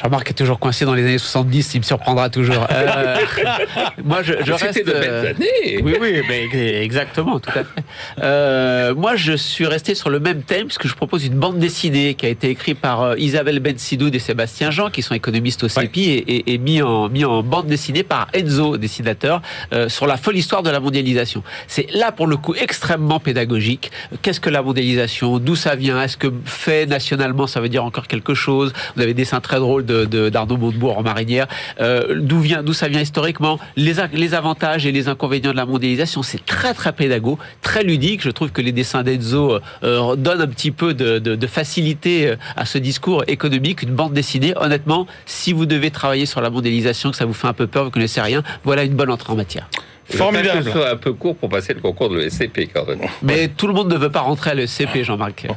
Jean-Marc 0.01 0.29
est 0.29 0.33
toujours 0.33 0.59
coincé 0.59 0.85
dans 0.85 0.93
les 0.93 1.03
années 1.03 1.17
70, 1.17 1.73
il 1.73 1.79
me 1.79 1.83
surprendra 1.83 2.29
toujours. 2.29 2.67
Euh, 2.71 3.17
moi, 4.03 4.23
je, 4.23 4.33
je 4.45 4.53
reste. 4.53 4.85
de 4.85 4.91
belles 4.91 5.03
euh, 5.03 5.29
années. 5.31 5.81
Oui, 5.83 5.95
oui, 5.99 6.21
mais 6.27 6.47
exactement, 6.81 7.39
tout 7.39 7.49
à 7.49 7.63
fait. 7.63 7.83
Euh, 8.21 8.95
moi, 8.95 9.15
je 9.15 9.33
suis 9.33 9.65
resté 9.65 9.95
sur 9.95 10.09
le 10.09 10.19
même 10.19 10.43
thème, 10.43 10.67
puisque 10.67 10.87
je 10.87 10.95
propose 10.95 11.25
une 11.25 11.33
bande 11.33 11.59
dessinée 11.59 12.13
qui 12.13 12.25
a 12.25 12.29
été 12.29 12.49
écrite 12.49 12.79
par 12.79 13.17
Isabelle 13.17 13.59
Ben 13.59 13.77
Sidoud 13.77 14.15
et 14.15 14.19
Sébastien 14.19 14.71
Jean, 14.71 14.89
qui 14.89 15.01
sont 15.01 15.15
économistes 15.15 15.63
au 15.63 15.67
CEPI, 15.67 16.11
et, 16.11 16.53
et, 16.53 16.57
mis, 16.57 16.81
en, 16.81 17.09
mis 17.09 17.25
en 17.25 17.43
bande 17.43 17.67
dessinée 17.67 18.03
par 18.03 18.27
Enzo, 18.33 18.77
dessinateur, 18.77 19.41
euh, 19.73 19.89
sur 19.89 20.07
la 20.07 20.15
folle 20.15 20.37
histoire 20.37 20.63
de 20.63 20.69
la 20.69 20.79
mondialisation. 20.79 21.43
C'est 21.67 21.91
là, 21.93 22.11
pour 22.11 22.27
le 22.27 22.37
coup, 22.37 22.55
extrêmement 22.55 23.19
pédagogique. 23.19 23.91
Qu'est-ce 24.21 24.39
que 24.39 24.49
la 24.49 24.61
mondialisation? 24.61 25.39
D'où 25.39 25.55
ça 25.55 25.75
vient? 25.75 26.01
Est-ce 26.01 26.17
que 26.17 26.31
fait 26.45 26.85
nationalement, 26.85 27.47
ça 27.47 27.59
veut 27.59 27.69
dire 27.69 27.83
encore 27.83 28.07
quelque 28.07 28.33
chose? 28.33 28.71
Vous 28.95 29.01
avez 29.01 29.13
des 29.13 29.23
dessins 29.23 29.41
très 29.41 29.57
drôles 29.57 29.85
de 29.89 30.29
d'Arnaud 30.29 30.57
Montebourg 30.57 30.97
en 30.97 31.03
marinière. 31.03 31.47
Euh, 31.79 32.15
d'où 32.19 32.39
vient, 32.39 32.63
d'où 32.63 32.73
ça 32.73 32.87
vient 32.87 33.01
historiquement, 33.01 33.59
les, 33.75 33.95
les 34.13 34.33
avantages 34.33 34.85
et 34.85 34.91
les 34.91 35.07
inconvénients 35.07 35.51
de 35.51 35.57
la 35.57 35.65
mondialisation, 35.65 36.23
c'est 36.23 36.45
très 36.45 36.73
très 36.73 36.93
pédago, 36.93 37.37
très 37.61 37.83
ludique. 37.83 38.21
Je 38.21 38.29
trouve 38.29 38.51
que 38.51 38.61
les 38.61 38.71
dessins 38.71 39.03
d'Enzo 39.03 39.53
euh, 39.53 39.59
euh, 39.83 40.15
donnent 40.15 40.41
un 40.41 40.47
petit 40.47 40.71
peu 40.71 40.93
de, 40.93 41.19
de, 41.19 41.35
de, 41.35 41.47
facilité 41.47 42.33
à 42.55 42.65
ce 42.65 42.77
discours 42.77 43.23
économique. 43.27 43.83
Une 43.83 43.93
bande 43.93 44.13
dessinée, 44.13 44.53
honnêtement, 44.55 45.07
si 45.25 45.53
vous 45.53 45.65
devez 45.65 45.91
travailler 45.91 46.25
sur 46.25 46.41
la 46.41 46.49
mondialisation, 46.49 47.11
que 47.11 47.17
ça 47.17 47.25
vous 47.25 47.33
fait 47.33 47.47
un 47.47 47.53
peu 47.53 47.67
peur, 47.67 47.85
vous 47.85 47.91
connaissez 47.91 48.21
rien, 48.21 48.43
voilà 48.63 48.83
une 48.83 48.93
bonne 48.93 49.11
entrée 49.11 49.33
en 49.33 49.35
matière. 49.35 49.67
Formidable. 50.05 50.63
Ce 50.63 50.71
soit 50.71 50.89
un 50.89 50.97
peu 50.97 51.13
court 51.13 51.35
pour 51.35 51.49
passer 51.49 51.73
le 51.73 51.81
concours 51.81 52.09
de 52.09 52.17
l'ESCP 52.17 52.69
quand 52.73 52.85
même. 52.87 53.01
Mais 53.21 53.47
tout 53.47 53.67
le 53.67 53.73
monde 53.73 53.91
ne 53.91 53.97
veut 53.97 54.11
pas 54.11 54.21
rentrer 54.21 54.51
à 54.51 54.53
l'ESCP, 54.55 55.03
Jean-Marc. 55.03 55.47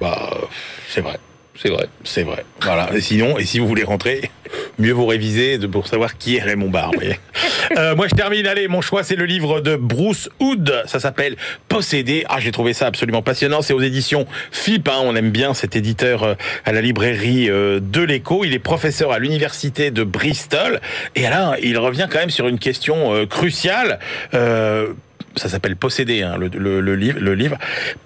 Bah, 0.00 0.30
c'est 0.88 1.00
vrai. 1.00 1.18
C'est 1.60 1.70
vrai. 1.70 1.88
C'est 2.04 2.22
vrai. 2.22 2.44
Voilà. 2.62 2.88
Et 2.94 3.00
sinon, 3.00 3.36
et 3.36 3.44
si 3.44 3.58
vous 3.58 3.66
voulez 3.66 3.82
rentrer, 3.82 4.30
mieux 4.78 4.92
vous 4.92 5.06
réviser 5.06 5.58
pour 5.58 5.88
savoir 5.88 6.16
qui 6.16 6.36
est 6.36 6.40
Raymond 6.40 6.70
Barre. 6.70 6.92
euh, 7.76 7.96
moi, 7.96 8.06
je 8.08 8.14
termine. 8.14 8.46
Allez, 8.46 8.68
mon 8.68 8.80
choix, 8.80 9.02
c'est 9.02 9.16
le 9.16 9.24
livre 9.24 9.60
de 9.60 9.74
Bruce 9.74 10.30
Hood. 10.38 10.84
Ça 10.86 11.00
s'appelle 11.00 11.36
Possédé. 11.68 12.24
Ah, 12.28 12.38
j'ai 12.38 12.52
trouvé 12.52 12.74
ça 12.74 12.86
absolument 12.86 13.22
passionnant. 13.22 13.60
C'est 13.60 13.72
aux 13.72 13.80
éditions 13.80 14.26
FIP. 14.52 14.88
Hein. 14.88 15.00
On 15.02 15.16
aime 15.16 15.30
bien 15.30 15.52
cet 15.52 15.74
éditeur 15.74 16.22
euh, 16.22 16.34
à 16.64 16.70
la 16.70 16.80
librairie 16.80 17.50
euh, 17.50 17.80
de 17.82 18.02
l'Écho. 18.02 18.44
Il 18.44 18.54
est 18.54 18.60
professeur 18.60 19.10
à 19.10 19.18
l'université 19.18 19.90
de 19.90 20.04
Bristol. 20.04 20.80
Et 21.16 21.22
là, 21.22 21.56
il 21.60 21.76
revient 21.76 22.06
quand 22.08 22.20
même 22.20 22.30
sur 22.30 22.46
une 22.46 22.60
question 22.60 23.14
euh, 23.14 23.26
cruciale. 23.26 23.98
ça 24.32 25.48
s'appelle 25.48 25.74
Possédé, 25.74 26.22
hein, 26.22 26.36
le, 26.38 26.48
le, 26.80 26.94
livre, 26.94 27.18
le 27.20 27.34
livre. 27.34 27.58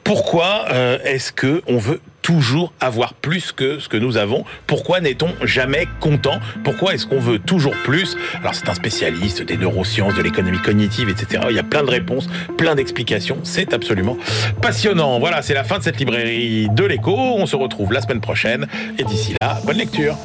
Pourquoi 0.04 0.66
est-ce 1.04 1.32
que 1.32 1.62
on 1.66 1.76
veut 1.76 2.00
toujours 2.22 2.72
avoir 2.80 3.14
plus 3.14 3.52
que 3.52 3.78
ce 3.78 3.88
que 3.88 3.96
nous 3.96 4.16
avons 4.16 4.44
Pourquoi 4.66 5.00
n'est-on 5.00 5.28
jamais 5.42 5.86
content? 6.00 6.38
Pourquoi 6.64 6.94
est-ce 6.94 7.06
qu'on 7.06 7.20
veut 7.20 7.38
toujours 7.38 7.74
plus? 7.84 8.16
Alors 8.40 8.54
c'est 8.54 8.68
un 8.68 8.74
spécialiste 8.74 9.42
des 9.42 9.56
neurosciences, 9.56 10.14
de 10.14 10.22
l'économie 10.22 10.60
cognitive, 10.60 11.08
etc. 11.08 11.44
Il 11.50 11.56
y 11.56 11.58
a 11.58 11.64
plein 11.64 11.82
de 11.82 11.90
réponses, 11.90 12.28
plein 12.56 12.74
d'explications. 12.74 13.38
C'est 13.42 13.74
absolument 13.74 14.16
passionnant. 14.60 15.18
Voilà, 15.18 15.42
c'est 15.42 15.54
la 15.54 15.64
fin 15.64 15.78
de 15.78 15.82
cette 15.82 15.98
librairie 15.98 16.68
de 16.70 16.84
l'écho. 16.84 17.14
On 17.16 17.46
se 17.46 17.56
retrouve 17.56 17.92
la 17.92 18.00
semaine 18.00 18.20
prochaine. 18.20 18.66
Et 18.98 19.04
d'ici 19.04 19.34
là, 19.40 19.58
bonne 19.64 19.78
lecture. 19.78 20.16